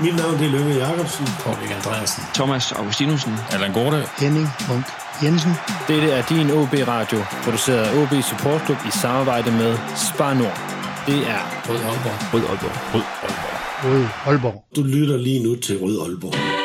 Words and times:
Mit 0.00 0.16
navn 0.16 0.38
det 0.38 0.46
er 0.46 0.50
Lønge 0.50 0.74
Jacobsen. 0.74 1.26
Paul 1.40 1.56
Andreasen. 1.76 2.22
Thomas 2.34 2.72
Augustinusen. 2.72 3.32
Allan 3.50 3.72
Gorte. 3.72 4.04
Henning 4.18 4.48
Munk 4.68 4.84
Jensen. 5.22 5.52
Dette 5.88 6.10
er 6.10 6.22
din 6.22 6.50
OB 6.50 6.74
Radio, 6.88 7.18
produceret 7.44 7.78
af 7.78 8.02
OB 8.02 8.22
Support 8.22 8.60
Club 8.66 8.78
i 8.88 8.90
samarbejde 8.90 9.50
med 9.50 9.78
Spar 9.96 10.34
Nord. 10.34 10.58
Det 11.06 11.18
er 11.30 11.42
Rød 11.68 11.76
Aalborg. 11.76 12.34
Rød 12.34 12.42
Aalborg. 12.50 12.94
Rød 12.94 13.02
Aalborg. 13.22 13.58
Rød 13.84 14.06
Aalborg. 14.26 14.64
Du 14.76 14.82
lytter 14.82 15.16
lige 15.16 15.42
nu 15.42 15.56
til 15.56 15.78
Rød 15.82 16.00
Aalborg. 16.00 16.57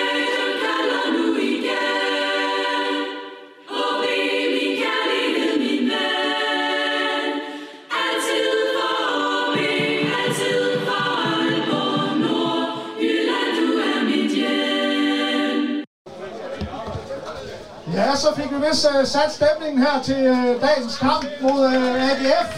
Vist 18.70 18.86
uh, 18.90 19.00
øh, 19.00 19.08
sat 19.08 19.32
stemningen 19.34 19.84
her 19.84 20.02
til 20.04 20.32
uh, 20.32 20.62
dagens 20.62 20.98
kamp 20.98 21.26
mod 21.42 21.60
øh, 21.66 21.96
uh, 21.96 22.12
AGF. 22.12 22.50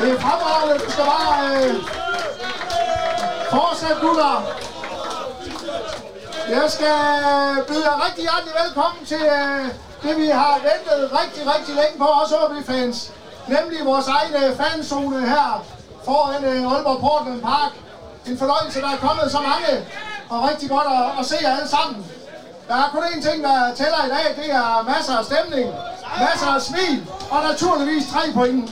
Det 0.00 0.10
er 0.12 0.18
fremragende. 0.20 0.84
Du 0.84 0.90
skal 0.90 1.04
bare 1.04 1.68
uh, 1.68 1.74
fortsætte, 3.50 4.00
gutter. 4.06 4.34
Jeg 6.48 6.70
skal 6.70 6.94
byde 7.68 7.84
jer 7.90 8.06
rigtig 8.06 8.22
hjertelig 8.28 8.54
velkommen 8.64 9.06
til 9.06 9.22
uh, 9.38 9.66
det, 10.02 10.16
vi 10.22 10.26
har 10.26 10.54
ventet 10.68 11.00
rigtig, 11.20 11.42
rigtig 11.54 11.74
længe 11.74 11.98
på, 11.98 12.04
også 12.04 12.34
OB-fans. 12.44 13.12
Nemlig 13.48 13.78
vores 13.84 14.08
egen 14.08 14.56
fanzone 14.56 15.20
her 15.20 15.64
foran 16.04 16.44
uh, 16.44 16.72
Aalborg 16.72 17.00
Portland 17.00 17.42
Park. 17.42 17.72
En 18.26 18.38
fornøjelse, 18.38 18.80
der 18.80 18.90
er 18.90 18.96
kommet 18.96 19.30
så 19.30 19.40
mange, 19.40 19.86
og 20.28 20.48
rigtig 20.50 20.70
godt 20.70 20.86
at, 20.86 21.20
at 21.20 21.26
se 21.26 21.36
jer 21.42 21.56
alle 21.56 21.68
sammen. 21.68 22.06
Der 22.68 22.74
er 22.74 22.88
kun 22.92 23.02
én 23.02 23.22
ting, 23.30 23.44
der 23.44 23.74
tæller 23.74 24.04
i 24.06 24.08
dag, 24.08 24.44
det 24.44 24.52
er 24.54 24.84
masser 24.96 25.16
af 25.16 25.24
stemning, 25.24 25.74
masser 26.20 26.46
af 26.46 26.62
smil, 26.62 27.06
og 27.30 27.42
naturligvis 27.42 28.04
tre 28.12 28.32
point. 28.34 28.70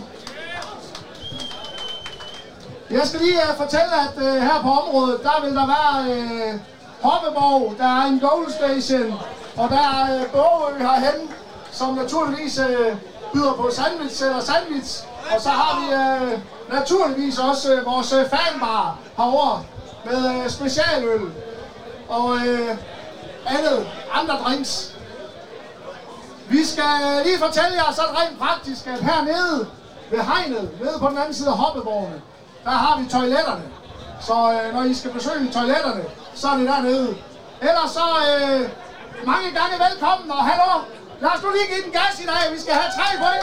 Jeg 2.90 3.00
skal 3.04 3.20
lige 3.20 3.38
uh, 3.50 3.56
fortælle, 3.56 3.92
at 4.06 4.16
uh, 4.16 4.42
her 4.42 4.62
på 4.62 4.70
området, 4.70 5.22
der 5.22 5.44
vil 5.44 5.54
der 5.54 5.66
være 5.66 6.16
uh, 6.16 6.60
Hoppeborg, 7.02 7.74
der 7.78 7.84
er 7.84 8.04
en 8.04 8.20
goal 8.20 8.52
station, 8.52 9.14
og 9.56 9.68
der 9.68 9.78
er 9.78 10.14
uh, 10.14 10.30
Bogø 10.30 10.78
herhen, 10.78 11.30
som 11.72 11.94
naturligvis 11.94 12.58
uh, 12.58 12.96
byder 13.32 13.52
på 13.52 13.70
sandwich 13.72 14.22
eller 14.24 14.40
sandwich. 14.40 15.04
Og 15.34 15.40
så 15.40 15.48
har 15.48 15.80
vi 15.80 15.86
uh, 15.94 16.40
naturligvis 16.72 17.38
også 17.38 17.74
uh, 17.74 17.86
vores 17.86 18.14
fanbar 18.30 18.98
herovre 19.16 19.62
med 20.04 20.24
uh, 20.24 20.50
specialøl. 20.50 21.20
Og 22.08 22.24
uh, 22.24 22.76
andet, 23.46 23.86
andre 24.12 24.34
drinks. 24.44 24.92
Vi 26.48 26.64
skal 26.64 27.22
lige 27.24 27.38
fortælle 27.38 27.74
jer 27.74 27.92
så 27.92 28.02
rent 28.02 28.38
praktisk, 28.38 28.86
at 28.86 29.00
hernede 29.00 29.66
ved 30.10 30.20
hegnet, 30.20 30.70
nede 30.80 30.98
på 30.98 31.08
den 31.08 31.18
anden 31.18 31.34
side 31.34 31.48
af 31.48 31.56
hoppeborgene, 31.56 32.22
der 32.64 32.70
har 32.70 33.00
vi 33.00 33.08
toiletterne. 33.08 33.62
Så 34.20 34.34
øh, 34.52 34.74
når 34.74 34.82
I 34.82 34.94
skal 34.94 35.10
besøge 35.10 35.52
toiletterne, 35.52 36.04
så 36.34 36.48
er 36.48 36.56
det 36.56 36.68
dernede. 36.68 37.16
Ellers 37.60 37.90
så 37.90 38.06
øh, 38.28 38.60
mange 39.26 39.50
gange 39.58 39.74
velkommen, 39.90 40.30
og 40.30 40.44
hallo, 40.44 40.72
lad 41.20 41.30
os 41.30 41.42
nu 41.42 41.50
lige 41.50 41.66
give 41.66 41.84
den 41.84 41.92
gas 41.92 42.20
i 42.20 42.26
dag. 42.26 42.52
Vi 42.54 42.60
skal 42.60 42.74
have 42.74 42.90
tre 42.98 43.06
point. 43.18 43.42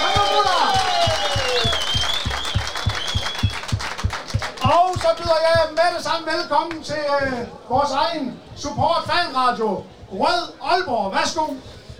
Kom 0.00 0.10
nu, 0.16 0.22
gutter! 0.36 1.85
Og 4.66 4.94
så 4.94 5.08
byder 5.18 5.40
jeg 5.48 5.60
med 5.70 5.96
det 5.96 6.04
samme 6.04 6.26
velkommen 6.36 6.82
til 6.82 7.02
øh, 7.22 7.38
vores 7.70 7.90
egen 7.90 8.32
support 8.56 9.02
fanradio, 9.06 9.82
Rød 10.12 10.42
Aalborg. 10.62 11.12
Værsgo. 11.14 11.42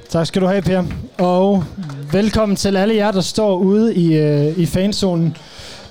Tak 0.09 0.27
skal 0.27 0.43
du 0.43 0.47
have, 0.47 0.62
Per. 0.62 0.82
Og 1.19 1.65
velkommen 2.12 2.56
til 2.56 2.77
alle 2.77 2.94
jer, 2.94 3.12
der 3.12 3.21
står 3.21 3.56
ude 3.56 3.94
i, 3.94 4.16
øh, 4.16 4.59
i 4.59 4.66
fanzonen. 4.66 5.37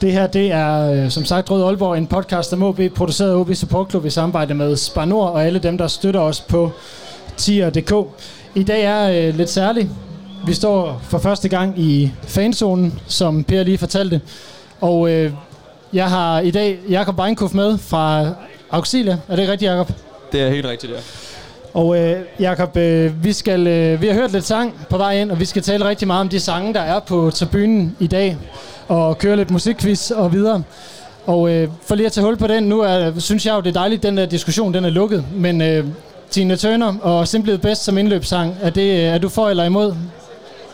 Det 0.02 0.12
her, 0.12 0.28
det 0.28 0.52
er 0.52 0.92
øh, 0.92 1.10
som 1.10 1.26
sagt 1.26 1.52
Rød 1.52 1.64
Aalborg, 1.64 1.98
en 1.98 2.08
podcast 2.08 2.54
om 2.54 2.64
OB, 2.64 2.80
produceret 2.96 3.32
af 3.32 3.36
OB 3.36 3.54
Support 3.54 3.90
Club 3.90 4.06
i 4.06 4.10
samarbejde 4.10 4.54
med 4.54 4.76
Spar 4.76 5.06
Nord 5.06 5.32
og 5.32 5.46
alle 5.46 5.60
dem, 5.60 5.78
der 5.78 5.88
støtter 5.88 6.20
os 6.20 6.42
på 6.42 6.72
tier.dk. 7.38 7.94
I 8.56 8.64
dag 8.64 8.84
er 8.84 9.28
øh, 9.28 9.36
lidt 9.36 9.50
særligt. 9.50 9.90
Vi 10.48 10.54
står 10.54 11.02
for 11.04 11.18
første 11.18 11.50
gang 11.50 11.80
i 11.80 12.12
fanzonen, 12.24 13.00
som 13.08 13.44
Per 13.44 13.64
lige 13.64 13.78
fortalte. 13.78 14.22
Og 14.82 15.10
øh, 15.12 15.32
jeg 15.96 16.10
har 16.10 16.40
i 16.40 16.52
dag 16.52 16.80
Jakob 16.90 17.20
Weinkoff 17.20 17.54
med 17.54 17.78
fra 17.78 18.30
Auxilia. 18.70 19.18
Er 19.28 19.36
det 19.36 19.50
rigtigt, 19.50 19.72
Jakob? 19.72 19.92
Det 20.32 20.42
er 20.42 20.50
helt 20.50 20.66
rigtigt, 20.66 20.92
ja. 20.92 20.98
Og 21.74 21.98
øh, 21.98 22.18
Jakob, 22.40 22.78
øh, 22.78 23.24
vi, 23.24 23.34
skal, 23.34 23.68
øh, 23.68 24.02
vi 24.02 24.08
har 24.08 24.14
hørt 24.14 24.32
lidt 24.32 24.46
sang 24.46 24.74
på 24.90 24.98
vej 24.98 25.22
ind, 25.22 25.32
og 25.32 25.40
vi 25.40 25.46
skal 25.46 25.62
tale 25.62 25.90
rigtig 25.90 26.08
meget 26.08 26.22
om 26.22 26.30
de 26.30 26.40
sange, 26.40 26.74
der 26.74 26.80
er 26.80 27.00
på 27.00 27.32
tribunen 27.34 27.96
i 28.00 28.08
dag, 28.08 28.38
og 28.88 29.18
køre 29.18 29.36
lidt 29.36 29.52
musikquiz 29.52 30.12
og 30.12 30.34
videre. 30.34 30.64
Og 31.26 31.52
øh, 31.52 31.70
for 31.86 31.96
lige 31.96 32.06
at 32.06 32.12
tage 32.12 32.26
hul 32.26 32.38
på 32.38 32.48
den, 32.48 32.64
nu 32.64 32.82
er, 32.82 33.12
synes 33.20 33.46
jeg 33.46 33.56
jo, 33.56 33.62
det 33.62 33.70
er 33.70 33.74
dejligt, 33.74 34.04
den 34.04 34.18
der 34.18 34.26
diskussion 34.26 34.74
den 34.74 34.86
er 34.86 34.90
lukket, 34.90 35.26
men 35.36 35.62
øh, 35.62 35.86
Tina 36.30 36.56
Turner 36.56 36.94
og 37.02 37.28
Simply 37.28 37.54
Best 37.54 37.84
som 37.84 37.98
indløbssang, 37.98 38.56
er, 38.62 38.70
det, 38.70 39.06
er 39.06 39.18
du 39.18 39.30
for 39.30 39.50
eller 39.50 39.64
imod? 39.64 39.96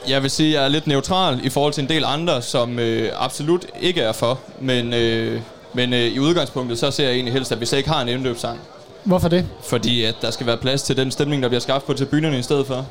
Jeg 0.08 0.22
vil 0.22 0.32
sige, 0.32 0.50
at 0.50 0.54
jeg 0.54 0.64
er 0.64 0.68
lidt 0.68 0.88
neutral 0.88 1.40
i 1.44 1.50
forhold 1.50 1.74
til 1.74 1.82
en 1.82 1.90
del 1.90 2.04
andre, 2.06 2.42
som 2.42 2.80
øh, 2.80 3.12
absolut 3.16 3.66
ikke 3.82 4.02
er 4.02 4.12
for. 4.12 4.40
Men, 4.60 4.94
øh, 4.94 5.42
men 5.74 5.94
øh, 5.94 6.00
i 6.00 6.20
udgangspunktet, 6.20 6.80
så 6.80 6.92
ser 6.92 7.04
jeg 7.04 7.14
egentlig 7.14 7.34
helst, 7.34 7.52
at 7.52 7.62
vi 7.62 7.66
så 7.66 7.78
ikke 7.78 7.90
har 7.90 8.02
en 8.02 8.08
indløbssang. 8.08 8.60
Hvorfor 9.04 9.28
det? 9.28 9.46
Fordi 9.64 10.04
at 10.04 10.16
der 10.22 10.32
skal 10.32 10.46
være 10.48 10.58
plads 10.58 10.84
til 10.84 10.98
den 10.98 11.12
stemning, 11.12 11.44
der 11.44 11.50
bliver 11.50 11.62
skabt 11.62 11.86
på 11.86 11.94
tribunerne 11.94 12.40
i 12.40 12.42
stedet 12.42 12.68
for. 12.68 12.86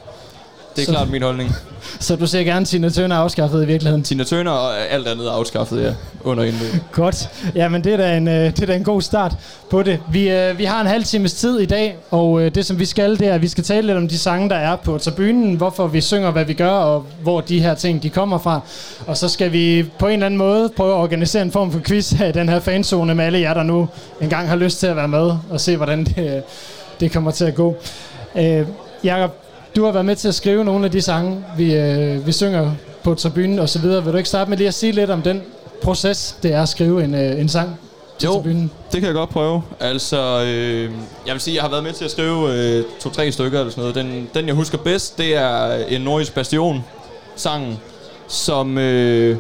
Det 0.76 0.82
er 0.82 0.86
Så- 0.86 0.92
klart 0.92 1.10
min 1.10 1.22
holdning. 1.22 1.54
Så 2.00 2.16
du 2.16 2.26
ser 2.26 2.44
gerne 2.44 2.66
Tina 2.66 2.88
Turner 2.88 3.16
afskaffet 3.16 3.62
i 3.62 3.66
virkeligheden? 3.66 4.02
Tina 4.04 4.24
Turner 4.24 4.50
og 4.50 4.78
alt 4.90 5.08
andet 5.08 5.26
er 5.26 5.30
afskaffet, 5.32 5.82
ja, 5.82 5.92
under 6.24 6.44
indløb. 6.44 6.82
Godt. 6.92 7.28
Jamen, 7.54 7.84
det 7.84 7.92
er 7.92 7.96
da 7.96 8.16
en, 8.16 8.28
øh, 8.28 8.34
det 8.34 8.62
er 8.62 8.66
da 8.66 8.74
en 8.74 8.84
god 8.84 9.02
start 9.02 9.32
på 9.70 9.82
det. 9.82 9.98
Vi, 10.12 10.30
øh, 10.30 10.58
vi 10.58 10.64
har 10.64 10.80
en 10.80 10.86
halv 10.86 11.04
times 11.04 11.34
tid 11.34 11.58
i 11.60 11.66
dag, 11.66 11.96
og 12.10 12.40
øh, 12.42 12.54
det 12.54 12.66
som 12.66 12.78
vi 12.78 12.84
skal, 12.84 13.18
det 13.18 13.28
er, 13.28 13.34
at 13.34 13.42
vi 13.42 13.48
skal 13.48 13.64
tale 13.64 13.86
lidt 13.86 13.96
om 13.98 14.08
de 14.08 14.18
sange, 14.18 14.48
der 14.48 14.56
er 14.56 14.76
på 14.76 14.98
tribunen, 14.98 15.54
hvorfor 15.54 15.86
vi 15.86 16.00
synger, 16.00 16.30
hvad 16.30 16.44
vi 16.44 16.54
gør, 16.54 16.70
og 16.70 17.06
hvor 17.22 17.40
de 17.40 17.60
her 17.60 17.74
ting, 17.74 18.02
de 18.02 18.10
kommer 18.10 18.38
fra. 18.38 18.60
Og 19.06 19.16
så 19.16 19.28
skal 19.28 19.52
vi 19.52 19.84
på 19.98 20.06
en 20.06 20.12
eller 20.12 20.26
anden 20.26 20.38
måde 20.38 20.68
prøve 20.76 20.94
at 20.94 20.98
organisere 21.02 21.42
en 21.42 21.52
form 21.52 21.72
for 21.72 21.80
quiz 21.80 22.10
her 22.10 22.26
i 22.26 22.32
den 22.32 22.48
her 22.48 22.60
fanzone 22.60 23.14
med 23.14 23.24
alle 23.24 23.40
jer, 23.40 23.54
der 23.54 23.62
nu 23.62 23.88
engang 24.20 24.48
har 24.48 24.56
lyst 24.56 24.80
til 24.80 24.86
at 24.86 24.96
være 24.96 25.08
med, 25.08 25.32
og 25.50 25.60
se, 25.60 25.76
hvordan 25.76 26.04
det, 26.04 26.42
det 27.00 27.12
kommer 27.12 27.30
til 27.30 27.44
at 27.44 27.54
gå. 27.54 27.76
Øh, 28.38 28.66
Jakob, 29.04 29.34
du 29.76 29.84
har 29.84 29.92
været 29.92 30.06
med 30.06 30.16
til 30.16 30.28
at 30.28 30.34
skrive 30.34 30.64
nogle 30.64 30.84
af 30.84 30.90
de 30.90 31.00
sange, 31.02 31.44
vi, 31.56 31.74
øh, 31.74 32.26
vi 32.26 32.32
synger 32.32 32.72
på 33.02 33.14
tribunen 33.14 33.58
og 33.58 33.68
så 33.68 33.78
videre. 33.78 34.04
Vil 34.04 34.12
du 34.12 34.16
ikke 34.18 34.28
starte 34.28 34.50
med 34.50 34.58
lige 34.58 34.68
at 34.68 34.74
sige 34.74 34.92
lidt 34.92 35.10
om 35.10 35.22
den 35.22 35.42
proces, 35.82 36.36
det 36.42 36.52
er 36.52 36.62
at 36.62 36.68
skrive 36.68 37.04
en, 37.04 37.14
øh, 37.14 37.40
en 37.40 37.48
sang 37.48 37.80
til 38.18 38.26
Jo. 38.26 38.32
tribunen? 38.32 38.70
Det 38.92 39.00
kan 39.00 39.06
jeg 39.06 39.14
godt 39.14 39.30
prøve. 39.30 39.62
Altså, 39.80 40.42
øh, 40.46 40.90
jeg 41.26 41.32
vil 41.32 41.40
sige, 41.40 41.54
jeg 41.54 41.62
har 41.62 41.70
været 41.70 41.84
med 41.84 41.92
til 41.92 42.04
at 42.04 42.10
skrive 42.10 42.54
øh, 42.54 42.84
to-tre 43.00 43.32
stykker 43.32 43.58
eller 43.58 43.70
sådan 43.70 43.82
noget. 43.82 43.94
Den, 43.94 44.28
den, 44.34 44.46
jeg 44.46 44.54
husker 44.54 44.78
bedst, 44.78 45.18
det 45.18 45.36
er 45.36 45.72
en 45.88 46.00
Nordisk 46.00 46.34
Bastion 46.34 46.84
sangen, 47.36 47.78
som, 48.28 48.78
øh, 48.78 49.36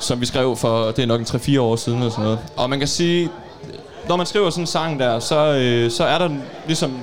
som 0.00 0.20
vi 0.20 0.26
skrev 0.26 0.56
for, 0.56 0.90
det 0.90 1.02
er 1.02 1.06
nok 1.06 1.20
en 1.20 1.26
3-4 1.26 1.60
år 1.60 1.76
siden 1.76 1.98
eller 1.98 2.10
sådan 2.10 2.24
noget. 2.24 2.38
Og 2.56 2.70
man 2.70 2.78
kan 2.78 2.88
sige, 2.88 3.30
når 4.08 4.16
man 4.16 4.26
skriver 4.26 4.50
sådan 4.50 4.62
en 4.62 4.66
sang 4.66 5.00
der, 5.00 5.18
så, 5.18 5.54
øh, 5.54 5.90
så 5.90 6.04
er 6.04 6.18
der 6.18 6.30
ligesom 6.66 6.98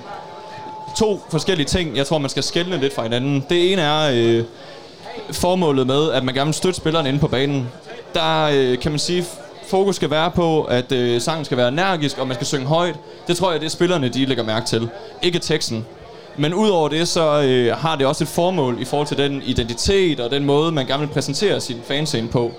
to 0.96 1.22
forskellige 1.30 1.68
ting, 1.68 1.98
jeg 1.98 2.08
tror, 2.08 2.18
man 2.18 2.30
skal 2.30 2.44
skelne 2.44 2.78
lidt 2.78 2.96
fra 2.96 3.04
hinanden. 3.04 3.46
Det 3.50 3.72
ene 3.72 3.82
er 3.82 4.12
øh, 4.14 4.44
formålet 5.32 5.88
med, 5.88 6.12
at 6.12 6.24
man 6.24 6.36
gerne 6.36 6.48
vil 6.48 6.54
støtte 6.54 6.78
spilleren 6.78 7.06
inde 7.06 7.20
på 7.20 7.28
banen. 7.28 7.70
Der 8.14 8.50
øh, 8.54 8.80
kan 8.80 8.92
man 8.92 9.00
sige, 9.00 9.26
fokus 9.68 9.96
skal 9.96 10.10
være 10.10 10.32
på, 10.32 10.64
at 10.64 10.92
øh, 10.92 11.22
sangen 11.22 11.46
skal 11.46 11.58
være 11.58 11.68
energisk, 11.68 12.18
og 12.18 12.28
man 12.28 12.36
skal 12.36 12.48
synge 12.48 12.66
højt. 12.66 12.96
Det 13.28 13.38
tror 13.38 13.52
jeg, 13.52 13.60
det 13.60 13.66
er 13.66 13.70
spillerne, 13.70 14.10
de 14.10 14.26
lægger 14.26 14.44
mærke 14.44 14.66
til. 14.66 14.90
Ikke 15.22 15.40
teksten. 15.40 15.86
Men 16.38 16.54
udover 16.54 16.90
det, 16.90 17.08
så 17.08 17.42
øh, 17.42 17.78
har 17.78 17.96
det 17.96 18.08
også 18.08 18.24
et 18.24 18.28
formål 18.28 18.78
i 18.82 18.86
forhold 18.86 19.08
til 19.08 19.18
den 19.18 19.42
identitet 19.46 20.20
og 20.20 20.32
den 20.32 20.46
måde, 20.46 20.72
man 20.72 20.86
gerne 20.86 21.08
vil 21.08 21.14
præsentere 21.14 21.62
sin 21.62 21.82
fanscene 21.88 22.28
på. 22.28 22.52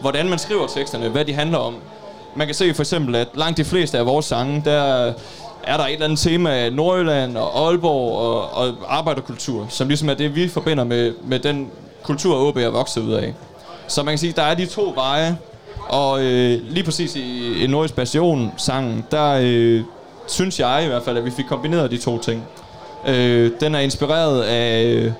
Hvordan 0.00 0.28
man 0.28 0.38
skriver 0.38 0.66
teksterne, 0.66 1.08
hvad 1.08 1.24
de 1.24 1.32
handler 1.32 1.58
om. 1.58 1.74
Man 2.36 2.46
kan 2.46 2.54
se 2.54 2.74
for 2.74 2.82
eksempel, 2.82 3.14
at 3.14 3.28
langt 3.34 3.56
de 3.56 3.64
fleste 3.64 3.98
af 3.98 4.06
vores 4.06 4.26
sange, 4.26 4.62
der 4.64 5.12
er 5.64 5.76
der 5.76 5.84
et 5.84 5.92
eller 5.92 6.04
andet 6.04 6.18
tema 6.18 6.50
af 6.50 6.72
Nordjylland 6.72 7.36
og 7.36 7.66
Aalborg 7.66 8.18
og, 8.18 8.50
og 8.52 8.74
arbejderkultur, 8.88 9.66
som 9.68 9.88
ligesom 9.88 10.08
er 10.08 10.14
det, 10.14 10.36
vi 10.36 10.48
forbinder 10.48 10.84
med, 10.84 11.12
med 11.24 11.38
den 11.38 11.70
kultur, 12.02 12.48
OB 12.48 12.56
er 12.56 12.68
vokset 12.68 13.02
ud 13.02 13.12
af. 13.12 13.34
Så 13.88 14.02
man 14.02 14.12
kan 14.12 14.18
sige, 14.18 14.32
der 14.36 14.42
er 14.42 14.54
de 14.54 14.66
to 14.66 14.92
veje, 14.94 15.38
og 15.88 16.24
øh, 16.24 16.60
lige 16.68 16.84
præcis 16.84 17.16
i, 17.16 17.54
i 17.64 17.66
Nordisk 17.66 17.94
Bastion 17.94 18.52
sangen, 18.56 19.04
der 19.10 19.38
øh, 19.42 19.82
synes 20.26 20.60
jeg 20.60 20.82
i 20.84 20.86
hvert 20.86 21.02
fald, 21.02 21.18
at 21.18 21.24
vi 21.24 21.30
fik 21.30 21.44
kombineret 21.48 21.90
de 21.90 21.96
to 21.98 22.18
ting. 22.18 22.44
Øh, 23.06 23.50
den 23.60 23.74
er 23.74 23.78
inspireret 23.78 24.42
af, 24.42 25.12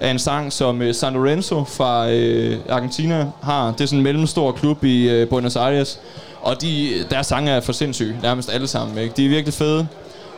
af 0.00 0.10
en 0.10 0.18
sang, 0.18 0.52
som 0.52 0.82
øh, 0.82 0.94
San 0.94 1.12
Lorenzo 1.12 1.64
fra 1.64 2.10
øh, 2.10 2.58
Argentina 2.68 3.26
har. 3.42 3.72
Det 3.72 3.80
er 3.80 3.86
sådan 3.86 3.98
en 3.98 4.02
mellemstor 4.02 4.52
klub 4.52 4.84
i 4.84 5.08
øh, 5.08 5.28
Buenos 5.28 5.56
Aires. 5.56 6.00
Og 6.44 6.60
de, 6.62 7.04
deres 7.10 7.26
sange 7.26 7.50
er 7.50 7.60
for 7.60 7.72
sindssyge, 7.72 8.16
nærmest 8.22 8.52
alle 8.52 8.66
sammen. 8.66 8.98
Ikke? 8.98 9.14
De 9.16 9.24
er 9.24 9.28
virkelig 9.28 9.54
fede. 9.54 9.86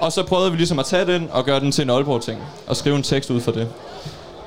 Og 0.00 0.12
så 0.12 0.22
prøvede 0.22 0.50
vi 0.50 0.56
ligesom 0.56 0.78
at 0.78 0.84
tage 0.86 1.06
den 1.06 1.28
og 1.32 1.44
gøre 1.44 1.60
den 1.60 1.72
til 1.72 1.82
en 1.82 1.90
Aalborg-ting. 1.90 2.40
Og 2.66 2.76
skrive 2.76 2.96
en 2.96 3.02
tekst 3.02 3.30
ud 3.30 3.40
for 3.40 3.52
det. 3.52 3.68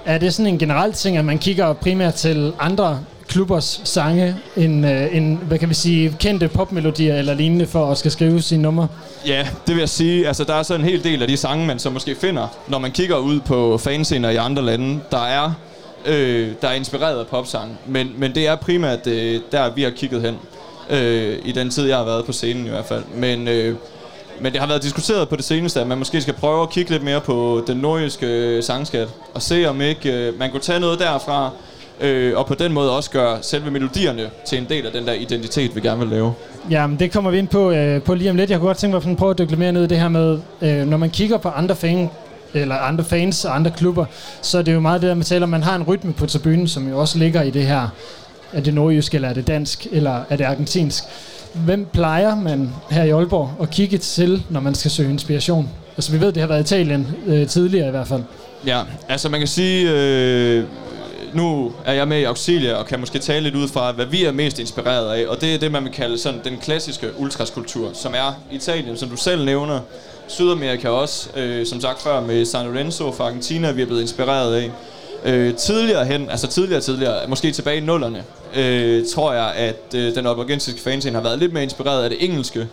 Er 0.05 0.17
det 0.17 0.33
sådan 0.33 0.53
en 0.53 0.59
generelt 0.59 0.95
ting, 0.95 1.17
at 1.17 1.25
man 1.25 1.37
kigger 1.37 1.73
primært 1.73 2.13
til 2.13 2.53
andre 2.59 2.99
klubbers 3.27 3.81
sange 3.83 4.35
end, 4.55 4.87
øh, 4.87 5.15
end 5.15 5.37
hvad 5.37 5.59
kan 5.59 5.69
vi 5.69 5.73
sige, 5.73 6.15
kendte 6.19 6.47
popmelodier 6.47 7.15
eller 7.15 7.33
lignende 7.33 7.67
for 7.67 7.91
at 7.91 7.97
skal 7.97 8.11
skrive 8.11 8.41
sine 8.41 8.61
numre? 8.61 8.87
Ja, 9.27 9.47
det 9.67 9.75
vil 9.75 9.79
jeg 9.79 9.89
sige. 9.89 10.27
Altså, 10.27 10.43
der 10.43 10.53
er 10.53 10.63
så 10.63 10.75
en 10.75 10.83
hel 10.83 11.03
del 11.03 11.21
af 11.21 11.27
de 11.27 11.37
sange, 11.37 11.65
man 11.65 11.79
så 11.79 11.89
måske 11.89 12.15
finder, 12.15 12.47
når 12.67 12.79
man 12.79 12.91
kigger 12.91 13.17
ud 13.17 13.39
på 13.39 13.77
fanscener 13.77 14.29
i 14.29 14.35
andre 14.35 14.61
lande, 14.61 14.99
der 15.11 15.25
er, 15.25 15.51
øh, 16.05 16.51
der 16.61 16.67
er 16.67 16.73
inspireret 16.73 17.19
af 17.19 17.27
popsang. 17.27 17.79
Men, 17.87 18.11
men 18.17 18.35
det 18.35 18.47
er 18.47 18.55
primært 18.55 19.07
øh, 19.07 19.41
der, 19.51 19.73
vi 19.75 19.83
har 19.83 19.89
kigget 19.89 20.21
hen. 20.21 20.37
Øh, 20.89 21.37
I 21.45 21.51
den 21.51 21.69
tid, 21.69 21.87
jeg 21.87 21.97
har 21.97 22.05
været 22.05 22.25
på 22.25 22.31
scenen 22.31 22.65
i 22.65 22.69
hvert 22.69 22.85
fald. 22.85 23.03
Men, 23.15 23.47
øh, 23.47 23.75
men 24.41 24.51
det 24.51 24.61
har 24.61 24.67
været 24.67 24.83
diskuteret 24.83 25.29
på 25.29 25.35
det 25.35 25.45
seneste, 25.45 25.81
at 25.81 25.87
man 25.87 25.97
måske 25.97 26.21
skal 26.21 26.33
prøve 26.33 26.61
at 26.61 26.69
kigge 26.69 26.91
lidt 26.91 27.03
mere 27.03 27.21
på 27.21 27.63
den 27.67 27.77
nordiske 27.77 28.27
øh, 28.27 28.63
sangskat. 28.63 29.07
Og 29.33 29.41
se 29.41 29.65
om 29.65 29.81
ikke 29.81 30.13
øh, 30.13 30.39
man 30.39 30.51
kunne 30.51 30.59
tage 30.59 30.79
noget 30.79 30.99
derfra, 30.99 31.49
øh, 32.01 32.37
og 32.37 32.45
på 32.45 32.53
den 32.53 32.73
måde 32.73 32.95
også 32.95 33.09
gøre 33.09 33.37
selve 33.41 33.71
melodierne 33.71 34.29
til 34.47 34.57
en 34.57 34.65
del 34.69 34.85
af 34.85 34.91
den 34.91 35.07
der 35.07 35.13
identitet, 35.13 35.75
vi 35.75 35.81
gerne 35.81 35.99
vil 35.99 36.09
lave. 36.09 36.33
Ja, 36.69 36.87
men 36.87 36.99
det 36.99 37.11
kommer 37.11 37.31
vi 37.31 37.37
ind 37.37 37.47
på, 37.47 37.71
øh, 37.71 38.01
på 38.01 38.13
lige 38.13 38.29
om 38.29 38.35
lidt. 38.35 38.49
Jeg 38.49 38.59
kunne 38.59 38.67
godt 38.67 38.77
tænke 38.77 38.97
mig 38.97 39.11
at 39.11 39.17
prøve 39.17 39.31
at 39.31 39.37
dykke 39.37 39.51
lidt 39.51 39.59
mere 39.59 39.71
ned 39.71 39.83
i 39.83 39.87
det 39.87 39.99
her 39.99 40.09
med, 40.09 40.39
øh, 40.61 40.87
når 40.87 40.97
man 40.97 41.09
kigger 41.09 41.37
på 41.37 41.49
andre 41.49 41.75
fans, 41.75 42.09
eller 42.53 42.75
andre 42.75 43.03
fans 43.03 43.45
og 43.45 43.55
andre 43.55 43.71
klubber, 43.71 44.05
så 44.41 44.57
er 44.57 44.61
det 44.61 44.73
jo 44.73 44.79
meget 44.79 45.01
det 45.01 45.09
der 45.09 45.15
med 45.15 45.23
taler, 45.23 45.45
man 45.45 45.63
har 45.63 45.75
en 45.75 45.83
rytme 45.83 46.13
på 46.13 46.25
tribunen, 46.25 46.67
som 46.67 46.89
jo 46.89 46.99
også 46.99 47.17
ligger 47.17 47.41
i 47.41 47.49
det 47.49 47.65
her, 47.65 47.89
er 48.53 48.61
det 48.61 48.73
nordjysk, 48.73 49.15
eller 49.15 49.29
er 49.29 49.33
det 49.33 49.47
dansk, 49.47 49.87
eller 49.91 50.21
er 50.29 50.35
det 50.35 50.43
argentinsk. 50.43 51.03
Hvem 51.53 51.85
plejer 51.93 52.35
man 52.35 52.73
her 52.89 53.03
i 53.03 53.09
Aalborg 53.09 53.51
at 53.61 53.69
kigge 53.69 53.97
til, 53.97 54.43
når 54.49 54.59
man 54.59 54.75
skal 54.75 54.91
søge 54.91 55.09
inspiration? 55.09 55.69
Altså 55.97 56.11
vi 56.11 56.21
ved, 56.21 56.31
det 56.31 56.41
har 56.41 56.47
været 56.47 56.63
Italien 56.63 57.07
øh, 57.27 57.47
tidligere 57.47 57.87
i 57.87 57.91
hvert 57.91 58.07
fald. 58.07 58.23
Ja, 58.65 58.81
altså 59.09 59.29
man 59.29 59.39
kan 59.39 59.47
sige, 59.47 59.91
øh, 59.91 60.63
nu 61.33 61.71
er 61.85 61.93
jeg 61.93 62.07
med 62.07 62.19
i 62.19 62.23
Auxilia 62.23 62.73
og 62.73 62.85
kan 62.85 62.99
måske 62.99 63.19
tale 63.19 63.43
lidt 63.43 63.55
ud 63.55 63.67
fra, 63.67 63.91
hvad 63.91 64.05
vi 64.05 64.25
er 64.25 64.31
mest 64.31 64.59
inspireret 64.59 65.13
af, 65.13 65.27
og 65.27 65.41
det 65.41 65.55
er 65.55 65.59
det, 65.59 65.71
man 65.71 65.83
vil 65.83 65.91
kalde 65.91 66.17
sådan 66.17 66.39
den 66.43 66.57
klassiske 66.57 67.07
ultraskulptur, 67.17 67.89
som 67.93 68.13
er 68.13 68.39
Italien, 68.51 68.97
som 68.97 69.09
du 69.09 69.15
selv 69.15 69.45
nævner, 69.45 69.79
Sydamerika 70.27 70.89
også, 70.89 71.29
øh, 71.35 71.65
som 71.65 71.81
sagt 71.81 72.01
før 72.01 72.21
med 72.21 72.45
San 72.45 72.65
Lorenzo 72.65 73.11
fra 73.11 73.23
Argentina, 73.23 73.71
vi 73.71 73.81
er 73.81 73.85
blevet 73.85 74.01
inspireret 74.01 74.55
af. 74.55 74.71
Øh, 75.25 75.55
tidligere 75.55 76.05
hen, 76.05 76.29
altså 76.29 76.47
tidligere 76.47 76.81
tidligere, 76.81 77.27
måske 77.27 77.51
tilbage 77.51 77.77
i 77.77 77.79
nullerne, 77.79 78.23
øh, 78.55 79.05
tror 79.15 79.33
jeg, 79.33 79.53
at 79.55 79.95
øh, 79.95 80.15
den 80.15 80.25
oborgensiske 80.25 80.81
fanscene 80.81 81.15
har 81.15 81.23
været 81.23 81.39
lidt 81.39 81.53
mere 81.53 81.63
inspireret 81.63 82.03
af 82.03 82.09
det 82.09 82.25
engelske, 82.25 82.67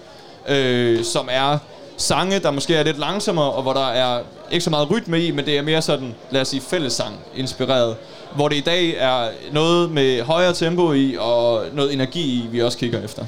øh, 0.49 1.05
som 1.05 1.29
er 1.33 1.59
sange, 1.97 2.39
der 2.39 2.51
måske 2.51 2.75
er 2.75 2.83
lidt 2.83 2.99
langsommere, 2.99 3.53
og 3.53 3.63
hvor 3.63 3.73
der 3.73 3.89
er 3.89 4.21
ikke 4.51 4.65
så 4.65 4.71
meget 4.71 4.91
rytme 4.91 5.21
i, 5.21 5.31
men 5.31 5.47
det 5.47 5.59
er 5.59 5.63
mere 5.63 5.83
sådan, 5.83 6.15
lad 6.31 6.41
os 6.41 6.49
sige, 6.49 6.61
fællessang 6.61 7.15
inspireret. 7.37 7.97
Hvor 8.35 8.49
det 8.49 8.57
i 8.57 8.61
dag 8.61 8.95
er 8.99 9.29
noget 9.53 9.91
med 9.91 10.23
højere 10.23 10.53
tempo 10.53 10.93
i, 10.93 11.17
og 11.19 11.65
noget 11.73 11.93
energi 11.93 12.21
i, 12.21 12.47
vi 12.51 12.63
også 12.63 12.79
kigger 12.79 13.03
efter. 13.03 13.25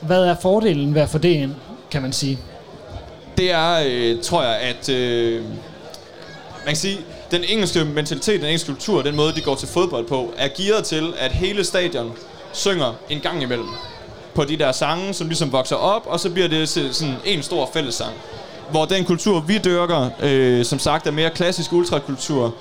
Hvad 0.00 0.24
er 0.24 0.36
fordelen 0.42 0.94
ved 0.94 1.02
at 1.02 1.08
få 1.08 1.18
det 1.18 1.28
ind, 1.28 1.54
kan 1.90 2.02
man 2.02 2.12
sige? 2.12 2.38
Det 3.38 3.52
er, 3.52 3.82
øh, 3.86 4.22
tror 4.22 4.42
jeg, 4.42 4.56
at... 4.56 4.88
Øh, 4.88 5.42
man 6.64 6.68
kan 6.74 6.76
sige, 6.76 6.98
den 7.32 7.44
engelske 7.44 7.84
mentalitet, 7.84 8.40
den 8.40 8.48
engelske 8.48 8.72
kultur, 8.72 9.02
den 9.02 9.16
måde, 9.16 9.34
de 9.34 9.40
går 9.40 9.54
til 9.54 9.68
fodbold 9.68 10.06
på, 10.06 10.34
er 10.36 10.48
gearet 10.56 10.84
til, 10.84 11.14
at 11.18 11.32
hele 11.32 11.64
stadion 11.64 12.12
synger 12.52 12.92
en 13.10 13.20
gang 13.20 13.42
imellem 13.42 13.68
på 14.34 14.44
de 14.44 14.56
der 14.56 14.72
sange, 14.72 15.14
som 15.14 15.26
ligesom 15.26 15.52
vokser 15.52 15.76
op, 15.76 16.06
og 16.06 16.20
så 16.20 16.30
bliver 16.30 16.48
det 16.48 16.68
sådan 16.68 17.14
en 17.24 17.42
stor 17.42 17.70
fællessang. 17.72 18.12
Hvor 18.70 18.84
den 18.84 19.04
kultur, 19.04 19.40
vi 19.40 19.58
dyrker, 19.58 20.10
øh, 20.22 20.64
som 20.64 20.78
sagt 20.78 21.06
er 21.06 21.10
mere 21.10 21.30
klassisk 21.30 21.72
ultrakultur, 21.72 22.54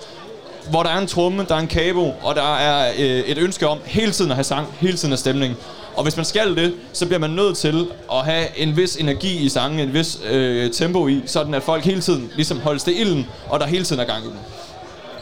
hvor 0.69 0.83
der 0.83 0.89
er 0.89 0.97
en 0.97 1.07
tromme, 1.07 1.45
der 1.49 1.55
er 1.55 1.59
en 1.59 1.67
kabo, 1.67 2.13
og 2.21 2.35
der 2.35 2.55
er 2.55 2.91
øh, 2.97 3.19
et 3.19 3.37
ønske 3.37 3.67
om 3.67 3.79
hele 3.85 4.11
tiden 4.11 4.31
at 4.31 4.35
have 4.37 4.43
sang, 4.43 4.67
hele 4.79 4.97
tiden 4.97 5.13
at 5.13 5.19
stemning. 5.19 5.57
Og 5.95 6.03
hvis 6.03 6.15
man 6.15 6.25
skal 6.25 6.55
det, 6.55 6.73
så 6.93 7.05
bliver 7.05 7.19
man 7.19 7.29
nødt 7.29 7.57
til 7.57 7.87
at 8.11 8.25
have 8.25 8.45
en 8.57 8.77
vis 8.77 8.95
energi 8.95 9.37
i 9.37 9.49
sangen, 9.49 9.79
en 9.79 9.93
vis 9.93 10.19
øh, 10.31 10.71
tempo 10.71 11.07
i, 11.07 11.21
sådan 11.25 11.53
at 11.53 11.63
folk 11.63 11.83
hele 11.83 12.01
tiden 12.01 12.31
ligesom 12.35 12.59
holdes 12.59 12.83
det 12.83 12.93
ilden, 12.97 13.27
og 13.49 13.59
der 13.59 13.65
hele 13.65 13.85
tiden 13.85 14.01
er 14.01 14.05
gang 14.05 14.23
i 14.23 14.27
den. 14.27 14.37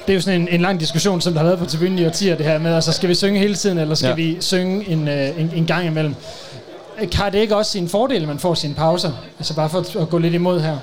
Det 0.07 0.13
er 0.13 0.15
jo 0.15 0.21
sådan 0.21 0.41
en, 0.41 0.47
en 0.47 0.61
lang 0.61 0.79
diskussion, 0.79 1.21
som 1.21 1.33
der 1.33 1.39
har 1.39 1.47
været 1.47 1.59
på 1.59 1.65
tribunen 1.65 1.99
i 1.99 2.05
årtier, 2.05 2.35
det 2.35 2.45
her 2.45 2.59
med, 2.59 2.75
altså 2.75 2.91
skal 2.91 3.09
vi 3.09 3.15
synge 3.15 3.39
hele 3.39 3.55
tiden, 3.55 3.77
eller 3.77 3.95
skal 3.95 4.09
ja. 4.09 4.15
vi 4.15 4.37
synge 4.39 4.89
en, 4.89 5.07
øh, 5.07 5.41
en, 5.41 5.51
en 5.55 5.65
gang 5.65 5.87
imellem? 5.87 6.15
Har 7.13 7.29
det 7.29 7.39
ikke 7.39 7.55
også 7.55 7.71
sin 7.71 7.89
fordel, 7.89 8.21
at 8.21 8.27
man 8.27 8.39
får 8.39 8.53
sine 8.53 8.75
pauser? 8.75 9.11
Altså 9.39 9.55
bare 9.55 9.69
for 9.69 10.01
at 10.01 10.09
gå 10.09 10.17
lidt 10.17 10.33
imod 10.33 10.59
her. 10.59 10.77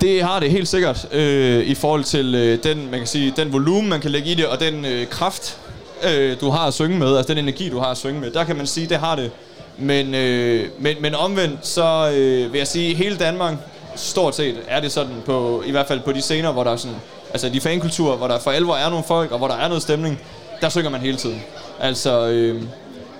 Det 0.00 0.22
har 0.22 0.40
det 0.40 0.50
helt 0.50 0.68
sikkert 0.68 1.06
øh, 1.12 1.64
i 1.66 1.74
forhold 1.74 2.04
til 2.04 2.34
øh, 2.34 2.58
den, 2.64 2.90
man 2.90 3.00
kan 3.00 3.06
sige, 3.06 3.32
den 3.36 3.52
volumen, 3.52 3.88
man 3.90 4.00
kan 4.00 4.10
lægge 4.10 4.30
i 4.30 4.34
det, 4.34 4.46
og 4.46 4.60
den 4.60 4.84
øh, 4.84 5.06
kraft, 5.06 5.58
øh, 6.02 6.40
du 6.40 6.50
har 6.50 6.66
at 6.66 6.74
synge 6.74 6.98
med, 6.98 7.16
altså 7.16 7.34
den 7.34 7.38
energi, 7.42 7.68
du 7.68 7.78
har 7.78 7.86
at 7.86 7.96
synge 7.96 8.20
med. 8.20 8.30
Der 8.30 8.44
kan 8.44 8.56
man 8.56 8.66
sige, 8.66 8.86
det 8.86 8.96
har 8.96 9.16
det. 9.16 9.30
Men, 9.78 10.14
øh, 10.14 10.68
men, 10.78 10.96
men 11.00 11.14
omvendt, 11.14 11.66
så 11.66 12.12
øh, 12.14 12.52
vil 12.52 12.58
jeg 12.58 12.66
sige, 12.66 12.94
hele 12.94 13.16
Danmark, 13.16 13.54
stort 13.96 14.36
set, 14.36 14.56
er 14.68 14.80
det 14.80 14.92
sådan 14.92 15.22
på, 15.26 15.62
i 15.66 15.70
hvert 15.70 15.86
fald 15.86 16.00
på 16.00 16.12
de 16.12 16.22
scener, 16.22 16.52
hvor 16.52 16.64
der 16.64 16.70
er 16.70 16.76
sådan, 16.76 16.96
altså 17.30 17.48
de 17.48 17.60
fankulturer, 17.60 18.16
hvor 18.16 18.28
der 18.28 18.38
for 18.38 18.50
alvor 18.50 18.74
er 18.74 18.90
nogle 18.90 19.04
folk, 19.04 19.32
og 19.32 19.38
hvor 19.38 19.48
der 19.48 19.54
er 19.54 19.68
noget 19.68 19.82
stemning, 19.82 20.20
der 20.60 20.68
synger 20.68 20.90
man 20.90 21.00
hele 21.00 21.16
tiden. 21.16 21.42
Altså, 21.80 22.26
øh, 22.26 22.62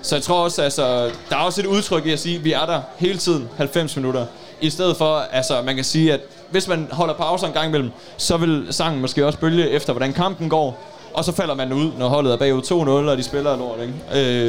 så 0.01 0.15
jeg 0.15 0.23
tror 0.23 0.43
også, 0.43 0.61
altså, 0.61 1.11
der 1.29 1.35
er 1.35 1.39
også 1.39 1.61
et 1.61 1.65
udtryk 1.65 2.05
i 2.05 2.11
at 2.11 2.19
sige, 2.19 2.35
at 2.35 2.43
vi 2.43 2.51
er 2.51 2.65
der 2.65 2.81
hele 2.97 3.17
tiden, 3.17 3.49
90 3.57 3.95
minutter. 3.95 4.25
I 4.61 4.69
stedet 4.69 4.97
for, 4.97 5.15
altså, 5.15 5.61
man 5.61 5.75
kan 5.75 5.83
sige, 5.83 6.13
at 6.13 6.19
hvis 6.49 6.67
man 6.67 6.87
holder 6.91 7.13
pauser 7.13 7.47
en 7.47 7.53
gang 7.53 7.67
imellem, 7.67 7.91
så 8.17 8.37
vil 8.37 8.67
sangen 8.69 9.01
måske 9.01 9.25
også 9.25 9.39
bølge 9.39 9.69
efter, 9.69 9.93
hvordan 9.93 10.13
kampen 10.13 10.49
går. 10.49 10.83
Og 11.17 11.25
så 11.25 11.31
falder 11.31 11.55
man 11.55 11.73
ud, 11.73 11.91
når 11.97 12.07
holdet 12.07 12.33
er 12.33 12.37
bagud 12.37 12.61
2-0, 12.61 12.73
og 13.11 13.17
de 13.17 13.23
spiller 13.23 13.57
lort, 13.57 13.79
ikke? 13.81 13.93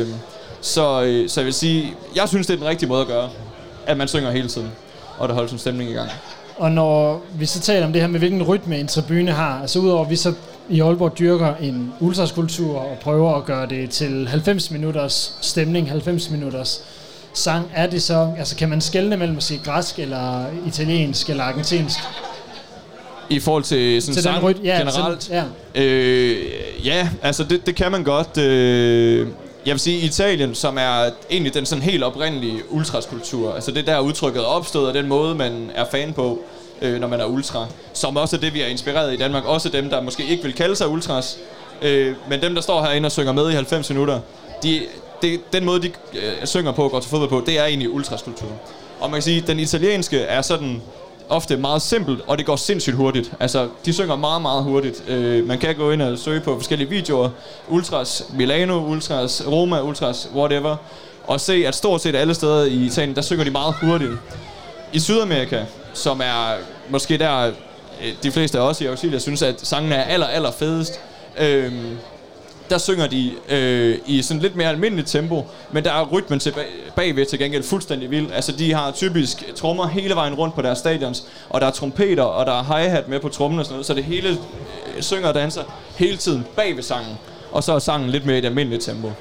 Øhm, 0.01 0.11
øh, 0.11 0.15
så, 0.61 1.25
så 1.29 1.41
jeg 1.41 1.45
vil 1.45 1.55
sige, 1.55 1.95
jeg 2.17 2.29
synes, 2.29 2.47
det 2.47 2.55
er 2.55 2.59
den 2.59 2.69
rigtige 2.69 2.89
måde 2.89 3.01
at 3.01 3.07
gøre, 3.07 3.29
at 3.87 3.97
man 3.97 4.09
synger 4.09 4.31
hele 4.31 4.49
tiden, 4.49 4.71
og 5.19 5.29
der 5.29 5.35
holder 5.35 5.49
sådan 5.49 5.59
stemning 5.59 5.91
i 5.91 5.93
gang. 5.93 6.11
Og 6.57 6.71
når 6.73 7.23
vi 7.35 7.47
så 7.47 7.61
taler 7.61 7.87
om 7.87 7.93
det 7.93 8.01
her 8.03 8.09
med, 8.09 8.19
hvilken 8.19 8.43
rytme 8.43 8.79
en 8.79 8.87
tribune 8.87 9.33
har, 9.33 9.61
altså 9.61 9.79
udover 9.79 10.05
at 10.05 10.11
vi 10.11 10.17
så 10.17 10.33
i 10.69 10.81
Aalborg 10.81 11.19
dyrker 11.19 11.55
en 11.61 11.93
ultraskultur 12.01 12.79
og 12.79 12.99
prøver 13.03 13.35
at 13.35 13.45
gøre 13.45 13.67
det 13.67 13.91
til 13.91 14.29
90 14.29 14.71
minutters 14.71 15.37
stemning, 15.41 15.91
90 15.91 16.31
minutters 16.31 16.85
sang, 17.33 17.71
er 17.75 17.87
det 17.87 18.03
så, 18.03 18.33
altså 18.39 18.57
kan 18.57 18.69
man 18.69 18.81
skelne 18.81 19.17
mellem 19.17 19.37
at 19.37 19.43
sige 19.43 19.61
græsk 19.65 19.99
eller 19.99 20.45
italiensk 20.67 21.31
eller 21.31 21.45
argentinsk? 21.45 21.99
I 23.31 23.41
forhold 23.41 23.63
til 23.63 24.03
sådan 24.03 24.15
Til 24.15 24.23
sang 24.23 24.43
ryt- 24.45 24.65
ja, 24.65 24.79
generelt? 24.79 25.21
til- 25.21 25.35
ja. 25.75 25.83
Øh, 25.83 26.37
ja, 26.87 27.09
altså 27.23 27.45
det, 27.45 27.67
det 27.67 27.75
kan 27.75 27.93
man 27.93 28.05
godt. 28.05 28.39
Øh, 28.39 29.27
jeg 29.67 29.73
vil 29.75 29.81
sige, 29.81 29.99
Italien, 29.99 30.55
som 30.55 30.79
er 30.79 31.11
egentlig 31.31 31.55
den 31.55 31.67
sådan 31.67 31.83
helt 31.83 32.05
oprindelige 32.05 32.61
ultraskulptur, 32.71 33.55
altså 33.55 33.71
det 33.71 33.87
der 33.87 33.99
udtrykket 34.01 34.41
er 34.43 34.47
opstået, 34.47 34.89
og 34.89 34.95
den 34.95 35.07
måde, 35.09 35.35
man 35.35 35.71
er 35.75 35.85
fan 35.91 36.13
på, 36.13 36.39
øh, 36.83 37.01
når 37.01 37.09
man 37.09 37.21
er 37.21 37.25
ultra, 37.25 37.67
som 37.93 38.17
også 38.17 38.37
er 38.37 38.41
det, 38.41 38.55
vi 38.55 38.61
er 38.63 38.67
inspireret 38.67 39.15
i 39.15 39.17
Danmark. 39.17 39.45
Også 39.45 39.69
dem, 39.69 39.91
der 39.91 40.01
måske 40.01 40.25
ikke 40.29 40.43
vil 40.43 40.53
kalde 40.53 40.77
sig 40.77 40.89
ultras, 40.89 41.39
øh, 41.83 42.15
men 42.31 42.43
dem, 42.43 42.55
der 42.55 42.63
står 42.63 42.83
herinde 42.83 43.07
og 43.07 43.13
synger 43.13 43.33
med 43.33 43.51
i 43.51 43.55
90 43.55 43.91
minutter, 43.91 44.21
de, 44.63 44.81
det, 45.23 45.41
den 45.53 45.65
måde, 45.65 45.83
de 45.83 45.91
øh, 46.15 46.33
synger 46.47 46.73
på 46.73 46.85
og 46.85 46.91
går 46.91 47.01
til 47.01 47.11
fodbold 47.11 47.31
på, 47.31 47.43
det 47.47 47.59
er 47.59 47.65
egentlig 47.65 47.91
ultraskulptur. 47.91 48.49
Og 49.01 49.11
man 49.11 49.17
kan 49.19 49.23
sige, 49.23 49.45
den 49.47 49.59
italienske 49.59 50.19
er 50.21 50.43
sådan 50.43 50.83
ofte 51.29 51.57
meget 51.57 51.83
simpelt, 51.83 52.21
og 52.27 52.39
det 52.39 52.47
går 52.47 52.57
sindssygt 52.57 52.97
hurtigt. 52.97 53.33
Altså, 53.41 53.69
de 53.85 53.93
synger 53.93 54.17
meget, 54.17 54.43
meget 54.43 54.63
hurtigt. 54.63 55.05
Øh, 55.09 55.47
man 55.47 55.59
kan 55.59 55.75
gå 55.75 55.91
ind 55.91 56.03
og 56.03 56.19
søge 56.19 56.41
på 56.41 56.57
forskellige 56.57 56.91
videoer. 56.91 57.31
Ultras 57.69 58.25
Milano, 58.35 58.87
Ultras 58.87 59.43
Roma, 59.47 59.83
Ultras 59.83 60.31
whatever. 60.35 60.77
Og 61.27 61.41
se, 61.41 61.67
at 61.67 61.75
stort 61.75 62.01
set 62.01 62.17
alle 62.17 62.35
steder 62.35 62.65
i 62.65 62.87
Italien, 62.87 63.17
der 63.17 63.23
synger 63.23 63.45
de 63.45 63.51
meget 63.51 63.75
hurtigt. 63.83 64.13
I 64.93 65.01
Sydamerika, 65.01 65.65
som 65.95 66.21
er 66.21 66.57
måske 66.91 67.19
der, 67.19 67.47
øh, 67.47 68.13
de 68.23 68.31
fleste 68.31 68.59
af 68.59 68.63
os 68.63 68.81
i 68.81 68.87
Auxilia 68.87 69.19
synes, 69.19 69.43
at 69.43 69.61
sangene 69.67 69.95
er 69.95 70.05
aller, 70.05 70.27
aller 70.27 70.51
fedest. 70.51 71.01
Øh, 71.39 71.73
der 72.71 72.79
synger 72.79 73.07
de 73.07 73.33
øh, 73.49 73.99
i 74.07 74.23
sådan 74.23 74.43
lidt 74.43 74.57
mere 74.57 74.69
almindeligt 74.69 75.09
tempo, 75.09 75.47
men 75.73 75.85
der 75.85 75.93
er 75.93 76.05
rytmen 76.13 76.39
til 76.39 76.51
bag, 76.51 76.67
bagved 76.97 77.27
til 77.27 77.39
gengæld 77.39 77.63
fuldstændig 77.63 78.11
vild. 78.11 78.33
Altså 78.33 78.53
de 78.53 78.75
har 78.75 78.91
typisk 78.91 79.55
trommer 79.57 79.87
hele 79.87 80.15
vejen 80.15 80.35
rundt 80.35 80.55
på 80.55 80.63
deres 80.63 80.79
stadions, 80.79 81.25
og 81.49 81.61
der 81.61 81.67
er 81.67 81.71
trompeter, 81.71 82.23
og 82.23 82.47
der 82.47 82.53
er 82.53 82.63
hi-hat 82.63 83.09
med 83.09 83.21
på 83.21 83.29
trommen 83.29 83.59
og 83.59 83.65
sådan 83.65 83.75
noget, 83.75 83.87
så 83.87 83.95
det 83.95 84.05
hele 84.05 84.29
øh, 84.29 85.03
synger 85.03 85.29
og 85.29 85.35
danser 85.35 85.63
hele 85.97 86.17
tiden 86.17 86.47
bag 86.57 86.77
ved 86.77 86.83
sangen. 86.83 87.19
Og 87.53 87.65
så 87.65 87.73
er 87.73 87.79
sangen 87.79 88.11
lidt 88.11 88.27
mere 88.27 88.37
i 88.37 88.39
et 88.39 88.45
almindeligt 88.45 88.83
tempo. 88.83 89.13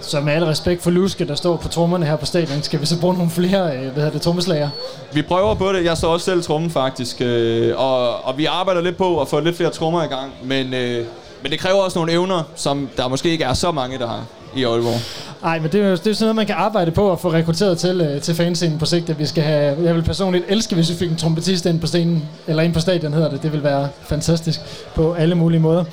Så 0.00 0.20
med 0.20 0.32
al 0.32 0.44
respekt 0.44 0.82
for 0.82 0.90
Luske, 0.90 1.28
der 1.28 1.34
står 1.34 1.56
på 1.56 1.68
trommerne 1.68 2.06
her 2.06 2.16
på 2.16 2.26
stadion, 2.26 2.62
skal 2.62 2.80
vi 2.80 2.86
så 2.86 3.00
bruge 3.00 3.14
nogle 3.14 3.30
flere, 3.30 3.76
øh, 3.76 3.82
hvad 3.82 3.94
hedder 3.94 4.10
det, 4.10 4.22
trommeslager? 4.22 4.68
Vi 5.12 5.22
prøver 5.22 5.54
på 5.54 5.72
det. 5.72 5.84
Jeg 5.84 5.96
står 5.96 6.12
også 6.12 6.24
selv 6.24 6.42
trommen 6.42 6.70
faktisk. 6.70 7.16
Øh, 7.20 7.78
og, 7.78 8.24
og 8.24 8.38
vi 8.38 8.44
arbejder 8.44 8.80
lidt 8.80 8.96
på 8.96 9.20
at 9.20 9.28
få 9.28 9.40
lidt 9.40 9.56
flere 9.56 9.70
trommer 9.70 10.02
i 10.02 10.06
gang. 10.06 10.32
Men, 10.44 10.74
øh, 10.74 11.06
men 11.42 11.52
det 11.52 11.58
kræver 11.60 11.76
også 11.80 11.98
nogle 11.98 12.12
evner, 12.12 12.42
som 12.56 12.88
der 12.96 13.08
måske 13.08 13.30
ikke 13.30 13.44
er 13.44 13.54
så 13.54 13.72
mange, 13.72 13.98
der 13.98 14.06
har. 14.08 14.24
i 14.56 14.64
Aalborg. 14.64 15.00
Nej, 15.42 15.58
men 15.58 15.72
det 15.72 15.80
er 15.80 15.84
jo 15.88 15.90
det 15.96 16.06
er 16.06 16.12
sådan 16.12 16.24
noget, 16.24 16.36
man 16.36 16.46
kan 16.46 16.54
arbejde 16.58 16.90
på 16.90 17.12
at 17.12 17.20
få 17.20 17.32
rekrutteret 17.32 17.78
til, 17.78 18.00
øh, 18.00 18.20
til 18.20 18.34
fanscenen 18.34 18.78
på 18.78 18.86
sigt, 18.86 19.10
at 19.10 19.18
vi 19.18 19.26
skal 19.26 19.42
have... 19.44 19.76
Jeg 19.84 19.94
vil 19.94 20.02
personligt 20.02 20.44
elske, 20.48 20.74
hvis 20.74 20.90
vi 20.90 20.94
fik 20.94 21.10
en 21.10 21.16
trompetist 21.16 21.66
ind 21.66 21.80
på 21.80 21.86
scenen, 21.86 22.28
eller 22.46 22.62
ind 22.62 22.74
på 22.74 22.80
stadion 22.80 23.12
hedder 23.12 23.30
det. 23.30 23.42
Det 23.42 23.52
vil 23.52 23.62
være 23.62 23.88
fantastisk 24.06 24.60
på 24.94 25.12
alle 25.12 25.34
mulige 25.34 25.60
måder. 25.60 25.84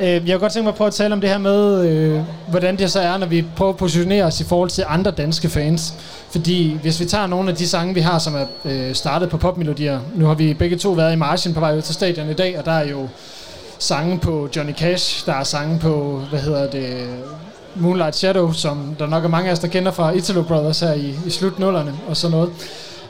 Øh, 0.00 0.06
Jeg 0.08 0.20
kunne 0.20 0.38
godt 0.38 0.52
tænke 0.52 0.64
mig 0.64 0.70
at 0.70 0.74
prøve 0.76 0.88
at 0.88 0.94
tale 0.94 1.14
om 1.14 1.20
det 1.20 1.30
her 1.30 1.38
med, 1.38 1.88
øh, 1.88 2.20
hvordan 2.48 2.78
det 2.78 2.90
så 2.90 3.00
er, 3.00 3.16
når 3.18 3.26
vi 3.26 3.44
prøver 3.56 3.72
at 3.72 3.76
positionere 3.76 4.24
os 4.24 4.40
i 4.40 4.44
forhold 4.44 4.70
til 4.70 4.84
andre 4.88 5.10
danske 5.10 5.48
fans. 5.48 5.94
Fordi 6.30 6.78
hvis 6.82 7.00
vi 7.00 7.04
tager 7.04 7.26
nogle 7.26 7.50
af 7.50 7.56
de 7.56 7.68
sange, 7.68 7.94
vi 7.94 8.00
har, 8.00 8.18
som 8.18 8.34
er 8.34 8.44
øh, 8.64 8.94
startet 8.94 9.28
på 9.28 9.36
popmelodier. 9.36 10.00
Nu 10.14 10.26
har 10.26 10.34
vi 10.34 10.54
begge 10.54 10.76
to 10.76 10.90
været 10.90 11.12
i 11.12 11.16
marchen 11.16 11.54
på 11.54 11.60
vej 11.60 11.76
ud 11.76 11.82
til 11.82 11.94
stadion 11.94 12.30
i 12.30 12.34
dag, 12.34 12.58
og 12.58 12.64
der 12.64 12.72
er 12.72 12.88
jo 12.88 13.08
sange 13.82 14.18
på 14.18 14.48
Johnny 14.56 14.74
Cash, 14.74 15.26
der 15.26 15.32
er 15.32 15.44
sange 15.44 15.78
på, 15.78 16.22
hvad 16.30 16.40
hedder 16.40 16.70
det, 16.70 17.06
Moonlight 17.74 18.16
Shadow, 18.16 18.52
som 18.52 18.96
der 18.98 19.06
nok 19.06 19.24
er 19.24 19.28
mange 19.28 19.48
af 19.48 19.52
os, 19.52 19.58
der 19.58 19.68
kender 19.68 19.92
fra 19.92 20.10
Italo 20.10 20.42
Brothers 20.42 20.80
her 20.80 20.92
i, 20.92 21.14
i 21.26 21.30
slutnullerne 21.30 21.94
og 22.08 22.16
sådan 22.16 22.36
noget. 22.36 22.50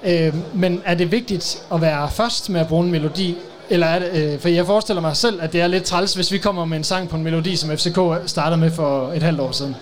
Øh, 0.05 0.35
men 0.55 0.83
er 0.85 0.95
det 0.95 1.13
vigtigt 1.13 1.63
at 1.75 1.81
være 1.81 2.11
først 2.11 2.51
med 2.51 2.61
at 2.61 2.69
bruge 2.69 2.85
en 2.85 2.91
melodi, 2.91 3.37
eller 3.71 3.87
er 3.87 3.99
det, 3.99 4.33
øh, 4.33 4.41
for 4.41 4.49
jeg 4.49 4.67
forestiller 4.67 5.01
mig 5.01 5.17
selv, 5.17 5.43
at 5.43 5.53
det 5.53 5.61
er 5.61 5.67
lidt 5.67 5.85
træls, 5.85 6.15
hvis 6.15 6.33
vi 6.33 6.39
kommer 6.39 6.65
med 6.65 6.77
en 6.77 6.85
sang 6.85 7.09
på 7.09 7.17
en 7.17 7.23
melodi, 7.23 7.57
som 7.57 7.71
FCK 7.71 7.99
startede 8.27 8.61
med 8.61 8.71
for 8.71 9.13
et 9.13 9.23
halvt 9.23 9.41
år 9.41 9.53
siden. 9.53 9.77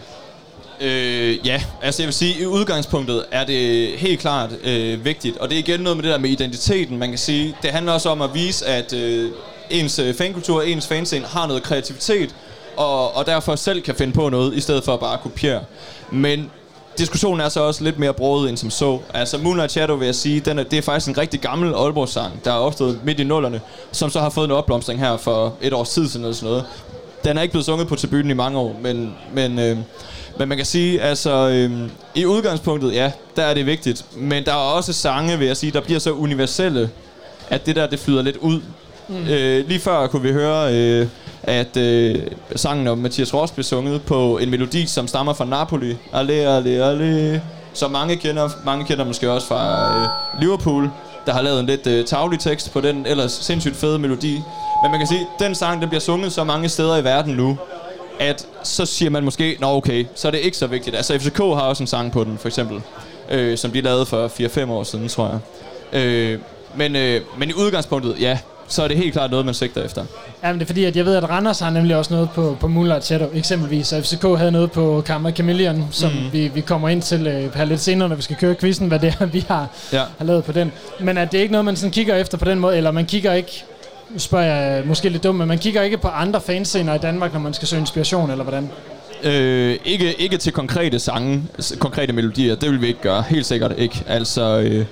Øh, 0.80 1.46
ja, 1.46 1.62
altså 1.82 2.02
jeg 2.02 2.06
vil 2.06 2.14
sige, 2.14 2.40
i 2.40 2.46
udgangspunktet 2.46 3.24
er 3.30 3.44
det 3.44 3.88
helt 3.98 4.20
klart 4.20 4.50
øh, 4.64 5.04
vigtigt, 5.04 5.36
og 5.36 5.48
det 5.48 5.54
er 5.54 5.58
igen 5.58 5.80
noget 5.80 5.96
med 5.96 6.02
det 6.02 6.12
der 6.12 6.18
med 6.18 6.30
identiteten, 6.30 6.98
man 6.98 7.08
kan 7.08 7.18
sige. 7.18 7.54
Det 7.62 7.70
handler 7.70 7.92
også 7.92 8.08
om 8.08 8.22
at 8.22 8.30
vise, 8.34 8.66
at 8.66 8.92
øh, 8.92 9.30
ens 9.70 9.98
øh, 9.98 10.14
fankultur, 10.14 10.62
ens 10.62 10.86
fanscene 10.86 11.26
har 11.26 11.46
noget 11.46 11.62
kreativitet, 11.62 12.34
og, 12.76 13.16
og 13.16 13.26
derfor 13.26 13.56
selv 13.56 13.82
kan 13.82 13.94
finde 13.94 14.12
på 14.12 14.28
noget, 14.28 14.54
i 14.54 14.60
stedet 14.60 14.84
for 14.84 14.94
at 14.94 15.00
bare 15.00 15.18
kopiere. 15.22 15.60
Men 16.12 16.50
diskussionen 16.98 17.40
er 17.40 17.48
så 17.48 17.60
også 17.60 17.84
lidt 17.84 17.98
mere 17.98 18.14
broget 18.14 18.48
end 18.48 18.56
som 18.56 18.70
så. 18.70 18.98
Altså 19.14 19.38
Moonlight 19.38 19.72
Shadow 19.72 19.96
vil 19.96 20.06
jeg 20.06 20.14
sige, 20.14 20.40
den 20.40 20.58
er, 20.58 20.62
det 20.62 20.78
er 20.78 20.82
faktisk 20.82 21.08
en 21.08 21.18
rigtig 21.18 21.40
gammel 21.40 21.74
Aalborg-sang, 21.74 22.44
der 22.44 22.50
er 22.50 22.56
opstået 22.56 23.00
midt 23.04 23.20
i 23.20 23.24
nullerne, 23.24 23.60
som 23.92 24.10
så 24.10 24.20
har 24.20 24.30
fået 24.30 24.44
en 24.44 24.50
opblomstring 24.50 25.00
her 25.00 25.16
for 25.16 25.54
et 25.62 25.72
års 25.72 25.90
tid 25.90 26.08
siden 26.08 26.24
eller 26.24 26.36
sådan 26.36 26.48
noget. 26.48 26.64
Den 27.24 27.38
er 27.38 27.42
ikke 27.42 27.52
blevet 27.52 27.66
sunget 27.66 27.88
på 27.88 27.96
tribunen 27.96 28.30
i 28.30 28.34
mange 28.34 28.58
år, 28.58 28.76
men, 28.82 29.14
men, 29.34 29.58
øh, 29.58 29.78
men 30.38 30.48
man 30.48 30.56
kan 30.56 30.66
sige, 30.66 31.00
altså 31.00 31.48
øh, 31.48 31.90
i 32.14 32.26
udgangspunktet, 32.26 32.94
ja, 32.94 33.12
der 33.36 33.42
er 33.42 33.54
det 33.54 33.66
vigtigt. 33.66 34.04
Men 34.16 34.44
der 34.44 34.52
er 34.52 34.56
også 34.56 34.92
sange, 34.92 35.38
vil 35.38 35.46
jeg 35.46 35.56
sige, 35.56 35.72
der 35.72 35.80
bliver 35.80 36.00
så 36.00 36.12
universelle, 36.12 36.90
at 37.48 37.66
det 37.66 37.76
der, 37.76 37.86
det 37.86 37.98
flyder 37.98 38.22
lidt 38.22 38.36
ud. 38.36 38.60
Mm. 39.10 39.28
Øh, 39.28 39.68
lige 39.68 39.80
før 39.80 40.06
kunne 40.06 40.22
vi 40.22 40.32
høre, 40.32 40.74
øh, 40.74 41.06
at 41.42 41.76
øh, 41.76 42.16
sangen 42.56 42.88
om 42.88 42.98
Mathias 42.98 43.34
Ross 43.34 43.52
blev 43.52 43.64
sunget 43.64 44.02
på 44.02 44.38
en 44.38 44.50
melodi, 44.50 44.86
som 44.86 45.08
stammer 45.08 45.32
fra 45.32 45.44
Napoli. 45.44 45.96
Alle, 46.12 46.32
alle, 46.32 46.84
alle. 46.84 47.42
Så 47.72 47.88
mange 47.88 48.16
kender, 48.16 48.48
mange 48.64 48.84
kender 48.84 49.04
måske 49.04 49.30
også 49.30 49.46
fra 49.46 50.02
øh, 50.02 50.08
Liverpool, 50.40 50.90
der 51.26 51.32
har 51.32 51.42
lavet 51.42 51.60
en 51.60 51.66
lidt 51.66 51.86
øh, 51.86 52.04
tavlig 52.04 52.38
tekst 52.38 52.72
på 52.72 52.80
den 52.80 53.06
ellers 53.06 53.32
sindssygt 53.32 53.76
fede 53.76 53.98
melodi. 53.98 54.32
Men 54.82 54.90
man 54.90 55.00
kan 55.00 55.06
sige, 55.06 55.20
at 55.20 55.46
den 55.46 55.54
sang 55.54 55.80
den 55.80 55.88
bliver 55.88 56.00
sunget 56.00 56.32
så 56.32 56.44
mange 56.44 56.68
steder 56.68 56.96
i 56.96 57.04
verden 57.04 57.34
nu, 57.34 57.58
at 58.20 58.46
så 58.62 58.86
siger 58.86 59.10
man 59.10 59.24
måske, 59.24 59.56
nå 59.60 59.66
okay, 59.76 60.06
så 60.14 60.28
er 60.28 60.32
det 60.32 60.38
ikke 60.38 60.56
så 60.56 60.66
vigtigt. 60.66 60.96
Altså 60.96 61.18
FCK 61.18 61.38
har 61.38 61.44
også 61.44 61.82
en 61.82 61.86
sang 61.86 62.12
på 62.12 62.24
den, 62.24 62.38
for 62.38 62.48
eksempel, 62.48 62.82
øh, 63.30 63.58
som 63.58 63.70
de 63.70 63.80
lavede 63.80 64.06
for 64.06 64.28
4-5 64.28 64.70
år 64.70 64.82
siden, 64.82 65.08
tror 65.08 65.40
jeg. 65.92 66.00
Øh, 66.00 66.38
men, 66.74 66.96
øh, 66.96 67.20
men 67.38 67.50
i 67.50 67.52
udgangspunktet, 67.52 68.16
ja, 68.20 68.38
så 68.70 68.82
er 68.82 68.88
det 68.88 68.96
helt 68.96 69.12
klart 69.12 69.30
noget, 69.30 69.46
man 69.46 69.54
sigter 69.54 69.82
efter. 69.84 70.04
Ja, 70.42 70.48
men 70.48 70.54
det 70.58 70.62
er 70.62 70.66
fordi, 70.66 70.84
at 70.84 70.96
jeg 70.96 71.04
ved, 71.04 71.14
at 71.16 71.30
Randers 71.30 71.60
har 71.60 71.70
nemlig 71.70 71.96
også 71.96 72.14
noget 72.14 72.30
på, 72.30 72.56
på 72.60 72.68
Moonlight 72.68 73.04
Shadow, 73.04 73.28
eksempelvis. 73.34 73.92
Og 73.92 74.02
FCK 74.04 74.22
havde 74.38 74.52
noget 74.52 74.72
på 74.72 75.02
Karma 75.06 75.30
Chameleon, 75.32 75.88
som 75.90 76.10
mm. 76.12 76.32
vi, 76.32 76.48
vi 76.48 76.60
kommer 76.60 76.88
ind 76.88 77.02
til 77.02 77.26
øh, 77.26 77.54
her 77.56 77.64
lidt 77.64 77.80
senere, 77.80 78.08
når 78.08 78.16
vi 78.16 78.22
skal 78.22 78.36
køre 78.36 78.54
quizzen, 78.54 78.88
hvad 78.88 78.98
det 78.98 79.14
er, 79.20 79.26
vi 79.26 79.44
har, 79.48 79.68
Ja. 79.92 80.02
har 80.18 80.24
lavet 80.24 80.44
på 80.44 80.52
den. 80.52 80.72
Men 81.00 81.18
at 81.18 81.32
det 81.32 81.38
er 81.38 81.42
ikke 81.42 81.52
noget, 81.52 81.64
man 81.64 81.76
sådan 81.76 81.90
kigger 81.90 82.16
efter 82.16 82.38
på 82.38 82.44
den 82.44 82.58
måde, 82.58 82.76
eller 82.76 82.90
man 82.90 83.06
kigger 83.06 83.32
ikke, 83.32 83.64
nu 84.10 84.18
spørger 84.18 84.44
jeg 84.46 84.82
måske 84.86 85.08
lidt 85.08 85.24
dumt, 85.24 85.38
men 85.38 85.48
man 85.48 85.58
kigger 85.58 85.82
ikke 85.82 85.98
på 85.98 86.08
andre 86.08 86.40
fanscener 86.40 86.94
i 86.94 86.98
Danmark, 86.98 87.32
når 87.32 87.40
man 87.40 87.54
skal 87.54 87.68
søge 87.68 87.80
inspiration, 87.80 88.30
eller 88.30 88.44
hvordan? 88.44 88.70
Øh, 89.22 89.76
ikke, 89.84 90.20
ikke 90.20 90.36
til 90.36 90.52
konkrete 90.52 90.98
sange, 90.98 91.42
konkrete 91.78 92.12
melodier, 92.12 92.54
det 92.54 92.70
vil 92.70 92.80
vi 92.80 92.86
ikke 92.86 93.00
gøre, 93.00 93.22
helt 93.28 93.46
sikkert 93.46 93.72
ikke. 93.78 94.02
Altså, 94.08 94.60
øh, 94.60 94.84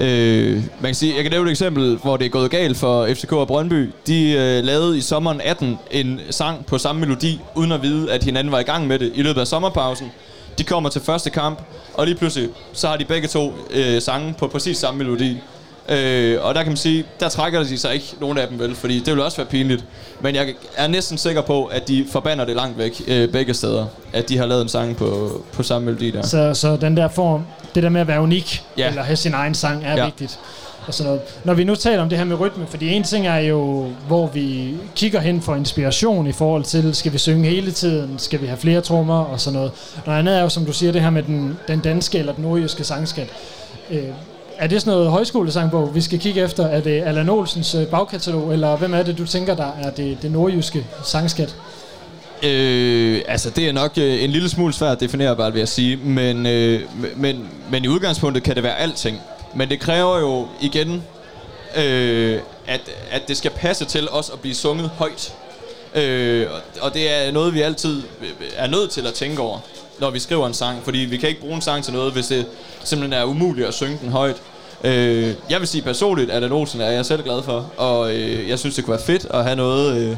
øh, 0.00 0.54
man 0.54 0.88
kan 0.88 0.94
sige, 0.94 1.14
jeg 1.14 1.22
kan 1.22 1.32
nævne 1.32 1.50
et 1.50 1.52
eksempel, 1.52 1.96
hvor 1.96 2.16
det 2.16 2.24
er 2.24 2.28
gået 2.28 2.50
galt 2.50 2.76
for 2.76 3.06
FCK 3.14 3.32
og 3.32 3.46
Brøndby. 3.46 3.90
De 4.06 4.32
øh, 4.32 4.64
lavede 4.64 4.98
i 4.98 5.00
sommeren 5.00 5.40
18 5.40 5.78
en 5.90 6.20
sang 6.30 6.66
på 6.66 6.78
samme 6.78 7.00
melodi, 7.00 7.40
uden 7.54 7.72
at 7.72 7.82
vide, 7.82 8.12
at 8.12 8.24
hinanden 8.24 8.52
var 8.52 8.58
i 8.58 8.62
gang 8.62 8.86
med 8.86 8.98
det 8.98 9.12
i 9.14 9.22
løbet 9.22 9.40
af 9.40 9.46
sommerpausen. 9.46 10.12
De 10.58 10.64
kommer 10.64 10.90
til 10.90 11.00
første 11.00 11.30
kamp, 11.30 11.62
og 11.94 12.06
lige 12.06 12.16
pludselig, 12.16 12.48
så 12.72 12.88
har 12.88 12.96
de 12.96 13.04
begge 13.04 13.28
to 13.28 13.52
øh, 13.70 14.02
sange 14.02 14.34
på 14.38 14.46
præcis 14.46 14.76
samme 14.76 14.98
melodi. 14.98 15.36
Øh, 15.88 16.38
og 16.44 16.54
der 16.54 16.62
kan 16.62 16.70
man 16.70 16.76
sige, 16.76 17.04
der 17.20 17.28
trækker 17.28 17.62
de 17.62 17.78
sig 17.78 17.94
ikke 17.94 18.06
nogen 18.20 18.38
af 18.38 18.48
dem 18.48 18.58
vel, 18.58 18.74
fordi 18.74 18.98
det 19.00 19.14
vil 19.14 19.22
også 19.22 19.36
være 19.36 19.46
pinligt. 19.46 19.84
Men 20.20 20.34
jeg 20.34 20.54
er 20.76 20.86
næsten 20.86 21.18
sikker 21.18 21.42
på, 21.42 21.64
at 21.64 21.88
de 21.88 22.06
forbander 22.12 22.44
det 22.44 22.56
langt 22.56 22.78
væk 22.78 23.02
øh, 23.08 23.28
begge 23.28 23.54
steder, 23.54 23.86
at 24.12 24.28
de 24.28 24.38
har 24.38 24.46
lavet 24.46 24.62
en 24.62 24.68
sang 24.68 24.96
på, 24.96 25.30
på 25.52 25.62
samme 25.62 25.86
melodi 25.86 26.10
der. 26.10 26.22
Så, 26.22 26.54
så 26.54 26.76
den 26.76 26.96
der 26.96 27.08
form, 27.08 27.42
det 27.74 27.82
der 27.82 27.88
med 27.88 28.00
at 28.00 28.06
være 28.08 28.20
unik, 28.20 28.62
Ja. 28.78 28.88
eller 28.88 29.02
have 29.02 29.16
sin 29.16 29.34
egen 29.34 29.54
sang, 29.54 29.84
er 29.84 29.96
ja. 29.96 30.04
vigtigt. 30.04 30.38
Og 30.86 30.94
sådan 30.94 31.06
noget. 31.12 31.22
Når 31.44 31.54
vi 31.54 31.64
nu 31.64 31.74
taler 31.74 32.02
om 32.02 32.08
det 32.08 32.18
her 32.18 32.24
med 32.24 32.40
rytme, 32.40 32.66
fordi 32.66 32.88
en 32.92 33.02
ting 33.04 33.26
er 33.26 33.38
jo, 33.38 33.88
hvor 34.06 34.26
vi 34.26 34.74
kigger 34.96 35.20
hen 35.20 35.42
for 35.42 35.54
inspiration 35.56 36.26
i 36.26 36.32
forhold 36.32 36.64
til, 36.64 36.94
skal 36.94 37.12
vi 37.12 37.18
synge 37.18 37.48
hele 37.48 37.72
tiden, 37.72 38.18
skal 38.18 38.40
vi 38.42 38.46
have 38.46 38.58
flere 38.58 38.80
trommer 38.80 39.24
og 39.24 39.40
sådan 39.40 39.56
noget. 39.58 39.72
Noget 40.06 40.18
andet 40.18 40.36
er 40.36 40.42
jo, 40.42 40.48
som 40.48 40.64
du 40.66 40.72
siger, 40.72 40.92
det 40.92 41.00
her 41.02 41.10
med 41.10 41.22
den, 41.22 41.58
den 41.68 41.80
danske 41.80 42.18
eller 42.18 42.32
den 42.32 42.44
nordjyske 42.44 42.84
sangskat. 42.84 43.28
Øh, 43.90 44.02
er 44.58 44.66
det 44.66 44.80
sådan 44.80 44.92
noget 44.92 45.10
højskolesangbog, 45.10 45.94
vi 45.94 46.00
skal 46.00 46.18
kigge 46.18 46.40
efter? 46.42 46.66
Er 46.66 46.80
det 46.80 47.02
Allan 47.02 47.28
Olsens 47.28 47.74
øh, 47.74 47.86
bagkatalog, 47.86 48.52
eller 48.52 48.76
hvem 48.76 48.94
er 48.94 49.02
det, 49.02 49.18
du 49.18 49.26
tænker, 49.26 49.54
der 49.54 49.70
er 49.82 49.90
det, 49.90 50.18
det 50.22 50.32
nordjyske 50.32 50.86
sangskat? 51.04 51.56
Øh, 52.42 53.22
altså 53.28 53.50
det 53.50 53.68
er 53.68 53.72
nok 53.72 53.92
øh, 53.98 54.24
en 54.24 54.30
lille 54.30 54.48
smule 54.48 54.72
svært 54.72 55.00
definerbart, 55.00 55.52
vil 55.54 55.58
jeg 55.58 55.68
sige. 55.68 55.96
Men, 55.96 56.46
øh, 56.46 56.80
men, 57.16 57.48
men 57.70 57.84
i 57.84 57.88
udgangspunktet 57.88 58.42
kan 58.42 58.54
det 58.54 58.62
være 58.62 58.76
alting. 58.78 59.20
Men 59.54 59.68
det 59.68 59.80
kræver 59.80 60.18
jo 60.18 60.48
igen, 60.60 61.02
øh, 61.76 62.40
at, 62.66 62.80
at 63.10 63.28
det 63.28 63.36
skal 63.36 63.50
passe 63.50 63.84
til 63.84 64.08
os 64.10 64.30
at 64.30 64.40
blive 64.40 64.54
sunget 64.54 64.90
højt. 64.98 65.34
Øh, 65.94 66.46
og- 66.50 66.60
og 66.80 66.94
det 66.94 67.26
er 67.28 67.32
noget, 67.32 67.54
vi 67.54 67.60
altid 67.62 68.02
øh, 68.20 68.28
er 68.56 68.66
nødt 68.66 68.90
til 68.90 69.06
at 69.06 69.14
tænke 69.14 69.40
over, 69.42 69.58
når 70.00 70.10
vi 70.10 70.18
skriver 70.18 70.46
en 70.46 70.54
sang. 70.54 70.78
Fordi 70.84 70.98
vi 70.98 71.16
kan 71.16 71.28
ikke 71.28 71.40
bruge 71.40 71.54
en 71.54 71.62
sang 71.62 71.84
til 71.84 71.92
noget, 71.92 72.12
hvis 72.12 72.26
det 72.26 72.46
simpelthen 72.84 73.20
er 73.20 73.24
umuligt 73.24 73.68
at 73.68 73.74
synge 73.74 73.98
den 74.02 74.12
højt. 74.12 74.36
Øh, 74.84 75.34
jeg 75.50 75.60
vil 75.60 75.68
sige 75.68 75.82
personligt, 75.82 76.30
at 76.30 76.52
Olsen 76.52 76.80
er 76.80 76.90
jeg 76.90 77.06
selv 77.06 77.22
glad 77.22 77.42
for. 77.42 77.72
Og 77.76 78.14
øh, 78.14 78.48
jeg 78.48 78.58
synes, 78.58 78.74
det 78.74 78.84
kunne 78.84 78.92
være 78.96 79.04
fedt 79.06 79.26
at 79.30 79.44
have 79.44 79.56
noget... 79.56 79.96
Øh, 79.96 80.16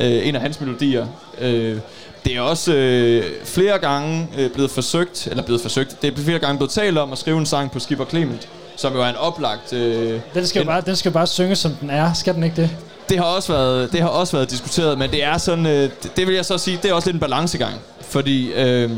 øh, 0.00 0.28
en 0.28 0.34
af 0.34 0.40
hans 0.40 0.60
melodier. 0.60 1.06
Øh, 1.40 1.78
det 2.24 2.36
er 2.36 2.40
også 2.40 2.74
øh, 2.74 3.24
flere 3.44 3.78
gange 3.78 4.28
øh, 4.38 4.50
blevet 4.50 4.70
forsøgt, 4.70 5.26
eller 5.26 5.42
blevet 5.42 5.60
forsøgt, 5.60 6.02
det 6.02 6.12
er 6.18 6.22
flere 6.22 6.38
gange 6.38 6.58
blevet 6.58 6.70
talt 6.70 6.98
om 6.98 7.12
at 7.12 7.18
skrive 7.18 7.38
en 7.38 7.46
sang 7.46 7.70
på 7.70 7.78
Skipper 7.78 8.04
Clement, 8.04 8.48
som 8.76 8.94
jo 8.94 9.02
er 9.02 9.06
en 9.08 9.16
oplagt... 9.16 9.72
Øh, 9.72 10.20
Den 10.34 10.46
skal, 10.46 10.62
en, 10.62 10.66
bare, 10.66 10.80
den 10.80 10.96
skal 10.96 11.12
bare 11.12 11.26
synge, 11.26 11.56
som 11.56 11.72
den 11.80 11.90
er. 11.90 12.12
Skal 12.12 12.34
den 12.34 12.44
ikke 12.44 12.56
det? 12.62 12.70
det 13.08 13.18
har 13.18 13.24
også 13.24 13.52
været 13.52 13.92
det 13.92 14.00
har 14.00 14.08
også 14.08 14.36
været 14.36 14.50
diskuteret, 14.50 14.98
men 14.98 15.10
det 15.10 15.24
er 15.24 15.38
sådan 15.38 15.66
øh, 15.66 15.72
det, 15.72 16.16
det 16.16 16.26
vil 16.26 16.34
jeg 16.34 16.44
så 16.44 16.58
sige, 16.58 16.78
det 16.82 16.90
er 16.90 16.94
også 16.94 17.08
lidt 17.08 17.14
en 17.14 17.20
balancegang, 17.20 17.74
fordi 18.16 18.52
øh, 18.52 18.90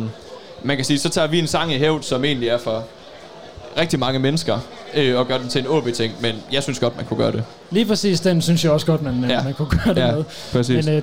man 0.63 0.77
kan 0.77 0.85
sige, 0.85 0.99
så 0.99 1.09
tager 1.09 1.27
vi 1.27 1.39
en 1.39 1.47
sang 1.47 1.73
i 1.75 1.79
hævd, 1.79 2.03
som 2.03 2.25
egentlig 2.25 2.49
er 2.49 2.59
for 2.59 2.85
rigtig 3.81 3.99
mange 3.99 4.19
mennesker, 4.19 4.59
øh, 4.95 5.19
og 5.19 5.27
gør 5.29 5.39
den 5.39 5.49
til 5.49 5.61
en 5.61 5.67
OB-ting, 5.67 6.13
men 6.21 6.35
jeg 6.53 6.63
synes 6.63 6.79
godt, 6.79 6.97
man 6.97 7.05
kunne 7.07 7.17
gøre 7.19 7.33
det. 7.33 7.45
Lige 7.71 7.87
præcis 7.87 8.21
den 8.21 8.43
synes 8.43 8.65
jeg 8.65 8.73
også 8.73 8.87
godt, 8.87 9.03
man, 9.03 9.25
Ja. 9.29 9.35
ja. 9.37 9.43
man 9.43 9.55
kunne 9.55 9.69
gøre 9.85 9.95
det 9.95 10.01
Ja, 10.01 10.13
med. 10.13 10.25
præcis. 10.53 10.87
Men 10.87 10.95
øh, 10.97 11.03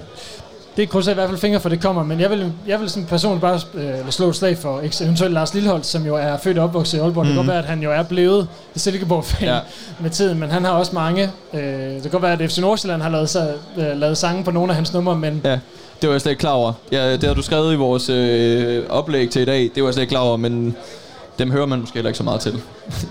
det 0.78 0.90
krydser 0.90 1.12
jeg 1.12 1.16
i 1.16 1.20
hvert 1.20 1.30
fald 1.30 1.40
fingre 1.40 1.60
for, 1.60 1.70
det 1.70 1.82
kommer. 1.82 2.04
Men 2.04 2.20
jeg 2.20 2.30
vil, 2.30 2.52
jeg 2.68 2.80
vil 2.80 2.90
som 2.90 3.06
person 3.06 3.40
bare 3.40 3.60
øh, 3.74 4.10
slå 4.10 4.30
et 4.30 4.36
slag 4.36 4.58
for 4.58 4.80
eventuelt 5.04 5.34
Lars 5.34 5.54
Lilleholdt, 5.54 5.86
som 5.86 6.06
jo 6.06 6.16
er 6.16 6.38
født 6.38 6.58
og 6.58 6.64
opvokset 6.64 6.98
i 6.98 7.02
Aalborg. 7.02 7.24
Mm. 7.26 7.28
Det 7.28 7.36
kan 7.36 7.46
godt 7.46 7.48
være, 7.48 7.60
at 7.60 7.66
han 7.66 7.84
jo 7.84 7.92
er 7.92 8.04
blevet 8.04 8.48
Silkeborg-fan 8.76 9.48
Ja. 9.50 9.60
med 10.00 10.10
tiden, 10.10 10.40
men 10.40 10.50
han 10.50 10.66
har 10.66 10.72
også 10.72 10.92
mange. 10.96 11.30
Øh, 11.54 11.62
det 11.62 12.02
kan 12.02 12.12
godt 12.12 12.24
være, 12.24 12.34
at 12.44 12.52
FC 12.52 12.58
Nordsjælland 12.58 13.02
har 13.02 13.10
lavet, 13.10 13.30
så, 13.30 13.48
øh, 13.78 13.98
lavet 14.00 14.18
sange 14.18 14.44
på 14.44 14.52
nogle 14.52 14.72
af 14.72 14.76
hans 14.76 14.94
numre, 14.94 15.16
men 15.16 15.42
Ja, 15.44 15.60
det 16.02 16.10
var 16.10 16.12
jeg 16.12 16.22
slet 16.22 16.32
ikke 16.32 16.40
klar 16.40 16.52
over. 16.52 16.74
Ja, 16.92 17.12
det 17.14 17.24
har 17.24 17.34
du 17.34 17.42
skrevet 17.42 17.74
i 17.74 17.76
vores 17.76 18.10
øh, 18.10 18.84
oplæg 18.90 19.30
til 19.30 19.42
i 19.42 19.46
dag. 19.46 19.72
Det 19.76 19.84
var 19.84 19.90
jeg 19.90 19.94
slet 19.94 20.04
ikke 20.04 20.12
klar 20.12 20.22
over, 20.22 20.38
men 20.38 20.76
dem 21.40 21.52
hører 21.52 21.66
man 21.66 21.80
måske 21.80 21.94
heller 21.94 22.10
ikke 22.10 22.18
så 22.18 22.24
meget 22.24 22.42
til. 22.42 22.54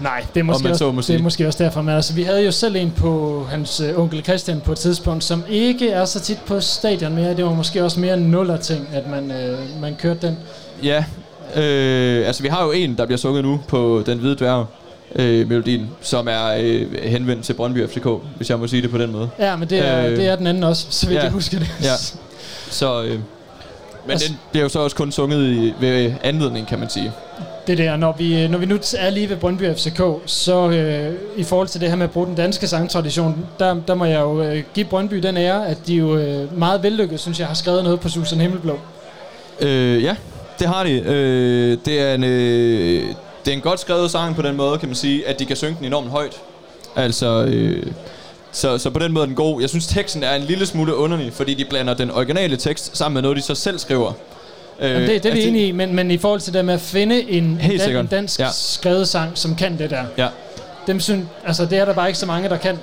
Nej, 0.00 0.24
det 0.34 0.40
er 0.40 0.44
måske, 0.44 0.68
også, 0.70 1.02
det 1.06 1.18
er 1.18 1.22
måske 1.22 1.46
også 1.46 1.64
derfor. 1.64 1.82
Men 1.82 1.94
altså, 1.94 2.14
vi 2.14 2.22
havde 2.22 2.44
jo 2.44 2.50
selv 2.50 2.76
en 2.76 2.90
på 2.96 3.44
hans 3.50 3.80
øh, 3.80 3.98
onkel 3.98 4.22
Christian 4.24 4.60
på 4.60 4.72
et 4.72 4.78
tidspunkt, 4.78 5.24
som 5.24 5.44
ikke 5.48 5.90
er 5.90 6.04
så 6.04 6.20
tit 6.20 6.38
på 6.46 6.60
stadion 6.60 7.14
mere. 7.14 7.36
Det 7.36 7.44
var 7.44 7.54
måske 7.54 7.84
også 7.84 8.00
mere 8.00 8.14
en 8.14 8.22
nuller 8.22 8.56
ting, 8.56 8.88
at 8.92 9.10
man, 9.10 9.30
øh, 9.30 9.58
man 9.80 9.94
kørte 9.98 10.26
den. 10.26 10.38
Ja, 10.82 11.04
øh, 11.56 12.26
altså 12.26 12.42
vi 12.42 12.48
har 12.48 12.64
jo 12.64 12.72
en, 12.72 12.96
der 12.96 13.06
bliver 13.06 13.18
sunget 13.18 13.44
nu 13.44 13.60
på 13.68 14.02
Den 14.06 14.18
Hvide 14.18 14.36
Dværg. 14.36 14.66
Øh, 15.16 15.48
melodien, 15.48 15.90
som 16.00 16.28
er 16.28 16.46
øh, 16.60 16.86
henvendt 17.02 17.44
til 17.44 17.52
Brøndby 17.54 17.88
FCK, 17.88 18.06
hvis 18.36 18.50
jeg 18.50 18.58
må 18.58 18.66
sige 18.66 18.82
det 18.82 18.90
på 18.90 18.98
den 18.98 19.12
måde. 19.12 19.28
Ja, 19.38 19.56
men 19.56 19.70
det 19.70 19.78
er, 19.88 20.06
øh, 20.06 20.16
det 20.16 20.26
er 20.28 20.36
den 20.36 20.46
anden 20.46 20.64
også, 20.64 20.86
så 20.90 21.06
vidt 21.06 21.18
ja. 21.18 21.22
jeg 21.24 21.32
husker 21.32 21.58
det. 21.58 21.68
Ja. 21.82 21.94
Så, 22.70 23.02
øh, 23.02 23.10
Men 23.10 23.20
Altså- 24.10 24.28
den 24.28 24.38
bliver 24.50 24.62
jo 24.62 24.68
så 24.68 24.78
også 24.78 24.96
kun 24.96 25.12
sunget 25.12 25.50
i, 25.50 25.74
ved 25.80 26.12
anledning, 26.22 26.66
kan 26.66 26.78
man 26.78 26.90
sige. 26.90 27.12
Det 27.66 27.78
der, 27.78 27.96
når 27.96 28.14
vi, 28.18 28.48
når 28.48 28.58
vi 28.58 28.66
nu 28.66 28.78
er 28.98 29.10
lige 29.10 29.28
ved 29.28 29.36
Brøndby 29.36 29.74
FCK, 29.74 30.02
så 30.26 30.70
øh, 30.70 31.14
i 31.36 31.44
forhold 31.44 31.68
til 31.68 31.80
det 31.80 31.88
her 31.88 31.96
med 31.96 32.04
at 32.04 32.10
bruge 32.10 32.26
den 32.26 32.34
danske 32.34 32.66
sangtradition, 32.68 33.46
der, 33.58 33.76
der 33.88 33.94
må 33.94 34.04
jeg 34.04 34.20
jo 34.20 34.42
øh, 34.42 34.62
give 34.74 34.86
Brøndby 34.86 35.16
den 35.16 35.36
ære, 35.36 35.66
at 35.68 35.86
de 35.86 35.94
jo 35.94 36.16
øh, 36.16 36.58
meget 36.58 36.82
vellykket, 36.82 37.20
synes 37.20 37.38
jeg, 37.38 37.46
har 37.46 37.54
skrevet 37.54 37.84
noget 37.84 38.00
på 38.00 38.08
Susan 38.08 38.40
Himmelblå. 38.40 38.78
Øh, 39.60 40.02
ja, 40.02 40.16
det 40.58 40.66
har 40.68 40.84
de. 40.84 40.90
Øh, 40.90 41.78
det, 41.84 42.00
er 42.00 42.14
en, 42.14 42.24
øh, 42.24 43.02
det 43.44 43.50
er 43.50 43.56
en 43.56 43.60
godt 43.60 43.80
skrevet 43.80 44.10
sang 44.10 44.36
på 44.36 44.42
den 44.42 44.56
måde, 44.56 44.78
kan 44.78 44.88
man 44.88 44.96
sige, 44.96 45.28
at 45.28 45.38
de 45.38 45.46
kan 45.46 45.56
synge 45.56 45.76
den 45.78 45.86
enormt 45.86 46.08
højt. 46.08 46.40
Altså, 46.96 47.44
øh, 47.44 47.86
så, 48.52 48.78
så 48.78 48.90
på 48.90 48.98
den 48.98 49.12
måde 49.12 49.22
er 49.22 49.26
den 49.26 49.36
god. 49.36 49.60
Jeg 49.60 49.68
synes, 49.68 49.86
teksten 49.86 50.22
er 50.22 50.34
en 50.34 50.42
lille 50.42 50.66
smule 50.66 50.96
underlig, 50.96 51.32
fordi 51.32 51.54
de 51.54 51.64
blander 51.64 51.94
den 51.94 52.10
originale 52.10 52.56
tekst 52.56 52.96
sammen 52.96 53.14
med 53.14 53.22
noget, 53.22 53.36
de 53.36 53.42
så 53.42 53.54
selv 53.54 53.78
skriver. 53.78 54.12
Øh, 54.80 54.90
Jamen, 54.90 55.08
det, 55.08 55.22
det 55.22 55.30
er 55.30 55.34
vi 55.34 55.44
enige 55.44 55.66
i, 55.68 55.72
men, 55.72 55.94
men 55.94 56.10
i 56.10 56.18
forhold 56.18 56.40
til 56.40 56.52
det 56.54 56.64
med 56.64 56.74
at 56.74 56.80
finde 56.80 57.30
en, 57.30 57.58
Helt 57.60 57.82
en, 57.88 57.96
en 57.96 58.06
dansk 58.06 58.40
Ja. 58.40 58.48
skrevet 58.52 59.08
sang, 59.08 59.38
som 59.38 59.54
kan 59.54 59.78
det 59.78 59.90
der, 59.90 60.04
Ja, 60.18 60.28
dem 60.86 61.00
synes, 61.00 61.26
altså, 61.46 61.64
det 61.66 61.78
er 61.78 61.84
der 61.84 61.92
bare 61.92 62.06
ikke 62.08 62.18
så 62.18 62.26
mange, 62.26 62.48
der 62.48 62.56
kan, 62.56 62.78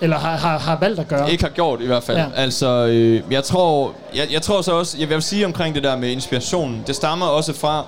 eller 0.00 0.18
har, 0.18 0.36
har, 0.36 0.58
har 0.58 0.78
valgt 0.80 1.00
at 1.00 1.08
gøre. 1.08 1.30
ikke 1.32 1.44
har 1.44 1.50
gjort 1.50 1.80
i 1.80 1.86
hvert 1.86 2.02
fald. 2.02 2.18
Ja. 2.18 2.24
Altså, 2.36 2.86
øh, 2.86 3.22
jeg 3.30 3.44
tror, 3.44 3.92
jeg, 4.14 4.26
jeg 4.32 4.42
tror 4.42 4.62
så 4.62 4.72
også, 4.72 4.96
jeg 4.98 5.08
vil 5.08 5.22
sige 5.22 5.46
omkring 5.46 5.74
det 5.74 5.82
der 5.84 5.96
med 5.96 6.08
inspirationen, 6.08 6.82
det 6.86 6.96
stammer 6.96 7.26
også 7.26 7.52
fra, 7.52 7.86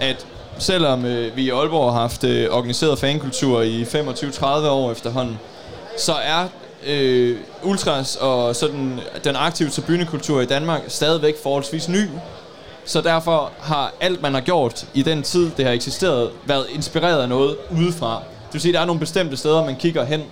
at 0.00 0.26
selvom 0.58 1.04
øh, 1.04 1.36
vi 1.36 1.42
i 1.42 1.50
Aalborg 1.50 1.92
har 1.92 2.00
haft 2.00 2.24
øh, 2.24 2.48
organiseret 2.50 2.98
fankultur 2.98 3.62
i 3.62 3.82
25-30 3.82 4.44
år 4.44 4.92
efterhånden, 4.92 5.38
så 5.98 6.12
er 6.12 6.46
øh, 6.86 7.36
ultras 7.62 8.16
og 8.16 8.56
sådan 8.56 9.00
den 9.24 9.36
aktive 9.36 9.68
tribunekultur 9.70 10.40
i 10.40 10.46
Danmark 10.46 10.80
stadigvæk 10.88 11.34
forholdsvis 11.42 11.88
ny. 11.88 12.08
Så 12.84 13.00
derfor 13.00 13.50
har 13.60 13.92
alt, 14.00 14.22
man 14.22 14.34
har 14.34 14.40
gjort 14.40 14.86
i 14.94 15.02
den 15.02 15.22
tid, 15.22 15.50
det 15.56 15.64
har 15.64 15.72
eksisteret, 15.72 16.30
været 16.44 16.66
inspireret 16.74 17.22
af 17.22 17.28
noget 17.28 17.56
udefra. 17.70 18.22
Det 18.46 18.52
vil 18.52 18.60
sige, 18.60 18.70
at 18.70 18.74
der 18.74 18.80
er 18.80 18.84
nogle 18.84 19.00
bestemte 19.00 19.36
steder, 19.36 19.64
man 19.64 19.76
kigger 19.76 20.04
hen. 20.04 20.22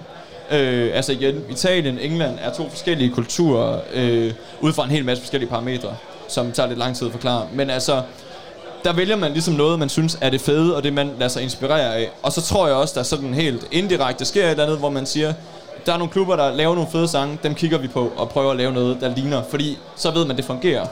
Øh, 0.50 0.90
altså 0.94 1.12
igen, 1.12 1.44
Italien, 1.50 1.98
England 1.98 2.38
er 2.42 2.52
to 2.52 2.68
forskellige 2.70 3.10
kulturer, 3.10 3.80
øh, 3.94 4.32
ud 4.60 4.72
fra 4.72 4.84
en 4.84 4.90
hel 4.90 5.04
masse 5.04 5.22
forskellige 5.22 5.50
parametre, 5.50 5.94
som 6.28 6.52
tager 6.52 6.68
lidt 6.68 6.78
lang 6.78 6.96
tid 6.96 7.06
at 7.06 7.12
forklare. 7.12 7.46
Men 7.52 7.70
altså, 7.70 8.02
der 8.84 8.92
vælger 8.92 9.16
man 9.16 9.32
ligesom 9.32 9.54
noget, 9.54 9.78
man 9.78 9.88
synes 9.88 10.18
er 10.20 10.30
det 10.30 10.40
fede, 10.40 10.76
og 10.76 10.82
det 10.82 10.92
man 10.92 11.10
lader 11.18 11.28
sig 11.28 11.42
inspirere 11.42 11.94
af. 11.96 12.10
Og 12.22 12.32
så 12.32 12.42
tror 12.42 12.66
jeg 12.66 12.76
også, 12.76 12.94
der 12.96 13.02
sådan 13.02 13.34
helt 13.34 13.66
indirekte 13.70 14.24
sker 14.24 14.44
et 14.44 14.50
eller 14.50 14.64
andet, 14.64 14.78
hvor 14.78 14.90
man 14.90 15.06
siger, 15.06 15.32
der 15.86 15.92
er 15.92 15.98
nogle 15.98 16.12
klubber, 16.12 16.36
der 16.36 16.54
laver 16.54 16.74
nogle 16.74 16.90
fede 16.92 17.08
sange, 17.08 17.38
dem 17.42 17.54
kigger 17.54 17.78
vi 17.78 17.88
på 17.88 18.12
og 18.16 18.28
prøver 18.28 18.50
at 18.50 18.56
lave 18.56 18.72
noget, 18.72 19.00
der 19.00 19.14
ligner, 19.14 19.42
fordi 19.50 19.78
så 19.96 20.10
ved 20.10 20.24
man, 20.24 20.36
det 20.36 20.44
fungerer. 20.44 20.86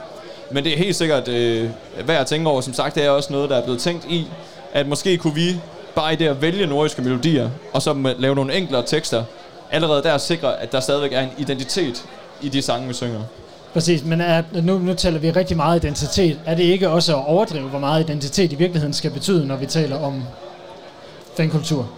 Men 0.50 0.64
det 0.64 0.73
er 0.73 0.76
helt 0.76 0.97
sikkert 0.97 1.28
øh, 1.28 1.71
værd 2.04 2.21
at 2.21 2.26
tænke 2.26 2.50
over. 2.50 2.61
Som 2.61 2.75
sagt, 2.75 2.95
det 2.95 3.04
er 3.04 3.11
også 3.11 3.33
noget, 3.33 3.50
der 3.50 3.57
er 3.57 3.62
blevet 3.62 3.80
tænkt 3.80 4.04
i, 4.09 4.26
at 4.73 4.88
måske 4.88 5.16
kunne 5.16 5.35
vi 5.35 5.61
bare 5.95 6.12
i 6.12 6.16
det 6.16 6.26
at 6.26 6.42
vælge 6.42 6.66
nordiske 6.66 7.02
melodier, 7.02 7.50
og 7.73 7.83
så 7.83 8.14
lave 8.19 8.35
nogle 8.35 8.54
enklere 8.54 8.83
tekster, 8.87 9.25
allerede 9.71 10.02
der 10.02 10.19
sikre, 10.19 10.61
at 10.61 10.73
der 10.73 10.80
stadigvæk 10.80 11.12
er 11.12 11.21
en 11.21 11.28
identitet 11.38 12.04
i 12.42 12.49
de 12.49 12.62
sange, 12.62 12.88
vi 12.88 12.95
synger. 12.95 13.21
Præcis, 13.73 14.04
men 14.04 14.21
er, 14.21 14.42
nu, 14.62 14.78
nu 14.78 14.95
taler 14.95 15.19
vi 15.19 15.30
rigtig 15.30 15.57
meget 15.57 15.85
identitet. 15.85 16.38
Er 16.47 16.54
det 16.54 16.62
ikke 16.62 16.88
også 16.88 17.16
at 17.16 17.26
overdrive, 17.26 17.69
hvor 17.69 17.78
meget 17.78 18.04
identitet 18.04 18.52
i 18.52 18.54
virkeligheden 18.54 18.92
skal 18.92 19.11
betyde, 19.11 19.47
når 19.47 19.57
vi 19.57 19.66
taler 19.66 19.99
om 19.99 20.23
fankultur? 21.37 21.90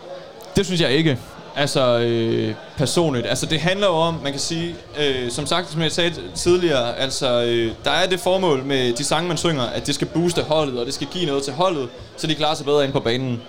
Det 0.57 0.67
synes 0.67 0.81
jeg 0.81 0.91
ikke. 0.91 1.19
Altså 1.57 1.99
øh, 1.99 2.55
personligt. 2.77 3.27
Altså 3.27 3.47
det 3.47 3.61
handler 3.61 3.87
jo 3.87 3.93
om, 3.93 4.15
man 4.23 4.33
kan 4.33 4.41
sige, 4.41 4.75
øh, 5.01 5.31
som 5.31 5.47
sagt, 5.47 5.71
som 5.73 5.83
jeg 5.83 5.93
sagde 5.93 6.13
tidligere, 6.35 6.99
altså 6.99 7.43
øh, 7.43 7.73
der 7.85 7.91
er 7.91 8.07
det 8.07 8.21
formål 8.21 8.65
med 8.65 8.93
de 8.93 9.05
sange, 9.05 9.29
man 9.29 9.37
synger, 9.37 9.63
at 9.63 9.87
det 9.87 9.95
skal 9.95 10.07
booste 10.07 10.43
holdet, 10.43 10.79
og 10.81 10.87
det 10.87 10.95
skal 10.95 11.07
give 11.07 11.27
noget 11.27 11.43
til 11.43 11.53
holdet, 11.53 11.89
så 12.17 12.27
de 12.27 12.35
klarer 12.35 12.55
sig 12.55 12.67
bedre 12.67 12.85
ind 12.85 12.93
på 12.93 13.01
banen. 13.01 13.43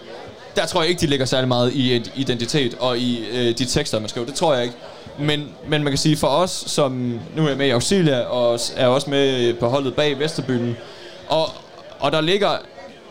Der 0.56 0.66
tror 0.66 0.82
jeg 0.82 0.90
ikke, 0.90 1.02
de 1.02 1.08
ligger 1.08 1.26
særlig 1.26 1.48
meget 1.48 1.74
i 1.74 1.96
et- 1.96 2.12
identitet 2.16 2.76
og 2.80 2.98
i 2.98 3.26
øh, 3.32 3.58
de 3.58 3.66
tekster, 3.66 4.00
man 4.00 4.10
skriver. 4.10 4.26
Det 4.28 4.36
tror 4.36 4.54
jeg 4.54 4.64
ikke. 4.64 4.76
Men, 5.20 5.48
men 5.68 5.84
man 5.84 5.92
kan 5.92 5.98
sige, 5.98 6.18
for 6.18 6.28
os, 6.28 6.64
som 6.68 7.20
nu 7.36 7.44
er 7.44 7.48
jeg 7.48 7.58
med 7.58 7.68
i 7.68 7.70
Auxilia, 7.70 8.20
og 8.22 8.60
er 8.76 8.88
også 8.88 9.10
med 9.10 9.54
på 9.54 9.68
holdet 9.70 9.94
bag 9.96 10.20
Vesterbyen, 10.20 10.78
og, 11.28 11.50
og 12.00 12.12
der 12.12 12.22
ligger 12.22 12.50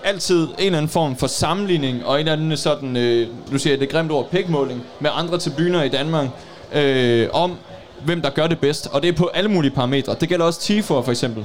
altid 0.04 0.42
en 0.42 0.54
eller 0.58 0.78
anden 0.78 0.88
form 0.88 1.16
for 1.16 1.26
sammenligning 1.26 2.06
og 2.06 2.14
en 2.14 2.18
eller 2.18 2.32
anden 2.32 2.56
sådan, 2.56 2.96
øh, 2.96 3.28
nu 3.50 3.58
siger 3.58 3.72
jeg 3.72 3.80
det 3.80 3.88
grimt 3.88 4.12
ord, 4.12 4.30
pikmåling 4.30 4.82
med 5.00 5.10
andre 5.14 5.38
tribuner 5.38 5.82
i 5.82 5.88
Danmark 5.88 6.28
øh, 6.74 7.28
om, 7.32 7.56
hvem 8.04 8.22
der 8.22 8.30
gør 8.30 8.46
det 8.46 8.58
bedst. 8.58 8.88
Og 8.92 9.02
det 9.02 9.08
er 9.08 9.12
på 9.12 9.30
alle 9.34 9.50
mulige 9.50 9.70
parametre. 9.70 10.16
Det 10.20 10.28
gælder 10.28 10.46
også 10.46 10.60
Tifo 10.60 11.02
for 11.02 11.10
eksempel. 11.10 11.44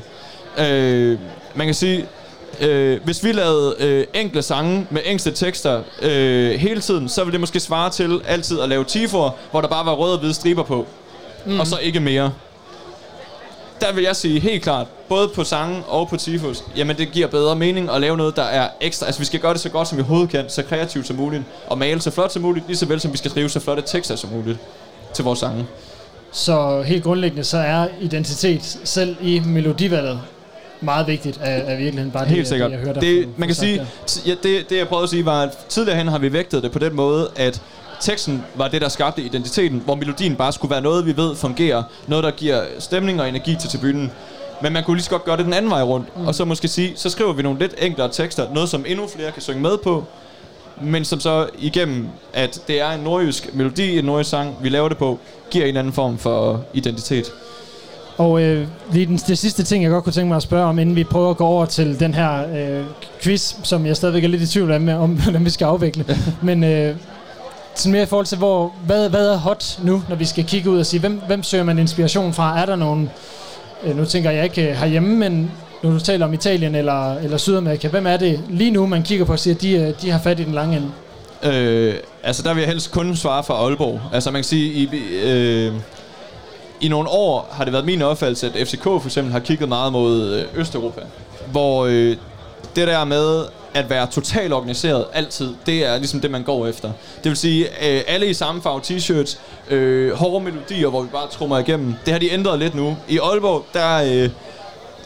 Øh, 0.59 1.19
man 1.55 1.67
kan 1.67 1.73
sige, 1.73 2.05
øh, 2.61 2.99
hvis 3.03 3.23
vi 3.23 3.31
lavede 3.31 3.75
øh, 3.79 4.05
enkle 4.13 4.41
sange 4.41 4.87
med 4.89 5.01
enkle 5.05 5.31
tekster 5.31 5.81
øh, 6.01 6.51
hele 6.51 6.81
tiden, 6.81 7.09
så 7.09 7.23
ville 7.23 7.31
det 7.31 7.39
måske 7.39 7.59
svare 7.59 7.89
til 7.89 8.21
altid 8.27 8.59
at 8.59 8.69
lave 8.69 8.83
Tifo, 8.83 9.29
hvor 9.51 9.61
der 9.61 9.67
bare 9.67 9.85
var 9.85 9.93
røde 9.93 10.13
og 10.13 10.19
hvide 10.19 10.33
striber 10.33 10.63
på. 10.63 10.85
Mm. 11.45 11.59
Og 11.59 11.67
så 11.67 11.77
ikke 11.77 11.99
mere 11.99 12.31
der 13.81 13.93
vil 13.93 14.03
jeg 14.03 14.15
sige 14.15 14.39
helt 14.39 14.63
klart, 14.63 14.87
både 15.09 15.27
på 15.27 15.43
sangen 15.43 15.83
og 15.87 16.09
på 16.09 16.17
tifus, 16.17 16.63
jamen 16.77 16.97
det 16.97 17.11
giver 17.11 17.27
bedre 17.27 17.55
mening 17.55 17.89
at 17.91 18.01
lave 18.01 18.17
noget, 18.17 18.35
der 18.35 18.43
er 18.43 18.69
ekstra. 18.81 19.05
Altså 19.05 19.19
vi 19.19 19.25
skal 19.25 19.39
gøre 19.39 19.53
det 19.53 19.61
så 19.61 19.69
godt 19.69 19.87
som 19.87 19.97
vi 19.97 20.01
overhovedet 20.01 20.29
kan, 20.29 20.45
så 20.49 20.63
kreativt 20.63 21.07
som 21.07 21.15
muligt, 21.15 21.43
og 21.67 21.77
male 21.77 22.01
så 22.01 22.11
flot 22.11 22.31
som 22.31 22.41
muligt, 22.41 22.67
lige 22.67 22.77
så 22.77 22.85
vel 22.85 22.99
som 22.99 23.11
vi 23.11 23.17
skal 23.17 23.31
skrive 23.31 23.49
så 23.49 23.59
flotte 23.59 23.83
tekster 23.85 24.15
som 24.15 24.29
muligt 24.29 24.57
til 25.13 25.23
vores 25.23 25.39
sange. 25.39 25.65
Så 26.31 26.81
helt 26.81 27.03
grundlæggende, 27.03 27.43
så 27.43 27.57
er 27.57 27.87
identitet 28.01 28.79
selv 28.83 29.15
i 29.21 29.41
melodivalget 29.45 30.19
meget 30.81 31.07
vigtigt 31.07 31.41
af, 31.41 31.63
af 31.71 31.77
virkeligheden. 31.77 32.11
Bare 32.11 32.25
Helt 32.25 32.39
det, 32.39 32.47
sikkert. 32.47 32.71
Det, 32.71 32.77
jeg 32.77 32.85
hørte 32.85 32.99
Det, 33.01 33.27
man 33.37 33.47
kan 33.47 33.55
sige, 33.55 33.87
ja, 34.25 34.35
det, 34.43 34.69
det 34.69 34.77
jeg 34.77 34.87
prøvede 34.87 35.03
at 35.03 35.09
sige 35.09 35.25
var, 35.25 35.41
at 35.41 35.57
tidligere 35.69 35.97
hen 35.97 36.07
har 36.07 36.17
vi 36.17 36.33
vægtet 36.33 36.63
det 36.63 36.71
på 36.71 36.79
den 36.79 36.95
måde, 36.95 37.29
at 37.35 37.61
teksten 37.99 38.43
var 38.55 38.67
det, 38.67 38.81
der 38.81 38.89
skabte 38.89 39.21
identiteten, 39.21 39.81
hvor 39.85 39.95
melodien 39.95 40.35
bare 40.35 40.53
skulle 40.53 40.71
være 40.71 40.81
noget, 40.81 41.05
vi 41.05 41.17
ved 41.17 41.35
fungerer, 41.35 41.83
noget, 42.07 42.23
der 42.23 42.31
giver 42.31 42.61
stemning 42.79 43.21
og 43.21 43.29
energi 43.29 43.55
til 43.61 43.69
tribunen. 43.69 44.11
Men 44.61 44.73
man 44.73 44.83
kunne 44.83 44.95
lige 44.95 45.03
så 45.03 45.09
godt 45.09 45.25
gøre 45.25 45.37
det 45.37 45.45
den 45.45 45.53
anden 45.53 45.71
vej 45.71 45.81
rundt, 45.81 46.17
mm. 46.17 46.27
og 46.27 46.35
så 46.35 46.45
måske 46.45 46.67
sige, 46.67 46.93
så 46.95 47.09
skriver 47.09 47.33
vi 47.33 47.43
nogle 47.43 47.59
lidt 47.59 47.75
enklere 47.77 48.09
tekster, 48.11 48.53
noget 48.53 48.69
som 48.69 48.85
endnu 48.87 49.07
flere 49.07 49.31
kan 49.31 49.41
synge 49.41 49.61
med 49.61 49.77
på, 49.77 50.03
men 50.81 51.05
som 51.05 51.19
så 51.19 51.47
igennem, 51.59 52.07
at 52.33 52.61
det 52.67 52.81
er 52.81 52.91
en 52.91 52.99
nordjysk 52.99 53.55
melodi, 53.55 53.99
en 53.99 54.05
nordjysk 54.05 54.29
sang, 54.29 54.55
vi 54.61 54.69
laver 54.69 54.89
det 54.89 54.97
på, 54.97 55.19
giver 55.51 55.65
en 55.65 55.77
anden 55.77 55.93
form 55.93 56.17
for 56.17 56.61
identitet. 56.73 57.31
Og 58.17 58.41
øh, 58.41 58.67
lige 58.91 59.05
den, 59.05 59.17
det 59.17 59.37
sidste 59.37 59.63
ting, 59.63 59.83
jeg 59.83 59.91
godt 59.91 60.03
kunne 60.03 60.13
tænke 60.13 60.27
mig 60.27 60.35
at 60.35 60.43
spørge 60.43 60.65
om, 60.65 60.79
inden 60.79 60.95
vi 60.95 61.03
prøver 61.03 61.29
at 61.29 61.37
gå 61.37 61.45
over 61.45 61.65
til 61.65 61.99
den 61.99 62.13
her 62.13 62.55
øh, 62.57 62.85
quiz, 63.21 63.55
som 63.63 63.85
jeg 63.85 63.95
stadigvæk 63.95 64.23
er 64.23 64.27
lidt 64.27 64.41
i 64.41 64.47
tvivl 64.47 64.71
om, 64.71 64.87
om 64.87 65.09
hvordan 65.23 65.45
vi 65.45 65.49
skal 65.49 65.65
afvikle. 65.65 66.05
Men 66.41 66.63
øh, 66.63 66.95
sådan 67.79 67.91
mere 67.91 68.03
i 68.03 68.05
forhold 68.05 68.25
til, 68.25 68.37
hvor, 68.37 68.73
hvad, 68.85 69.09
hvad 69.09 69.29
er 69.29 69.37
hot 69.37 69.79
nu, 69.83 70.03
når 70.09 70.15
vi 70.15 70.25
skal 70.25 70.43
kigge 70.45 70.69
ud 70.69 70.79
og 70.79 70.85
sige, 70.85 70.99
hvem, 70.99 71.21
hvem 71.27 71.43
søger 71.43 71.63
man 71.63 71.79
inspiration 71.79 72.33
fra? 72.33 72.59
Er 72.59 72.65
der 72.65 72.75
nogen, 72.75 73.09
øh, 73.83 73.97
nu 73.97 74.05
tænker 74.05 74.31
jeg 74.31 74.43
ikke 74.43 74.69
øh, 74.69 74.75
herhjemme, 74.75 75.15
men 75.15 75.51
når 75.83 75.91
du 75.91 75.99
taler 75.99 76.25
om 76.25 76.33
Italien 76.33 76.75
eller, 76.75 77.15
eller 77.15 77.37
Sydamerika, 77.37 77.87
hvem 77.87 78.07
er 78.07 78.17
det 78.17 78.41
lige 78.49 78.71
nu, 78.71 78.85
man 78.85 79.03
kigger 79.03 79.25
på 79.25 79.31
og 79.31 79.39
siger, 79.39 79.55
at 79.55 79.61
de, 79.61 79.71
øh, 79.71 80.01
de 80.01 80.11
har 80.11 80.19
fat 80.19 80.39
i 80.39 80.43
den 80.43 80.53
lange 80.53 80.77
ende? 80.77 80.91
Øh, 81.43 81.95
altså 82.23 82.43
der 82.43 82.53
vil 82.53 82.61
jeg 82.61 82.69
helst 82.69 82.91
kun 82.91 83.15
svare 83.15 83.43
for 83.43 83.53
Aalborg. 83.53 84.01
Altså 84.13 84.31
man 84.31 84.39
kan 84.39 84.43
sige, 84.43 84.71
i, 84.73 84.89
øh, 85.23 85.73
i 86.81 86.87
nogle 86.87 87.09
år 87.09 87.49
har 87.51 87.63
det 87.63 87.73
været 87.73 87.85
min 87.85 88.01
opfattelse, 88.01 88.51
at 88.55 88.67
FCK 88.67 88.83
for 88.83 89.05
eksempel 89.05 89.33
har 89.33 89.39
kigget 89.39 89.69
meget 89.69 89.91
mod 89.91 90.33
øh, 90.33 90.61
Østeuropa. 90.61 91.01
Hvor 91.51 91.85
øh, 91.85 92.15
det 92.75 92.87
der 92.87 93.05
med 93.05 93.45
at 93.73 93.89
være 93.89 94.07
totalt 94.07 94.53
organiseret 94.53 95.05
altid, 95.13 95.53
det 95.65 95.85
er 95.85 95.97
ligesom 95.97 96.19
det, 96.19 96.31
man 96.31 96.43
går 96.43 96.67
efter. 96.67 96.91
Det 97.23 97.29
vil 97.29 97.37
sige, 97.37 97.65
øh, 97.65 98.01
alle 98.07 98.27
i 98.27 98.33
samme 98.33 98.61
farve 98.61 98.81
t-shirts, 98.81 99.37
øh, 99.73 100.13
hårde 100.13 100.45
melodier, 100.45 100.89
hvor 100.89 101.01
vi 101.01 101.07
bare 101.11 101.27
trummer 101.27 101.57
igennem. 101.57 101.95
Det 102.05 102.13
har 102.13 102.19
de 102.19 102.31
ændret 102.33 102.59
lidt 102.59 102.75
nu. 102.75 102.97
I 103.07 103.19
Aalborg, 103.19 103.65
der... 103.73 104.23
Øh, 104.23 104.29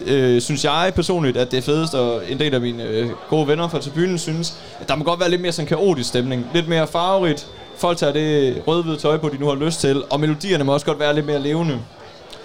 øh, 0.06 0.42
synes 0.42 0.66
jeg 0.66 0.92
personligt, 0.96 1.38
at 1.38 1.52
det 1.52 1.58
er 1.58 1.62
fedest, 1.62 1.94
og 1.94 2.22
en 2.30 2.40
del 2.40 2.54
af 2.54 2.62
mine 2.62 2.84
øh, 2.84 3.10
gode 3.30 3.48
venner 3.48 3.68
fra 3.68 3.80
tribunen 3.80 4.20
synes, 4.20 4.54
at 4.80 4.90
der 4.90 4.96
må 4.96 5.04
godt 5.04 5.20
være 5.20 5.30
lidt 5.30 5.42
mere 5.42 5.52
sådan 5.52 5.68
kaotisk 5.68 6.10
stemning. 6.10 6.48
Lidt 6.54 6.68
mere 6.68 6.88
farverigt. 6.88 7.48
Folk 7.78 7.98
tager 7.98 8.14
det 8.14 8.62
rød-hvide 8.68 8.98
tøj 8.98 9.18
på, 9.18 9.30
de 9.30 9.38
nu 9.38 9.48
har 9.48 9.56
lyst 9.56 9.80
til. 9.80 10.04
Og 10.10 10.20
melodierne 10.20 10.64
må 10.64 10.74
også 10.74 10.86
godt 10.86 11.00
være 11.00 11.16
lidt 11.16 11.26
mere 11.26 11.40
levende. 11.40 11.80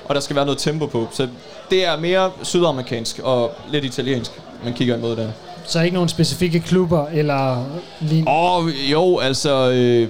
Og 0.04 0.14
der 0.14 0.20
skal 0.20 0.36
være 0.36 0.44
noget 0.44 0.58
tempo 0.58 0.86
på. 0.86 1.08
Så 1.12 1.28
det 1.70 1.84
er 1.84 1.96
mere 1.96 2.30
sydamerikansk 2.42 3.20
og 3.22 3.52
lidt 3.70 3.84
italiensk, 3.84 4.30
man 4.64 4.74
kigger 4.74 4.96
imod 4.96 5.16
der. 5.16 5.28
Så 5.68 5.80
ikke 5.80 5.94
nogen 5.94 6.08
specifikke 6.08 6.60
klubber 6.60 7.06
eller 7.12 7.64
lignende? 8.00 8.30
Åh, 8.30 8.56
oh, 8.56 8.90
jo, 8.92 9.18
altså, 9.18 9.70
øh, 9.70 10.00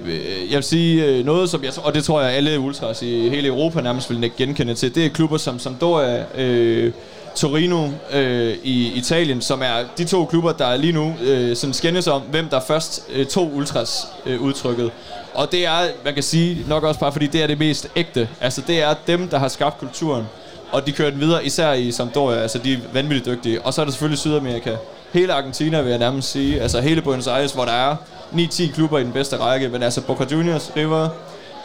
jeg 0.49 0.55
vil 0.55 0.63
sige 0.63 1.05
øh, 1.05 1.25
noget, 1.25 1.49
som 1.49 1.63
jeg, 1.63 1.71
og 1.83 1.93
det 1.93 2.03
tror 2.03 2.21
jeg 2.21 2.31
alle 2.31 2.59
ultras 2.59 3.01
i 3.01 3.29
hele 3.29 3.47
Europa 3.47 3.81
nærmest 3.81 4.09
vil 4.09 4.31
genkende 4.37 4.73
til, 4.73 4.95
det 4.95 5.05
er 5.05 5.09
klubber 5.09 5.37
som 5.37 5.59
Sampdoria, 5.59 6.25
øh, 6.37 6.91
Torino 7.35 7.87
øh, 8.13 8.55
i 8.63 8.91
Italien, 8.95 9.41
som 9.41 9.61
er 9.61 9.83
de 9.97 10.05
to 10.05 10.25
klubber, 10.25 10.51
der 10.51 10.77
lige 10.77 10.93
nu 10.93 11.13
øh, 11.23 11.55
sådan 11.55 11.73
skændes 11.73 12.07
om, 12.07 12.21
hvem 12.21 12.47
der 12.47 12.59
først 12.59 13.03
øh, 13.13 13.25
tog 13.25 13.51
ultras 13.55 14.07
øh, 14.25 14.41
udtrykket. 14.41 14.91
Og 15.33 15.51
det 15.51 15.65
er, 15.65 15.79
man 16.05 16.13
kan 16.13 16.23
sige, 16.23 16.65
nok 16.67 16.83
også 16.83 16.99
bare 16.99 17.11
fordi 17.11 17.27
det 17.27 17.43
er 17.43 17.47
det 17.47 17.59
mest 17.59 17.87
ægte. 17.95 18.29
Altså 18.41 18.61
det 18.67 18.81
er 18.81 18.95
dem, 19.07 19.27
der 19.27 19.39
har 19.39 19.47
skabt 19.47 19.79
kulturen. 19.79 20.23
Og 20.71 20.87
de 20.87 20.91
kører 20.91 21.09
den 21.09 21.19
videre, 21.19 21.45
især 21.45 21.73
i 21.73 21.91
Sampdoria, 21.91 22.39
altså 22.41 22.57
de 22.57 22.73
er 22.73 22.77
vanvittigt 22.93 23.25
dygtige. 23.25 23.61
Og 23.61 23.73
så 23.73 23.81
er 23.81 23.85
der 23.85 23.91
selvfølgelig 23.91 24.19
Sydamerika. 24.19 24.75
Hele 25.11 25.33
Argentina 25.33 25.81
vil 25.81 25.89
jeg 25.89 25.99
nærmest 25.99 26.31
sige, 26.31 26.61
altså 26.61 26.81
hele 26.81 27.01
Buenos 27.01 27.27
Aires, 27.27 27.51
hvor 27.51 27.65
der 27.65 27.71
er 27.71 27.95
9-10 28.33 28.73
klubber 28.73 28.99
i 28.99 29.03
den 29.03 29.11
bedste 29.11 29.37
række, 29.37 29.69
men 29.69 29.83
altså 29.83 30.01
Boca 30.01 30.25
Juniors, 30.31 30.71
River, 30.75 31.09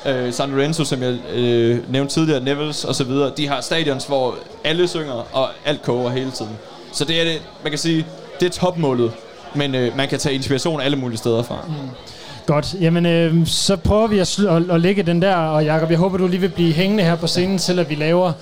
øh, 0.06 0.32
San 0.32 0.50
Lorenzo, 0.50 0.84
som 0.84 1.02
jeg 1.02 1.18
øh, 1.34 1.78
nævnte 1.92 2.14
tidligere, 2.14 2.40
Nevels 2.40 2.84
og 2.84 2.94
så 2.94 3.04
videre, 3.04 3.32
de 3.36 3.48
har 3.48 3.60
stadions, 3.60 4.04
hvor 4.04 4.34
alle 4.64 4.88
synger, 4.88 5.26
og 5.32 5.48
alt 5.64 5.82
koger 5.82 6.10
hele 6.10 6.30
tiden. 6.30 6.52
Så 6.92 7.04
det 7.04 7.20
er 7.20 7.24
det, 7.24 7.42
man 7.62 7.72
kan 7.72 7.78
sige, 7.78 8.06
det 8.40 8.46
er 8.46 8.50
topmålet, 8.50 9.12
men 9.54 9.74
øh, 9.74 9.96
man 9.96 10.08
kan 10.08 10.18
tage 10.18 10.34
inspiration 10.34 10.80
alle 10.80 10.96
mulige 10.96 11.18
steder 11.18 11.42
fra. 11.42 11.56
Mm. 11.68 11.74
Godt. 12.46 12.74
Jamen, 12.80 13.06
øh, 13.06 13.46
så 13.46 13.76
prøver 13.76 14.06
vi 14.06 14.18
at, 14.18 14.38
sl- 14.38 14.48
at, 14.48 14.70
at 14.70 14.80
lægge 14.80 15.02
den 15.02 15.22
der, 15.22 15.36
og 15.36 15.64
Jacob, 15.64 15.90
jeg 15.90 15.98
håber, 15.98 16.18
du 16.18 16.26
lige 16.26 16.40
vil 16.40 16.48
blive 16.48 16.72
hængende 16.72 17.04
her 17.04 17.16
på 17.16 17.26
scenen, 17.26 17.58
til 17.58 17.78
at 17.78 17.90
vi 17.90 17.94
laver 17.94 18.32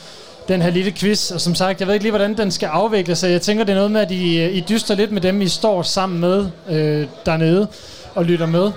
den 0.51 0.63
her 0.63 0.71
lille 0.71 0.91
quiz. 0.91 1.31
Og 1.31 1.41
som 1.41 1.55
sagt, 1.55 1.81
jeg 1.81 1.87
ved 1.87 1.95
ikke 1.95 2.05
lige, 2.05 2.11
hvordan 2.11 2.37
den 2.37 2.51
skal 2.51 2.67
afvikle 2.67 3.17
sig. 3.17 3.31
Jeg 3.31 3.43
tænker, 3.43 3.65
det 3.65 3.73
er 3.73 3.77
noget 3.77 3.91
med, 3.91 4.01
at 4.01 4.11
I, 4.11 4.41
øh, 4.41 4.57
I 4.57 4.65
dyster 4.69 4.95
lidt 4.95 5.13
med 5.13 5.21
dem, 5.21 5.43
I 5.43 5.49
står 5.49 5.83
sammen 5.83 6.21
med 6.21 6.47
øh, 6.69 7.07
dernede 7.27 7.67
og 8.15 8.25
lytter 8.25 8.47
med. 8.47 8.73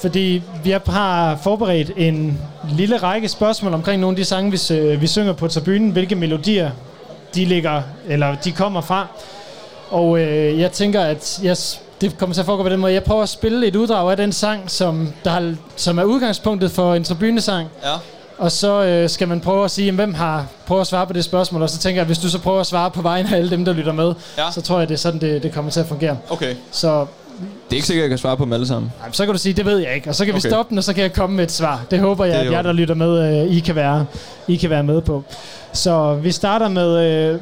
Fordi 0.00 0.42
vi 0.64 0.70
har 0.70 1.38
forberedt 1.42 1.90
en 1.96 2.38
lille 2.76 2.96
række 2.96 3.28
spørgsmål 3.28 3.74
omkring 3.74 4.00
nogle 4.00 4.12
af 4.12 4.16
de 4.16 4.24
sange, 4.24 4.50
vi, 4.50 4.74
øh, 4.74 5.00
vi 5.00 5.06
synger 5.06 5.32
på 5.32 5.48
tribunen. 5.48 5.90
Hvilke 5.90 6.14
melodier 6.14 6.70
de 7.34 7.44
ligger, 7.44 7.82
eller 8.08 8.34
de 8.34 8.52
kommer 8.52 8.80
fra. 8.80 9.06
Og 9.90 10.18
øh, 10.20 10.60
jeg 10.60 10.72
tænker, 10.72 11.00
at 11.00 11.40
jeg, 11.42 11.56
det 12.00 12.18
kommer 12.18 12.34
til 12.34 12.40
at 12.40 12.46
foregå 12.46 12.62
på 12.62 12.68
den 12.68 12.80
måde. 12.80 12.92
Jeg 12.92 13.04
prøver 13.04 13.22
at 13.22 13.28
spille 13.28 13.66
et 13.66 13.76
uddrag 13.76 14.10
af 14.10 14.16
den 14.16 14.32
sang, 14.32 14.70
som, 14.70 15.12
der 15.24 15.30
har, 15.30 15.54
som 15.76 15.98
er 15.98 16.04
udgangspunktet 16.04 16.70
for 16.70 16.94
en 16.94 17.04
tribunesang. 17.04 17.68
Ja. 17.84 17.94
Og 18.38 18.52
så 18.52 18.82
øh, 18.84 19.08
skal 19.08 19.28
man 19.28 19.40
prøve 19.40 19.64
at 19.64 19.70
sige, 19.70 19.84
jamen, 19.86 19.96
hvem 19.96 20.14
har 20.14 20.46
prøvet 20.66 20.80
at 20.80 20.86
svare 20.86 21.06
på 21.06 21.12
det 21.12 21.24
spørgsmål. 21.24 21.62
Og 21.62 21.70
så 21.70 21.78
tænker 21.78 22.00
jeg, 22.00 22.06
hvis 22.06 22.18
du 22.18 22.28
så 22.28 22.38
prøver 22.38 22.60
at 22.60 22.66
svare 22.66 22.90
på 22.90 23.02
vegne 23.02 23.28
af 23.32 23.36
alle 23.36 23.50
dem, 23.50 23.64
der 23.64 23.72
lytter 23.72 23.92
med, 23.92 24.14
Ja. 24.38 24.50
så 24.52 24.60
tror 24.62 24.78
jeg, 24.78 24.88
det 24.88 24.94
er 24.94 24.98
sådan, 24.98 25.20
det, 25.20 25.42
det 25.42 25.52
kommer 25.52 25.70
til 25.70 25.80
at 25.80 25.86
fungere. 25.86 26.16
Okay. 26.30 26.54
Så 26.70 27.00
Det 27.00 27.06
er 27.70 27.74
ikke 27.74 27.86
sikkert, 27.86 28.02
at 28.02 28.04
jeg 28.04 28.10
kan 28.10 28.18
svare 28.18 28.36
på 28.36 28.44
dem 28.44 28.52
alle 28.52 28.66
sammen. 28.66 28.92
ej, 29.04 29.08
så 29.12 29.24
kan 29.24 29.34
du 29.34 29.38
sige, 29.38 29.52
det 29.52 29.66
ved 29.66 29.78
jeg 29.78 29.94
ikke. 29.94 30.08
Og 30.08 30.14
så 30.14 30.24
kan 30.24 30.34
okay. 30.34 30.42
vi 30.42 30.48
stoppe 30.50 30.70
den, 30.70 30.78
og 30.78 30.84
så 30.84 30.92
kan 30.92 31.02
jeg 31.02 31.12
komme 31.12 31.36
med 31.36 31.44
et 31.44 31.52
svar. 31.52 31.84
Det 31.90 31.98
håber 31.98 32.24
jeg, 32.24 32.38
Det 32.40 32.46
at 32.46 32.52
jer, 32.52 32.62
der 32.62 32.72
lytter 32.72 32.94
med, 32.94 33.42
øh, 33.48 33.56
I, 33.56 33.60
kan 33.60 33.74
være, 33.74 34.06
I 34.48 34.56
kan 34.56 34.70
være 34.70 34.82
med 34.82 35.00
på. 35.00 35.24
Så 35.72 36.14
vi 36.14 36.32
starter 36.32 36.68
med, 36.68 37.04
øh, 37.34 37.40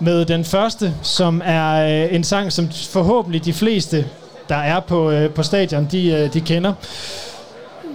med 0.00 0.24
den 0.24 0.44
første, 0.44 0.94
som 1.02 1.42
er 1.44 2.04
øh, 2.04 2.14
en 2.14 2.24
sang, 2.24 2.52
som 2.52 2.70
forhåbentlig 2.90 3.44
de 3.44 3.52
fleste, 3.52 4.06
der 4.48 4.56
er 4.56 4.80
på, 4.80 5.10
øh, 5.10 5.30
på 5.30 5.42
stadion, 5.42 5.88
de, 5.92 6.08
øh, 6.10 6.32
de 6.34 6.40
kender. 6.40 6.72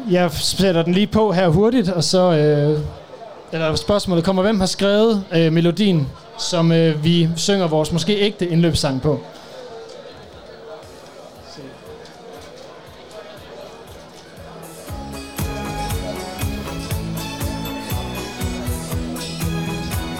Jeg 0.09 0.31
sætter 0.31 0.83
den 0.83 0.93
lige 0.93 1.07
på 1.07 1.31
her 1.31 1.47
hurtigt, 1.47 1.89
og 1.89 2.03
så... 2.03 2.31
Øh, 2.31 2.79
eller 3.51 3.75
spørgsmålet 3.75 4.23
kommer, 4.23 4.41
hvem 4.41 4.59
har 4.59 4.67
skrevet 4.67 5.23
øh, 5.35 5.53
melodien, 5.53 6.07
som 6.39 6.71
øh, 6.71 7.03
vi 7.03 7.29
synger 7.35 7.67
vores 7.67 7.91
måske 7.91 8.19
ægte 8.19 8.49
indløbssang 8.49 9.01
på? 9.01 9.19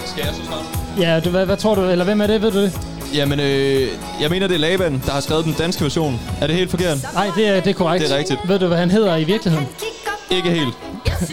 Skal 0.06 0.24
jeg 0.26 0.36
så 0.36 0.46
starte? 0.46 0.66
Ja, 1.00 1.20
du, 1.20 1.30
hvad, 1.30 1.46
hvad 1.46 1.58
tror 1.58 1.76
du, 1.76 1.82
eller 1.82 2.06
hvem 2.06 2.22
er 2.22 2.28
det, 2.28 2.42
ved 2.42 2.52
du 2.52 2.62
det? 2.62 2.91
Jamen, 3.14 3.40
øh, 3.40 3.88
jeg 4.22 4.30
mener, 4.30 4.48
det 4.48 4.56
er 4.56 4.60
Laban, 4.60 5.02
der 5.06 5.12
har 5.12 5.20
skrevet 5.20 5.46
den 5.46 5.56
danske 5.58 5.84
version. 5.84 6.20
Er 6.42 6.48
det 6.48 6.56
helt 6.56 6.70
forkert? 6.70 6.98
Nej, 7.14 7.32
det 7.36 7.48
er, 7.48 7.60
det 7.60 7.70
er 7.70 7.74
korrekt. 7.74 8.04
Det 8.04 8.14
er 8.14 8.18
rigtigt. 8.18 8.40
Ved 8.48 8.60
du, 8.60 8.68
hvad 8.68 8.78
han 8.78 8.92
hedder 8.92 9.16
i 9.16 9.24
virkeligheden? 9.24 9.68
Ikke 10.30 10.50
helt. 10.50 10.74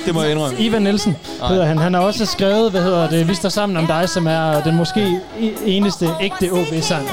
Det 0.06 0.14
må 0.14 0.22
jeg 0.22 0.30
indrømme. 0.30 0.60
Ivan 0.60 0.82
Nielsen 0.82 1.16
Nej. 1.38 1.48
hedder 1.48 1.64
han. 1.66 1.78
Han 1.78 1.94
har 1.94 2.00
også 2.00 2.26
skrevet, 2.26 2.70
hvad 2.70 2.82
hedder 2.82 3.10
det, 3.10 3.28
Vi 3.28 3.34
står 3.34 3.48
sammen 3.48 3.76
om 3.76 3.86
dig, 3.86 4.08
som 4.08 4.26
er 4.26 4.62
den 4.62 4.76
måske 4.76 5.20
eneste 5.66 6.08
ægte 6.20 6.50
OB-sang. 6.52 7.08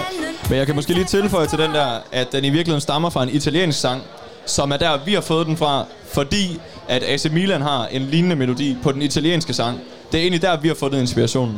Men 0.49 0.57
jeg 0.57 0.65
kan 0.65 0.75
måske 0.75 0.93
lige 0.93 1.05
tilføje 1.05 1.47
til 1.47 1.57
den 1.59 1.71
der, 1.71 1.87
at 2.11 2.31
den 2.31 2.45
i 2.45 2.49
virkeligheden 2.49 2.81
stammer 2.81 3.09
fra 3.09 3.23
en 3.23 3.29
italiensk 3.29 3.79
sang, 3.79 4.01
som 4.45 4.71
er 4.71 4.77
der, 4.77 4.99
vi 5.05 5.13
har 5.13 5.21
fået 5.21 5.47
den 5.47 5.57
fra, 5.57 5.85
fordi 6.13 6.59
at 6.87 7.03
AC 7.03 7.25
Milan 7.31 7.61
har 7.61 7.87
en 7.91 8.01
lignende 8.01 8.35
melodi 8.35 8.77
på 8.83 8.91
den 8.91 9.01
italienske 9.01 9.53
sang. 9.53 9.79
Det 10.11 10.17
er 10.17 10.21
egentlig 10.21 10.41
der, 10.41 10.57
vi 10.57 10.67
har 10.67 10.75
fået 10.75 10.93
inspirationen 10.93 11.55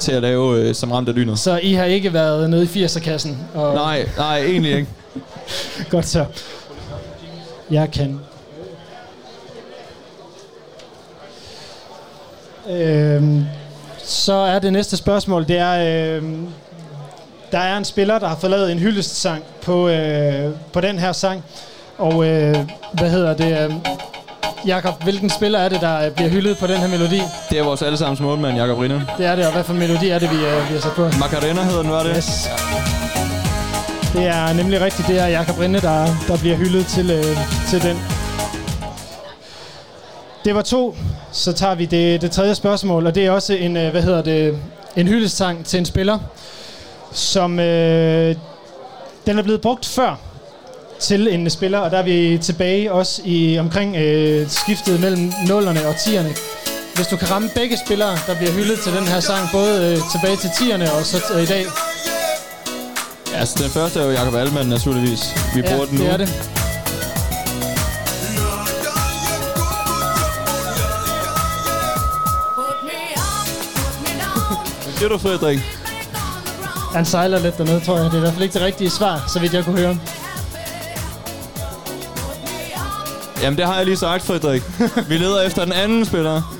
til 0.00 0.12
at 0.12 0.22
lave 0.22 0.60
øh, 0.60 0.74
som 0.74 0.92
ramt 0.92 1.08
af 1.08 1.14
lynet. 1.14 1.38
Så 1.38 1.58
I 1.62 1.72
har 1.72 1.84
ikke 1.84 2.12
været 2.12 2.50
nede 2.50 2.64
i 2.74 2.84
80'er-kassen? 2.84 3.38
Og 3.54 3.74
Nej, 3.74 4.08
nej, 4.16 4.38
egentlig 4.38 4.72
ikke. 4.72 4.88
Godt 5.90 6.06
så. 6.06 6.24
Jeg 7.70 7.90
kan. 7.90 8.20
Øhm, 12.70 13.44
så 14.04 14.32
er 14.32 14.58
det 14.58 14.72
næste 14.72 14.96
spørgsmål, 14.96 15.48
det 15.48 15.58
er, 15.58 16.16
øhm, 16.16 16.48
der 17.52 17.58
er 17.58 17.76
en 17.76 17.84
spiller, 17.84 18.18
der 18.18 18.28
har 18.28 18.36
fået 18.36 18.50
lavet 18.50 18.72
en 18.72 18.78
hyldestsang 18.78 19.44
på, 19.62 19.88
øh, 19.88 20.50
på 20.72 20.80
den 20.80 20.98
her 20.98 21.12
sang. 21.12 21.44
Og 21.98 22.26
øh, 22.26 22.56
hvad 22.92 23.10
hedder 23.10 23.34
det? 23.36 23.64
Øh, 23.64 23.74
Jakob, 24.66 25.02
hvilken 25.02 25.30
spiller 25.30 25.58
er 25.58 25.68
det, 25.68 25.80
der 25.80 26.06
øh, 26.06 26.10
bliver 26.12 26.30
hyldet 26.30 26.58
på 26.58 26.66
den 26.66 26.76
her 26.76 26.88
melodi? 26.88 27.20
Det 27.50 27.58
er 27.58 27.64
vores 27.64 27.82
allesammens 27.82 28.20
målmand, 28.20 28.56
Jakob 28.56 28.78
Rinde. 28.78 29.06
Det 29.18 29.26
er 29.26 29.36
det, 29.36 29.46
og 29.46 29.52
hvad 29.52 29.64
for 29.64 29.72
en 29.72 29.78
melodi 29.78 30.08
er 30.08 30.18
det, 30.18 30.30
vi, 30.30 30.36
øh, 30.36 30.68
vi 30.68 30.74
har 30.74 30.80
sat 30.80 30.92
på? 30.92 31.02
Macarena 31.02 31.62
hedder 31.62 31.82
den, 31.82 31.90
var 31.90 32.02
det? 32.02 32.16
Yes. 32.16 32.48
Det 34.12 34.26
er 34.26 34.52
nemlig 34.52 34.80
rigtigt. 34.80 35.08
Det 35.08 35.18
er 35.18 35.26
Jakob 35.26 35.58
Rinde, 35.58 35.80
der, 35.80 36.06
der 36.28 36.36
bliver 36.38 36.56
hyldet 36.56 36.86
til, 36.86 37.10
øh, 37.10 37.36
til 37.68 37.82
den. 37.82 37.96
Det 40.44 40.54
var 40.54 40.62
to. 40.62 40.96
Så 41.32 41.52
tager 41.52 41.74
vi 41.74 41.84
det, 41.84 42.22
det 42.22 42.30
tredje 42.30 42.54
spørgsmål, 42.54 43.06
og 43.06 43.14
det 43.14 43.26
er 43.26 43.30
også 43.30 43.54
en, 43.54 43.76
øh, 43.76 43.90
hvad 43.90 44.02
hedder 44.02 44.22
det, 44.22 44.58
en 44.96 45.08
hyldestsang 45.08 45.64
til 45.64 45.78
en 45.78 45.84
spiller, 45.84 46.18
som 47.12 47.60
øh, 47.60 48.36
den 49.26 49.38
er 49.38 49.42
blevet 49.42 49.60
brugt 49.60 49.86
før 49.86 50.16
til 51.00 51.28
en 51.34 51.50
spiller, 51.50 51.78
og 51.78 51.90
der 51.90 51.98
er 51.98 52.02
vi 52.02 52.38
tilbage 52.42 52.92
også 52.92 53.22
i 53.24 53.58
omkring 53.58 53.96
øh, 53.96 54.48
skiftet 54.50 55.00
mellem 55.00 55.28
0'erne 55.30 55.86
og 55.86 55.94
10'erne. 55.94 56.38
Hvis 56.94 57.06
du 57.06 57.16
kan 57.16 57.30
ramme 57.30 57.48
begge 57.54 57.76
spillere, 57.86 58.18
der 58.26 58.34
bliver 58.36 58.52
hyldet 58.52 58.78
til 58.84 58.92
den 58.92 59.04
her 59.06 59.20
sang, 59.20 59.48
både 59.52 59.92
øh, 59.92 59.98
tilbage 60.12 60.36
til 60.36 60.48
10'erne 60.48 60.90
og 60.98 61.04
så 61.06 61.16
øh, 61.34 61.42
i 61.42 61.46
dag, 61.46 61.64
Ja, 63.32 63.38
altså 63.38 63.62
den 63.62 63.70
første 63.70 64.00
er 64.00 64.04
jo 64.04 64.10
Jakob 64.10 64.34
Allemann, 64.34 64.68
naturligvis. 64.68 65.20
Vi 65.54 65.62
bruger 65.62 65.84
den 65.84 65.98
nu. 65.98 66.04
det 66.04 66.12
er 66.12 66.16
det. 66.16 66.28
Hvad 74.84 74.92
siger 74.98 75.08
du, 75.08 75.18
Frederik? 75.18 75.58
Han 76.94 77.04
sejler 77.04 77.38
lidt 77.38 77.58
dernede, 77.58 77.80
tror 77.80 77.96
jeg. 77.96 78.04
Det 78.04 78.12
er 78.12 78.16
i 78.16 78.20
hvert 78.20 78.32
fald 78.32 78.42
ikke 78.42 78.54
det 78.54 78.62
rigtige 78.62 78.90
svar, 78.90 79.24
så 79.32 79.38
vidt 79.40 79.54
jeg 79.54 79.64
kunne 79.64 79.78
høre. 79.78 79.98
Jamen, 83.42 83.58
det 83.58 83.66
har 83.66 83.76
jeg 83.76 83.84
lige 83.84 83.96
sagt, 83.96 84.22
Frederik. 84.22 84.62
Vi 85.08 85.16
leder 85.18 85.40
efter 85.42 85.64
den 85.64 85.72
anden 85.72 86.04
spiller. 86.04 86.56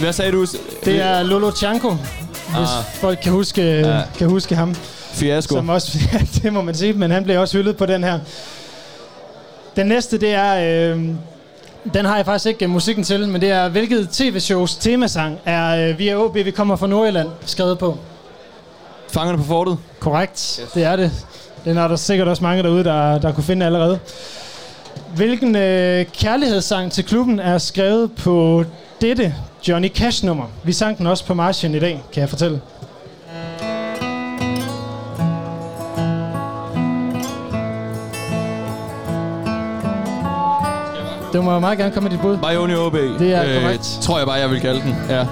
Hvad 0.00 0.12
sagde 0.12 0.32
du? 0.32 0.46
Det 0.84 1.02
er 1.02 1.22
Lolo 1.22 1.50
Chanko, 1.56 1.90
hvis 1.90 2.68
Ah. 2.78 2.84
folk 3.00 3.18
kan 3.22 3.32
huske, 3.32 3.62
Ja. 3.80 4.00
kan 4.18 4.28
huske 4.30 4.54
ham. 4.56 4.74
Fiasko. 5.12 5.54
Som 5.54 5.68
også, 5.68 5.98
ja, 6.12 6.18
det 6.42 6.52
må 6.52 6.62
man 6.62 6.74
sige, 6.74 6.92
men 6.92 7.10
han 7.10 7.24
blev 7.24 7.40
også 7.40 7.56
hyldet 7.58 7.76
på 7.76 7.86
den 7.86 8.04
her. 8.04 8.18
Den 9.76 9.86
næste, 9.86 10.18
det 10.18 10.34
er... 10.34 10.90
Øh, 10.94 11.08
den 11.94 12.04
har 12.04 12.16
jeg 12.16 12.24
faktisk 12.24 12.46
ikke 12.46 12.68
musikken 12.68 13.04
til, 13.04 13.28
men 13.28 13.40
det 13.40 13.50
er, 13.50 13.68
hvilket 13.68 14.08
tv-shows 14.12 14.74
temasang 14.76 15.38
er 15.44 15.88
øh, 15.90 15.98
via 15.98 16.16
OB, 16.16 16.34
vi 16.34 16.50
kommer 16.50 16.76
fra 16.76 16.86
Nordjylland, 16.86 17.28
skrevet 17.46 17.78
på. 17.78 17.98
Fangerne 19.12 19.38
på 19.38 19.44
fortet. 19.44 19.78
Korrekt, 20.00 20.60
yes. 20.62 20.70
det 20.74 20.84
er 20.84 20.96
det. 20.96 21.12
Den 21.64 21.76
er 21.76 21.88
der 21.88 21.96
sikkert 21.96 22.28
også 22.28 22.42
mange 22.42 22.62
derude, 22.62 22.84
der, 22.84 23.18
der 23.18 23.32
kunne 23.32 23.44
finde 23.44 23.66
allerede. 23.66 23.98
Hvilken 25.16 25.56
øh, 25.56 26.04
kærlighedssang 26.12 26.92
til 26.92 27.04
klubben 27.04 27.40
er 27.40 27.58
skrevet 27.58 28.12
på 28.12 28.64
dette 29.00 29.34
Johnny 29.68 29.88
Cash-nummer? 29.88 30.44
Vi 30.64 30.72
sang 30.72 30.98
den 30.98 31.06
også 31.06 31.24
på 31.26 31.34
marchen 31.34 31.74
i 31.74 31.78
dag, 31.78 32.02
kan 32.12 32.20
jeg 32.20 32.28
fortælle. 32.28 32.60
Du 41.32 41.42
må 41.42 41.58
meget 41.58 41.78
gerne 41.78 41.94
komme 41.94 42.08
med 42.08 42.16
dit 42.16 42.20
bud. 42.20 42.36
My 42.36 42.56
Only 42.56 42.74
OB. 42.74 42.92
Det 43.18 43.34
er 43.34 43.60
korrekt. 43.60 43.98
Tror 44.02 44.18
jeg 44.18 44.26
bare, 44.26 44.36
jeg 44.36 44.50
vil 44.50 44.60
kalde 44.60 44.80
den. 44.80 44.94
Ja. 45.08 45.26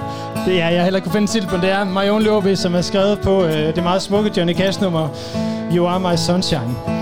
Det 0.45 0.61
er, 0.61 0.69
jeg 0.69 0.83
heller 0.83 0.97
ikke 0.97 1.05
kunne 1.05 1.13
finde 1.13 1.27
titlen, 1.31 1.61
det 1.61 1.69
er 1.71 1.83
My 1.83 2.09
Only 2.09 2.27
OB, 2.27 2.45
som 2.55 2.75
er 2.75 2.81
skrevet 2.81 3.19
på 3.19 3.43
øh, 3.45 3.75
det 3.75 3.83
meget 3.83 4.01
smukke 4.01 4.31
Johnny 4.37 4.55
Cash-nummer 4.55 5.07
You 5.71 5.87
Are 5.87 5.99
My 5.99 6.15
Sunshine. 6.15 6.94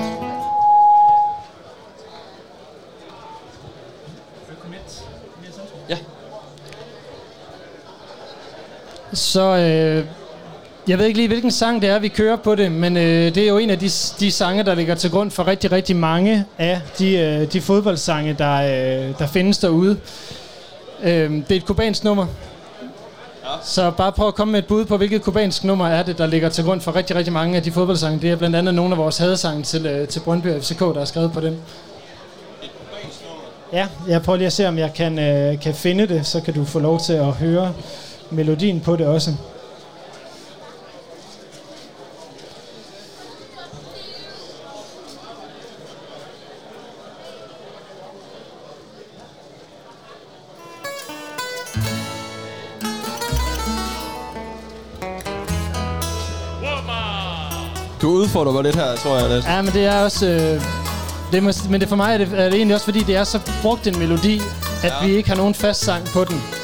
Så 9.13 9.41
øh, 9.41 10.05
jeg 10.87 10.97
ved 10.97 11.05
ikke 11.05 11.19
lige, 11.19 11.27
hvilken 11.27 11.51
sang 11.51 11.81
det 11.81 11.89
er, 11.89 11.99
vi 11.99 12.07
kører 12.07 12.35
på 12.35 12.55
det, 12.55 12.71
men 12.71 12.97
øh, 12.97 13.35
det 13.35 13.37
er 13.37 13.47
jo 13.47 13.57
en 13.57 13.69
af 13.69 13.79
de, 13.79 13.89
de 14.19 14.31
sange, 14.31 14.63
der 14.63 14.75
ligger 14.75 14.95
til 14.95 15.11
grund 15.11 15.31
for 15.31 15.47
rigtig, 15.47 15.71
rigtig 15.71 15.95
mange 15.95 16.45
af 16.57 16.81
de, 16.99 17.17
øh, 17.17 17.53
de 17.53 17.61
fodboldsange, 17.61 18.35
der, 18.39 18.55
øh, 18.55 19.19
der 19.19 19.27
findes 19.27 19.57
derude. 19.57 19.97
Øh, 21.03 21.31
det 21.31 21.51
er 21.51 21.55
et 21.55 21.65
kubansk 21.65 22.03
nummer. 22.03 22.25
Så 23.63 23.91
bare 23.91 24.11
prøv 24.11 24.27
at 24.27 24.35
komme 24.35 24.51
med 24.51 24.59
et 24.59 24.67
bud 24.67 24.85
på, 24.85 24.97
hvilket 24.97 25.21
kubansk 25.21 25.63
nummer 25.63 25.87
er 25.87 26.03
det, 26.03 26.17
der 26.17 26.27
ligger 26.27 26.49
til 26.49 26.63
grund 26.63 26.81
for 26.81 26.95
rigtig, 26.95 27.15
rigtig 27.15 27.33
mange 27.33 27.57
af 27.57 27.63
de 27.63 27.71
fodboldsange. 27.71 28.21
Det 28.21 28.31
er 28.31 28.35
blandt 28.35 28.55
andet 28.55 28.73
nogle 28.73 28.91
af 28.91 28.97
vores 28.97 29.17
hadesange 29.17 29.63
til, 29.63 29.85
øh, 29.85 30.07
til 30.07 30.19
Brøndby 30.19 30.47
og 30.47 30.61
FCK, 30.63 30.79
der 30.79 31.01
er 31.01 31.05
skrevet 31.05 31.31
på 31.31 31.39
den. 31.39 31.57
Ja, 33.73 33.87
jeg 34.07 34.21
prøver 34.21 34.37
lige 34.37 34.47
at 34.47 34.53
se, 34.53 34.67
om 34.67 34.77
jeg 34.77 34.93
kan, 34.93 35.19
øh, 35.19 35.59
kan 35.59 35.73
finde 35.73 36.07
det, 36.07 36.25
så 36.25 36.41
kan 36.41 36.53
du 36.53 36.65
få 36.65 36.79
lov 36.79 36.99
til 36.99 37.13
at 37.13 37.25
høre 37.25 37.73
melodien 38.31 38.79
på 38.81 38.95
det 38.95 39.07
også. 39.07 39.31
Du 58.01 58.09
udfordrer 58.09 58.51
mig 58.51 58.63
lidt 58.63 58.75
her, 58.75 58.95
tror 58.95 59.17
jeg 59.19 59.29
lidt. 59.29 59.45
Ja, 59.45 59.61
men 59.61 59.73
det 59.73 59.85
er 59.85 59.99
også... 60.03 60.27
Øh, 60.27 60.61
det 61.31 61.37
er, 61.37 61.41
mås- 61.51 61.69
men 61.69 61.81
det 61.81 61.89
for 61.89 61.95
mig 61.95 62.13
er 62.13 62.17
det, 62.17 62.27
er 62.33 62.43
det 62.45 62.53
egentlig 62.53 62.75
også, 62.75 62.85
fordi 62.85 62.99
det 62.99 63.15
er 63.15 63.23
så 63.23 63.39
brugt 63.61 63.87
en 63.87 63.99
melodi, 63.99 64.41
at 64.83 64.93
ja. 65.01 65.07
vi 65.07 65.15
ikke 65.15 65.29
har 65.29 65.35
nogen 65.35 65.53
fast 65.53 65.81
sang 65.81 66.05
på 66.13 66.23
den. 66.23 66.62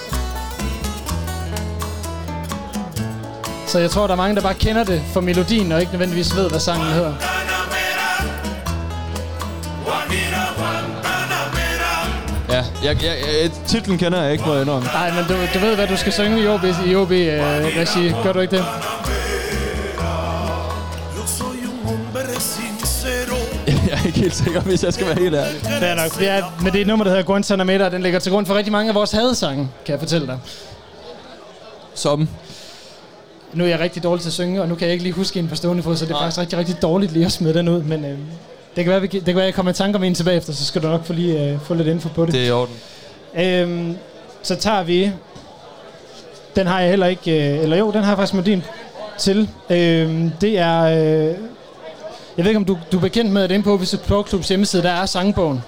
Så 3.71 3.79
jeg 3.79 3.91
tror, 3.91 4.07
der 4.07 4.13
er 4.13 4.17
mange, 4.17 4.35
der 4.35 4.41
bare 4.41 4.53
kender 4.53 4.83
det 4.83 5.01
for 5.13 5.21
melodien, 5.21 5.71
og 5.71 5.79
ikke 5.79 5.91
nødvendigvis 5.91 6.35
ved, 6.35 6.49
hvad 6.49 6.59
sangen 6.59 6.87
hedder. 6.87 7.13
Ja, 12.49 12.63
jeg, 12.83 13.03
jeg, 13.03 13.15
jeg, 13.43 13.51
titlen 13.67 13.97
kender 13.97 14.21
jeg 14.21 14.31
ikke, 14.31 14.43
må 14.45 14.53
jeg 14.53 14.61
indrømme. 14.61 14.87
Nej, 14.87 15.11
men 15.11 15.23
du, 15.23 15.33
du 15.53 15.59
ved, 15.59 15.75
hvad 15.75 15.87
du 15.87 15.97
skal 15.97 16.13
synge 16.13 16.43
i 16.43 16.47
OB, 16.47 16.63
i 16.85 16.95
OB 16.95 17.11
øh, 17.11 17.39
regi. 17.77 18.13
Gør 18.23 18.33
du 18.33 18.39
ikke 18.39 18.57
det? 18.57 18.65
jeg 23.89 23.99
er 24.01 24.05
ikke 24.05 24.19
helt 24.19 24.35
sikker, 24.35 24.61
hvis 24.61 24.83
jeg 24.83 24.93
skal 24.93 25.07
være 25.07 25.19
helt 25.19 25.35
ærlig. 25.35 25.61
Fair 25.61 25.95
nok. 25.95 26.19
Det 26.19 26.29
er, 26.29 26.43
men 26.59 26.71
det 26.71 26.75
er 26.77 26.81
et 26.81 26.87
nummer, 26.87 27.03
der 27.03 27.11
hedder 27.11 27.25
Guantanamera, 27.25 27.85
og 27.85 27.91
den 27.91 28.01
ligger 28.01 28.19
til 28.19 28.31
grund 28.31 28.45
for 28.45 28.55
rigtig 28.55 28.71
mange 28.71 28.89
af 28.89 28.95
vores 28.95 29.11
hadesange, 29.11 29.69
kan 29.85 29.91
jeg 29.91 29.99
fortælle 29.99 30.27
dig. 30.27 30.39
Som? 31.95 32.29
Nu 33.53 33.63
er 33.63 33.67
jeg 33.67 33.79
rigtig 33.79 34.03
dårlig 34.03 34.21
til 34.21 34.29
at 34.29 34.33
synge, 34.33 34.61
og 34.61 34.67
nu 34.67 34.75
kan 34.75 34.85
jeg 34.85 34.93
ikke 34.93 35.03
lige 35.03 35.13
huske 35.13 35.39
en 35.39 35.47
på 35.47 35.55
stående 35.55 35.83
fod, 35.83 35.95
så 35.95 36.05
det 36.05 36.11
er 36.11 36.15
Nej. 36.15 36.23
faktisk 36.23 36.39
rigtig, 36.39 36.57
rigtig 36.57 36.81
dårligt 36.81 37.11
lige 37.11 37.25
at 37.25 37.31
smide 37.31 37.53
den 37.53 37.67
ud. 37.67 37.81
Men 37.81 38.05
øh, 38.05 38.17
det, 38.75 38.83
kan 38.83 38.87
være, 38.91 39.01
vi, 39.01 39.07
det 39.07 39.25
kan 39.25 39.35
være, 39.35 39.45
jeg 39.45 39.53
kommer 39.53 39.71
i 39.71 39.75
tanker 39.75 39.99
om 39.99 40.03
en 40.03 40.15
tilbage 40.15 40.37
efter, 40.37 40.53
så 40.53 40.65
skal 40.65 40.83
du 40.83 40.87
nok 40.87 41.05
få, 41.05 41.13
lige, 41.13 41.45
øh, 41.45 41.59
få 41.59 41.73
lidt 41.73 41.87
info 41.87 42.09
på 42.09 42.25
det. 42.25 42.33
Det 42.33 42.41
er 42.43 42.47
i 42.47 42.51
orden. 42.51 42.75
Øhm, 43.37 43.95
så 44.43 44.55
tager 44.55 44.83
vi... 44.83 45.11
Den 46.55 46.67
har 46.67 46.79
jeg 46.79 46.89
heller 46.89 47.07
ikke... 47.07 47.53
Øh, 47.53 47.63
eller 47.63 47.77
jo, 47.77 47.91
den 47.91 48.03
har 48.03 48.11
jeg 48.11 48.17
faktisk 48.17 48.33
melodien 48.33 48.63
til. 49.17 49.49
Øhm, 49.69 50.31
det 50.41 50.57
er... 50.59 50.81
Øh, 50.81 51.35
jeg 52.37 52.45
ved 52.45 52.47
ikke, 52.47 52.57
om 52.57 52.65
du, 52.65 52.77
du 52.91 52.97
er 52.97 53.01
bekendt 53.01 53.31
med, 53.31 53.43
at 53.43 53.51
inde 53.51 53.63
på 53.63 53.73
Obis 53.73 53.95
Klubs 54.25 54.47
hjemmeside, 54.47 54.83
der 54.83 54.91
er 54.91 55.05
sangbogen. 55.05 55.63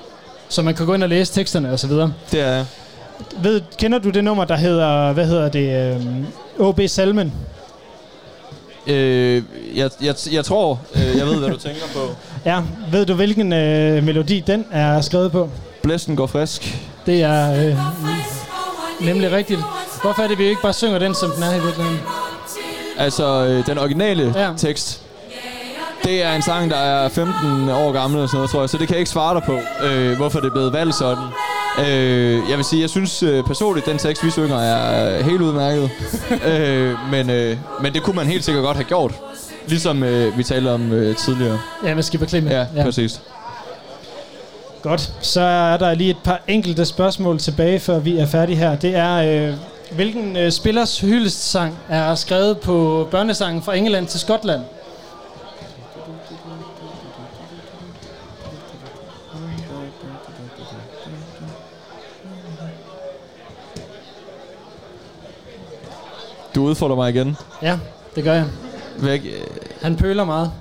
Så 0.49 0.61
man 0.61 0.75
kan 0.75 0.85
gå 0.85 0.93
ind 0.93 1.03
og 1.03 1.09
læse 1.09 1.33
teksterne 1.33 1.71
og 1.71 1.79
så 1.79 1.87
videre. 1.87 2.13
Det 2.31 2.41
er 2.41 2.51
jeg. 2.51 2.65
Ved, 3.37 3.61
kender 3.77 3.99
du 3.99 4.09
det 4.09 4.23
nummer, 4.23 4.45
der 4.45 4.55
hedder... 4.55 5.13
Hvad 5.13 5.25
hedder 5.25 5.49
det? 5.49 5.95
Øh, 5.95 6.67
OB 6.67 6.81
Salmen. 6.87 7.33
Øh, 8.87 9.43
jeg, 9.75 9.89
jeg, 10.01 10.15
jeg 10.31 10.45
tror, 10.45 10.79
øh, 10.95 11.17
jeg 11.17 11.25
ved, 11.27 11.35
hvad 11.39 11.49
du 11.49 11.57
tænker 11.57 11.81
på. 11.93 11.99
Ja, 12.49 12.61
ved 12.91 13.05
du, 13.05 13.13
hvilken 13.13 13.53
øh, 13.53 14.03
melodi 14.03 14.39
den 14.39 14.65
er 14.71 15.01
skrevet 15.01 15.31
på? 15.31 15.49
Blæsten 15.83 16.15
går 16.15 16.27
frisk. 16.27 16.77
Det 17.05 17.21
er 17.23 17.65
øh, 17.67 17.77
nemlig 19.07 19.31
rigtigt. 19.31 19.59
Hvorfor 20.01 20.21
er 20.23 20.27
det, 20.27 20.37
vi 20.37 20.43
ikke 20.45 20.61
bare 20.61 20.73
synger 20.73 20.99
den, 20.99 21.15
som 21.15 21.31
den 21.31 21.43
er 21.43 21.49
i 21.55 21.59
virkeligheden? 21.63 21.99
Altså, 22.97 23.45
øh, 23.45 23.65
den 23.65 23.77
originale 23.77 24.33
Ja. 24.37 24.49
tekst. 24.57 25.01
Det 26.03 26.23
er 26.23 26.33
en 26.35 26.41
sang, 26.41 26.71
der 26.71 26.77
er 26.77 27.09
15 27.09 27.69
år 27.69 27.91
gammel 27.91 28.17
eller 28.17 28.27
sådan 28.27 28.37
noget, 28.37 28.49
tror 28.49 28.59
jeg. 28.59 28.69
Så 28.69 28.77
det 28.77 28.87
kan 28.87 28.93
jeg 28.95 28.99
ikke 28.99 29.11
svare 29.11 29.35
dig 29.35 29.43
på, 29.43 29.59
øh, 29.85 30.17
hvorfor 30.17 30.39
det 30.39 30.47
er 30.47 30.51
blevet 30.51 30.73
valgt 30.73 30.95
sådan. 30.95 31.23
Øh, 31.87 32.49
jeg 32.49 32.57
vil 32.57 32.65
sige, 32.65 32.81
jeg 32.81 32.89
synes 32.89 33.23
øh, 33.23 33.43
personligt, 33.43 33.85
den 33.85 33.97
tekst, 33.97 34.25
vi 34.25 34.31
synger, 34.31 34.57
er 34.57 35.17
øh, 35.17 35.25
helt 35.25 35.41
udmærket. 35.41 35.89
øh, 36.51 36.95
men, 37.11 37.29
øh, 37.29 37.57
men 37.81 37.93
det 37.93 38.03
kunne 38.03 38.15
man 38.15 38.27
helt 38.27 38.43
sikkert 38.43 38.63
godt 38.63 38.77
have 38.77 38.85
gjort. 38.85 39.13
Ligesom 39.67 40.03
øh, 40.03 40.37
vi 40.37 40.43
talte 40.43 40.69
om 40.69 40.91
øh, 40.91 41.15
tidligere. 41.15 41.59
Ja, 41.85 41.95
med 41.95 42.03
Skipper 42.03 42.27
Clement. 42.27 42.53
Ja, 42.53 42.65
ja, 42.75 42.83
præcis. 42.83 43.21
Godt. 44.81 45.13
Så 45.21 45.41
er 45.41 45.77
der 45.77 45.93
lige 45.93 46.09
et 46.09 46.17
par 46.23 46.41
enkelte 46.47 46.85
spørgsmål 46.85 47.39
tilbage, 47.39 47.79
før 47.79 47.99
vi 47.99 48.17
er 48.17 48.25
færdige 48.25 48.55
her. 48.55 48.75
Det 48.75 48.95
er, 48.95 49.47
øh, 49.49 49.53
hvilken 49.91 50.37
øh, 50.37 50.51
spillers 50.51 50.99
hyldestsang 50.99 51.77
er 51.89 52.15
skrevet 52.15 52.59
på 52.59 53.07
børnesangen 53.11 53.61
fra 53.61 53.75
England 53.75 54.07
til 54.07 54.19
Skotland? 54.19 54.61
Du 66.55 66.61
udfordrer 66.63 66.95
mig 66.95 67.09
igen. 67.09 67.37
Ja, 67.61 67.79
det 68.15 68.23
gør 68.23 68.33
jeg. 68.33 68.45
Væk. 68.97 69.21
Han 69.81 69.95
pøler 69.95 70.23
meget. 70.23 70.51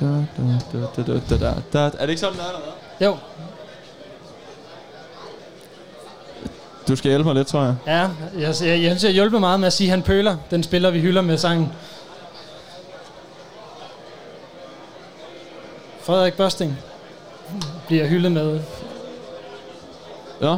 Da, 0.00 0.04
da, 0.06 0.24
da, 0.72 1.02
da, 1.02 1.18
da, 1.30 1.36
da, 1.38 1.54
da. 1.72 1.78
Er 1.78 1.90
det 2.00 2.08
ikke 2.08 2.20
sådan, 2.20 2.36
der 2.38 2.42
er 2.44 2.48
der? 3.00 3.06
Jo, 3.06 3.16
Du 6.88 6.96
skal 6.96 7.08
hjælpe 7.08 7.24
mig 7.24 7.34
lidt, 7.34 7.46
tror 7.48 7.62
jeg. 7.62 7.74
ja. 7.86 7.92
Jeg, 8.00 8.10
jeg, 8.40 8.54
jeg 8.60 8.90
synes, 8.90 9.04
jeg 9.04 9.12
hjælper 9.12 9.38
meget 9.38 9.60
med 9.60 9.66
at 9.66 9.72
sige, 9.72 9.86
at 9.86 9.90
han 9.90 10.02
pøler. 10.02 10.36
Den 10.50 10.62
spiller, 10.62 10.90
vi 10.90 11.00
hylder 11.00 11.22
med 11.22 11.38
sangen. 11.38 11.72
Frederik 16.02 16.34
Børsting 16.34 16.78
bliver 17.86 18.06
hyldet 18.06 18.32
med. 18.32 18.60
Ja. 20.44 20.56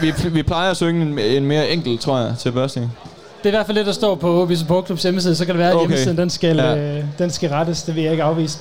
Vi, 0.00 0.12
vi 0.28 0.42
plejer 0.42 0.70
at 0.70 0.76
synge 0.76 1.02
en, 1.02 1.18
en 1.18 1.46
mere 1.46 1.68
enkel, 1.70 1.98
tror 1.98 2.18
jeg, 2.18 2.34
til 2.38 2.52
børsting. 2.52 2.92
Det 3.38 3.48
er 3.48 3.48
i 3.48 3.56
hvert 3.56 3.66
fald 3.66 3.78
det, 3.78 3.86
der 3.86 3.92
står 3.92 4.14
på 4.14 4.42
OB 4.42 4.52
Support 4.54 4.86
Clubs 4.86 5.02
hjemmeside. 5.02 5.36
Så 5.36 5.44
kan 5.46 5.54
det 5.54 5.58
være, 5.58 5.68
at 5.70 5.74
Okay. 5.74 5.82
hjemmesiden 5.88 6.16
den 6.18 6.30
skal, 6.30 6.56
Ja. 6.56 6.76
øh, 6.98 7.04
den 7.18 7.30
skal 7.30 7.50
rettes. 7.50 7.82
Det 7.82 7.94
vil 7.94 8.02
jeg 8.02 8.12
ikke 8.12 8.24
afvise. 8.24 8.58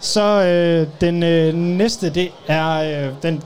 Så 0.00 0.22
øh, 0.42 0.86
den 1.00 1.22
øh, 1.22 1.54
næste, 1.54 2.10
det 2.10 2.28
er... 2.48 3.04
Øh, 3.06 3.12
den 3.22 3.42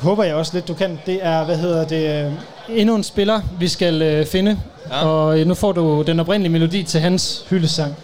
håber 0.00 0.24
jeg 0.24 0.34
også 0.34 0.54
lidt, 0.54 0.68
du 0.68 0.74
kan. 0.74 0.98
Det 1.06 1.18
er, 1.22 1.44
hvad 1.44 1.56
hedder 1.56 1.84
det... 1.84 2.26
Øh, 2.26 2.32
endnu 2.80 2.94
en 2.94 3.02
spiller, 3.02 3.40
vi 3.60 3.68
skal 3.68 4.02
øh, 4.02 4.26
finde. 4.26 4.58
Ja. 4.90 5.06
Og 5.06 5.40
øh, 5.40 5.46
nu 5.46 5.54
får 5.54 5.72
du 5.72 6.02
den 6.02 6.20
oprindelige 6.20 6.52
melodi 6.52 6.82
til 6.82 7.00
hans 7.00 7.44
hyldesang. 7.50 7.94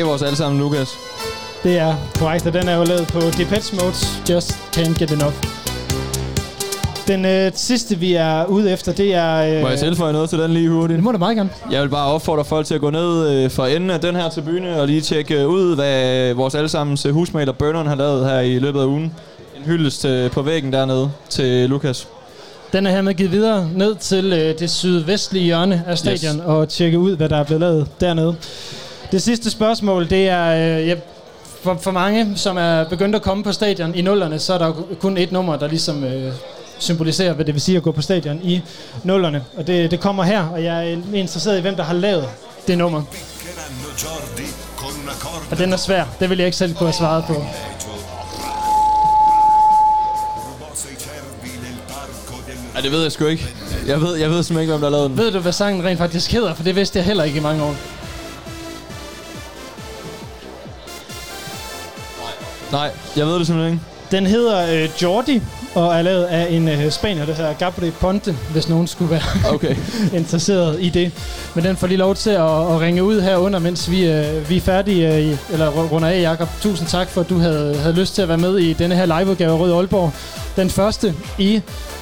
Det 0.00 0.06
er 0.06 0.10
vores 0.10 0.22
allesammen 0.22 0.60
Lukas. 0.60 0.88
Det 1.62 1.78
er 1.78 1.94
korrekt, 2.18 2.46
og 2.46 2.52
den 2.52 2.68
er 2.68 2.76
jo 2.76 2.84
lavet 2.84 3.06
på 3.06 3.20
Depeche 3.20 3.76
Mode's 3.76 4.32
Just 4.32 4.50
Can't 4.76 4.98
Get 4.98 5.10
Enough. 5.10 5.34
Den 7.08 7.24
øh, 7.24 7.52
sidste, 7.54 7.98
vi 7.98 8.14
er 8.14 8.44
ude 8.44 8.72
efter, 8.72 8.92
det 8.92 9.14
er... 9.14 9.56
Øh, 9.56 9.62
Må 9.62 9.68
jeg 9.68 9.78
tilføje 9.78 10.12
noget 10.12 10.30
til 10.30 10.38
den 10.38 10.50
lige 10.50 10.68
hurtigt? 10.70 10.96
Det 10.96 11.04
må 11.04 11.12
du 11.12 11.18
meget 11.18 11.36
gerne. 11.36 11.50
Jeg 11.70 11.82
vil 11.82 11.88
bare 11.88 12.12
opfordre 12.12 12.44
folk 12.44 12.66
til 12.66 12.74
at 12.74 12.80
gå 12.80 12.90
ned 12.90 13.28
øh, 13.28 13.50
fra 13.50 13.68
enden 13.68 13.90
af 13.90 14.00
den 14.00 14.16
her 14.16 14.28
tribune 14.28 14.80
og 14.80 14.86
lige 14.86 15.00
tjekke 15.00 15.40
øh, 15.40 15.48
ud, 15.48 15.74
hvad 15.74 16.34
vores 16.34 16.54
allesammens 16.54 17.06
øh, 17.06 17.12
husmaler 17.12 17.52
Burneren 17.52 17.86
har 17.86 17.94
lavet 17.94 18.26
her 18.26 18.40
i 18.40 18.58
løbet 18.58 18.80
af 18.80 18.84
ugen. 18.84 19.14
En 19.56 19.64
hyldest 19.64 20.04
øh, 20.04 20.30
på 20.30 20.42
væggen 20.42 20.72
dernede 20.72 21.10
til 21.28 21.70
Lukas. 21.70 22.08
Den 22.72 22.86
er 22.86 22.90
hermed 22.90 23.14
givet 23.14 23.32
videre 23.32 23.68
ned 23.74 23.94
til 23.94 24.32
øh, 24.32 24.58
det 24.58 24.70
sydvestlige 24.70 25.44
hjørne 25.44 25.84
af 25.86 25.98
stadion 25.98 26.36
yes. 26.36 26.42
og 26.44 26.68
tjekke 26.68 26.98
ud, 26.98 27.16
hvad 27.16 27.28
der 27.28 27.36
er 27.36 27.44
blevet 27.44 27.60
lavet 27.60 27.86
dernede. 28.00 28.36
Det 29.12 29.22
sidste 29.22 29.50
spørgsmål, 29.50 30.10
det 30.10 30.28
er 30.28 30.78
øh, 30.78 30.88
ja, 30.88 30.94
for, 31.62 31.78
for 31.82 31.90
mange, 31.90 32.32
som 32.36 32.56
er 32.56 32.84
begyndt 32.84 33.14
at 33.14 33.22
komme 33.22 33.44
på 33.44 33.52
stadion 33.52 33.94
i 33.94 34.02
nullerne, 34.02 34.38
så 34.38 34.54
er 34.54 34.58
der 34.58 34.72
kun 35.00 35.18
et 35.18 35.32
nummer, 35.32 35.56
der 35.56 35.68
ligesom 35.68 36.04
øh, 36.04 36.32
symboliserer, 36.78 37.32
hvad 37.32 37.44
det 37.44 37.54
vil 37.54 37.60
sige 37.62 37.76
at 37.76 37.82
gå 37.82 37.92
på 37.92 38.02
stadion 38.02 38.40
i 38.42 38.62
nullerne. 39.04 39.44
Og 39.56 39.66
det, 39.66 39.90
det 39.90 40.00
kommer 40.00 40.22
her, 40.22 40.46
og 40.46 40.64
jeg 40.64 40.90
er 40.90 40.96
interesseret 41.14 41.58
i, 41.58 41.60
hvem 41.60 41.76
der 41.76 41.82
har 41.82 41.94
lavet 41.94 42.28
det 42.66 42.78
nummer. 42.78 43.02
Og 45.50 45.58
den 45.58 45.72
er 45.72 45.76
svær. 45.76 46.04
Det 46.20 46.30
vil 46.30 46.38
jeg 46.38 46.46
ikke 46.46 46.58
selv 46.58 46.74
kunne 46.74 46.86
have 46.86 46.94
svaret 46.94 47.24
på. 47.24 47.44
Ja, 52.76 52.80
det 52.80 52.92
ved 52.92 53.02
jeg 53.02 53.12
sgu 53.12 53.26
ikke. 53.26 53.48
Jeg 53.86 54.00
ved, 54.00 54.16
jeg 54.16 54.30
ved 54.30 54.42
simpelthen 54.42 54.60
ikke, 54.60 54.72
hvem 54.72 54.80
der 54.80 54.90
har 54.90 54.96
lavet 54.96 55.10
den. 55.10 55.18
Ved 55.18 55.32
du, 55.32 55.38
hvad 55.38 55.52
sangen 55.52 55.84
rent 55.84 55.98
faktisk 55.98 56.32
hedder? 56.32 56.54
For 56.54 56.62
det 56.62 56.76
vidste 56.76 56.98
jeg 56.98 57.06
heller 57.06 57.24
ikke 57.24 57.38
i 57.38 57.42
mange 57.42 57.64
år. 57.64 57.74
Nej, 62.72 62.90
jeg 63.16 63.26
ved 63.26 63.38
det 63.38 63.46
simpelthen 63.46 63.72
ikke. 63.74 63.84
Den 64.10 64.26
hedder 64.26 64.82
øh, 64.84 64.88
Jordi, 65.02 65.42
og 65.74 65.94
er 65.94 66.02
lavet 66.02 66.24
af 66.24 66.46
en 66.50 66.68
øh, 66.68 66.90
spanier, 66.90 67.26
der 67.26 67.34
hedder 67.34 67.52
Gabri 67.52 67.90
Ponte, 67.90 68.36
hvis 68.52 68.68
nogen 68.68 68.86
skulle 68.86 69.10
være 69.10 69.22
Okay. 69.54 69.76
interesseret 70.14 70.76
i 70.80 70.88
det. 70.88 71.12
Men 71.54 71.64
den 71.64 71.76
får 71.76 71.86
lige 71.86 71.98
lov 71.98 72.14
til 72.14 72.30
at, 72.30 72.40
at 72.40 72.80
ringe 72.80 73.04
ud 73.04 73.20
herunder, 73.20 73.58
mens 73.58 73.90
vi, 73.90 74.04
øh, 74.06 74.50
vi 74.50 74.56
er 74.56 74.60
færdige, 74.60 75.14
øh, 75.14 75.20
i- 75.20 75.36
eller 75.52 75.70
ru- 75.70 75.92
runder 75.92 76.08
af, 76.08 76.22
Jacob. 76.22 76.48
Tusind 76.62 76.88
tak 76.88 77.08
for, 77.08 77.20
at 77.20 77.28
du 77.30 77.38
havde, 77.38 77.76
havde 77.76 77.94
lyst 77.94 78.14
til 78.14 78.22
at 78.22 78.28
være 78.28 78.38
med 78.38 78.58
i 78.58 78.72
denne 78.72 78.94
her 78.94 79.18
liveudgave 79.20 79.52
af 79.52 79.58
Rød 79.58 79.72
Aalborg. 79.72 80.12
Den 80.56 80.70
første 80.70 81.14
i 81.38 81.60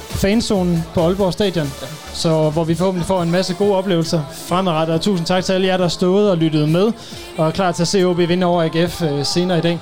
fanzonen 0.09 0.83
på 0.93 1.01
Aalborg 1.05 1.33
Stadion. 1.33 1.71
Så 2.13 2.49
hvor 2.49 2.63
vi 2.63 2.75
forhåbentlig 2.75 3.07
får 3.07 3.21
en 3.21 3.31
masse 3.31 3.53
gode 3.53 3.75
oplevelser 3.75 4.21
fremadrettet. 4.47 4.95
Og 4.95 5.01
tusind 5.01 5.27
tak 5.27 5.43
til 5.43 5.53
alle 5.53 5.67
jer, 5.67 5.77
der 5.77 5.87
stået 5.87 6.31
og 6.31 6.37
lyttet 6.37 6.69
med, 6.69 6.91
og 7.37 7.47
er 7.47 7.51
klar 7.51 7.71
til 7.71 7.81
at 7.81 7.87
se 7.87 8.03
OB 8.03 8.17
vinde 8.17 8.45
over 8.45 8.63
AGF 8.63 9.01
øh, 9.01 9.25
senere 9.25 9.57
i 9.57 9.61
dag. 9.61 9.79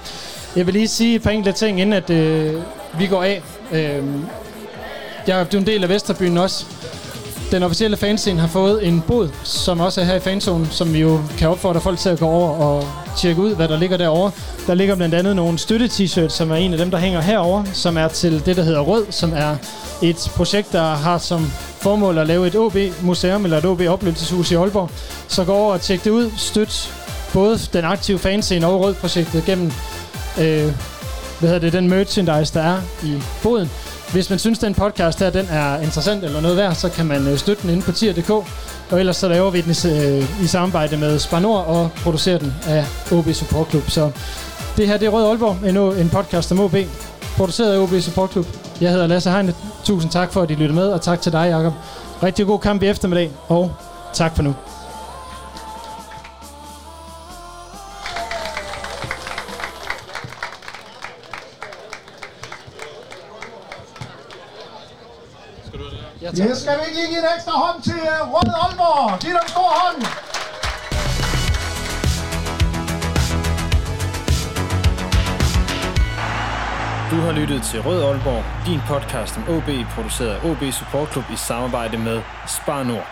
Jeg 0.57 0.65
vil 0.65 0.73
lige 0.73 0.87
sige 0.87 1.15
et 1.15 1.23
par 1.23 1.29
enkelte 1.29 1.59
ting, 1.59 1.81
inden 1.81 1.93
at 1.93 2.09
øh, 2.09 2.61
vi 2.99 3.07
går 3.07 3.23
af. 3.23 3.41
Øh, 3.71 4.03
jeg 5.27 5.39
er 5.39 5.45
en 5.57 5.65
del 5.65 5.83
af 5.83 5.89
Vesterbyen 5.89 6.37
også. 6.37 6.65
Den 7.51 7.63
officielle 7.63 7.97
fanscene 7.97 8.39
har 8.39 8.47
fået 8.47 8.87
en 8.87 9.03
bod, 9.07 9.29
som 9.43 9.79
også 9.79 10.01
er 10.01 10.05
her 10.05 10.15
i 10.15 10.19
fanzonen, 10.19 10.67
som 10.71 10.93
vi 10.93 10.99
jo 10.99 11.19
kan 11.37 11.49
opfordre 11.49 11.81
folk 11.81 11.99
til 11.99 12.09
at 12.09 12.19
gå 12.19 12.25
over 12.25 12.49
og 12.49 12.87
tjekke 13.17 13.41
ud, 13.41 13.55
hvad 13.55 13.67
der 13.67 13.77
ligger 13.77 13.97
derovre. 13.97 14.31
Der 14.67 14.73
ligger 14.73 14.95
blandt 14.95 15.15
andet 15.15 15.35
nogle 15.35 15.57
støtte-t-shirts, 15.59 16.29
som 16.29 16.51
er 16.51 16.55
en 16.55 16.71
af 16.71 16.77
dem, 16.77 16.91
der 16.91 16.97
hænger 16.97 17.21
herover, 17.21 17.63
som 17.73 17.97
er 17.97 18.07
til 18.07 18.45
det, 18.45 18.55
der 18.55 18.63
hedder 18.63 18.81
Rød, 18.81 19.05
som 19.09 19.33
er 19.35 19.55
et 20.01 20.31
projekt, 20.35 20.71
der 20.71 20.95
har 20.95 21.17
som 21.17 21.51
formål 21.81 22.17
at 22.17 22.27
lave 22.27 22.47
et 22.47 22.55
OB-museum 22.55 23.43
eller 23.43 23.57
et 23.57 23.65
OB-oplevelseshus 23.65 24.51
i 24.51 24.55
Aalborg. 24.55 24.89
Så 25.27 25.43
gå 25.43 25.53
over 25.53 25.73
og 25.73 25.81
tjek 25.81 26.03
det 26.03 26.11
ud. 26.11 26.31
Støt 26.37 26.93
både 27.33 27.59
den 27.73 27.85
aktive 27.85 28.19
fanscene 28.19 28.67
og 28.67 28.81
Rød-projektet 28.81 29.45
gennem 29.45 29.71
øh, 30.39 30.73
hvad 31.39 31.49
hedder 31.49 31.59
det, 31.59 31.73
den 31.73 31.89
merchandise, 31.89 32.53
der 32.53 32.61
er 32.61 32.77
i 33.03 33.21
boden. 33.43 33.69
Hvis 34.11 34.29
man 34.29 34.39
synes, 34.39 34.59
den 34.59 34.73
podcast 34.73 35.19
her 35.19 35.29
den 35.29 35.47
er 35.51 35.79
interessant 35.79 36.23
eller 36.23 36.41
noget 36.41 36.57
værd, 36.57 36.75
så 36.75 36.89
kan 36.89 37.05
man 37.05 37.27
øh, 37.27 37.37
støtte 37.37 37.61
den 37.61 37.69
inde 37.69 37.81
på 37.81 37.91
tier.dk. 37.91 38.29
Og 38.91 38.99
ellers 38.99 39.17
så 39.17 39.27
laver 39.27 39.51
vi 39.51 39.61
den 39.61 39.91
øh, 39.91 40.43
i 40.43 40.47
samarbejde 40.47 40.97
med 40.97 41.19
Spanor 41.19 41.59
og 41.59 41.91
producerer 42.03 42.37
den 42.37 42.53
af 42.67 42.85
OB 43.11 43.33
Support 43.33 43.69
Club. 43.69 43.89
Så 43.89 44.11
det 44.77 44.87
her 44.87 44.97
det 44.97 45.05
er 45.05 45.09
Rød 45.09 45.27
Aalborg, 45.27 45.57
en, 45.69 46.01
en 46.01 46.09
podcast 46.09 46.51
om 46.51 46.59
OB, 46.59 46.75
produceret 47.37 47.73
af 47.73 47.79
OB 47.79 48.01
Support 48.01 48.31
Club. 48.31 48.45
Jeg 48.81 48.91
hedder 48.91 49.07
Lasse 49.07 49.31
Heine. 49.31 49.53
Tusind 49.83 50.11
tak 50.11 50.33
for, 50.33 50.41
at 50.41 50.51
I 50.51 50.53
lyttede 50.53 50.73
med, 50.73 50.87
og 50.87 51.01
tak 51.01 51.21
til 51.21 51.31
dig, 51.31 51.49
Jacob. 51.49 51.73
Rigtig 52.23 52.45
god 52.45 52.59
kamp 52.59 52.83
i 52.83 52.87
eftermiddag, 52.87 53.31
og 53.47 53.71
tak 54.13 54.35
for 54.35 54.43
nu. 54.43 54.55
Ja, 66.37 66.53
skal 66.53 66.79
vi 66.79 66.83
ikke 66.87 66.97
lige 66.99 67.07
give 67.07 67.19
en 67.19 67.29
ekstra 67.35 67.51
hånd 67.51 67.83
til 67.83 67.99
uh, 68.13 68.33
Rød 68.33 68.49
Aalborg? 68.63 69.19
Giv 69.21 69.29
dem 69.29 69.39
en 69.43 69.49
stor 69.55 69.69
hånd. 69.79 69.99
Du 77.11 77.17
har 77.25 77.31
lyttet 77.39 77.61
til 77.69 77.79
Rød 77.81 77.99
Aalborg, 78.03 78.43
din 78.67 78.81
podcast 78.91 79.37
om 79.37 79.43
OB, 79.55 79.69
produceret 79.95 80.31
af 80.35 80.39
OB 80.49 80.63
Support 80.79 81.11
Club 81.11 81.25
i 81.33 81.35
samarbejde 81.35 81.97
med 81.97 82.21
Spar 82.47 82.83
Nord. 82.83 83.07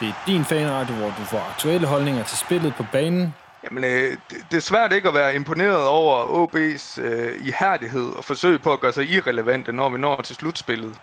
Det 0.00 0.08
er 0.08 0.16
din 0.26 0.44
fanradio, 0.44 0.94
hvor 0.94 1.10
du 1.18 1.24
får 1.32 1.42
aktuelle 1.52 1.86
holdninger 1.86 2.24
til 2.24 2.38
spillet 2.38 2.74
på 2.74 2.84
banen, 2.92 3.34
Jamen, 3.64 3.84
øh, 3.84 4.10
det, 4.30 4.38
det 4.50 4.56
er 4.56 4.60
svært 4.60 4.92
ikke 4.92 5.08
at 5.08 5.14
være 5.14 5.34
imponeret 5.34 5.86
over 5.86 6.14
OB's 6.40 7.00
øh, 7.00 7.46
ihærdighed 7.46 8.08
og 8.18 8.24
forsøg 8.24 8.62
på 8.62 8.72
at 8.72 8.80
gøre 8.80 8.92
sig 8.92 9.10
irrelevante, 9.10 9.72
når 9.72 9.88
vi 9.88 9.98
når 9.98 10.22
til 10.22 10.36
slutspillet. 10.36 10.94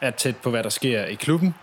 Er 0.00 0.10
tæt 0.10 0.36
på, 0.36 0.50
hvad 0.50 0.62
der 0.62 0.68
sker 0.70 1.04
i 1.04 1.14
klubben, 1.14 1.54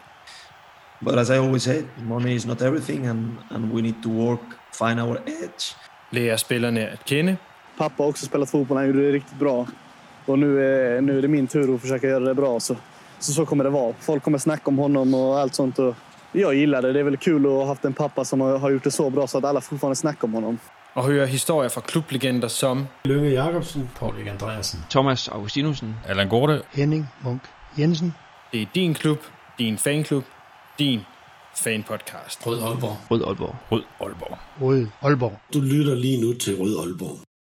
But 1.02 1.20
as 1.20 1.30
I 1.30 1.34
always 1.34 1.64
said, 1.64 1.84
money 2.04 2.36
is 2.36 2.46
not 2.46 2.62
everything, 2.62 3.08
and, 3.08 3.38
and 3.52 3.74
we 3.74 3.82
need 3.82 3.96
to 4.04 4.10
work, 4.10 4.40
find 4.72 5.00
our 5.00 5.18
edge. 5.28 5.76
lærer 6.12 6.38
spillerne 6.38 6.80
at 6.90 7.06
kende, 7.06 7.38
Pappa 7.78 8.04
har 8.04 8.10
också 8.10 8.26
spelat 8.26 8.50
fotboll, 8.50 8.78
han 8.78 8.88
gjorde 8.88 9.06
det 9.08 9.12
riktigt 9.14 9.40
bra. 9.40 9.68
Och 10.26 10.40
nu 10.40 10.64
är, 10.66 11.02
nu 11.02 11.18
är 11.18 11.22
det 11.22 11.28
min 11.28 11.48
tur 11.48 11.76
att 11.76 11.82
försöka 11.82 12.08
göra 12.08 12.20
det 12.20 12.36
bra. 12.36 12.60
Så, 12.60 12.76
så, 13.20 13.34
så 13.34 13.46
kommer 13.46 13.64
det 13.64 13.70
vara. 13.70 13.94
Folk 14.00 14.24
kommer 14.24 14.38
snacka 14.38 14.64
om 14.66 14.78
honom 14.78 15.14
och 15.14 15.40
allt 15.40 15.56
sånt. 15.56 15.80
Och 15.80 15.96
jag 16.32 16.56
gillar 16.56 16.82
det. 16.82 16.94
Det 16.94 17.00
är 17.00 17.04
väl 17.04 17.18
kul 17.18 17.46
att 17.46 17.52
ha 17.52 17.66
haft 17.66 17.86
en 17.86 17.94
pappa 17.94 18.26
som 18.26 18.42
har, 18.42 18.58
har 18.58 18.70
gjort 18.70 18.84
det 18.84 18.92
så 18.92 19.10
bra 19.10 19.28
så 19.28 19.38
att 19.38 19.44
alla 19.46 19.62
fortfarande 19.62 19.96
snackar 19.96 20.26
om 20.28 20.34
honom. 20.34 20.60
og 20.96 21.04
høre 21.04 21.26
historier 21.26 21.70
fra 21.70 21.82
klublegender 21.82 22.48
som 22.48 22.88
Lønge 23.06 23.30
Jacobsen. 23.30 23.90
Paul 24.00 24.14
Andreasen. 24.30 24.80
Thomas 24.90 25.28
Augustinusen. 25.28 25.96
Allan 26.10 26.30
Gorte. 26.30 26.62
Henning 26.72 27.08
Munk 27.24 27.42
Jensen. 27.76 28.14
Det 28.54 28.62
er 28.62 28.66
din 28.76 28.94
klub, 28.94 29.18
din 29.60 29.78
fanklub, 29.78 30.24
din 30.80 31.00
fanpodcast. 31.64 32.48
Rød 32.48 32.62
Aalborg. 32.62 32.98
Rød 33.12 33.24
Aalborg. 33.28 33.56
Rød 33.72 33.84
Aalborg. 34.02 34.38
Rød 34.62 34.88
Aalborg. 35.02 35.40
Du 35.54 35.60
lytter 35.62 35.96
lige 35.96 36.22
nu 36.22 36.34
til 36.34 36.58
Rød 36.58 36.80
Aalborg. 36.80 37.18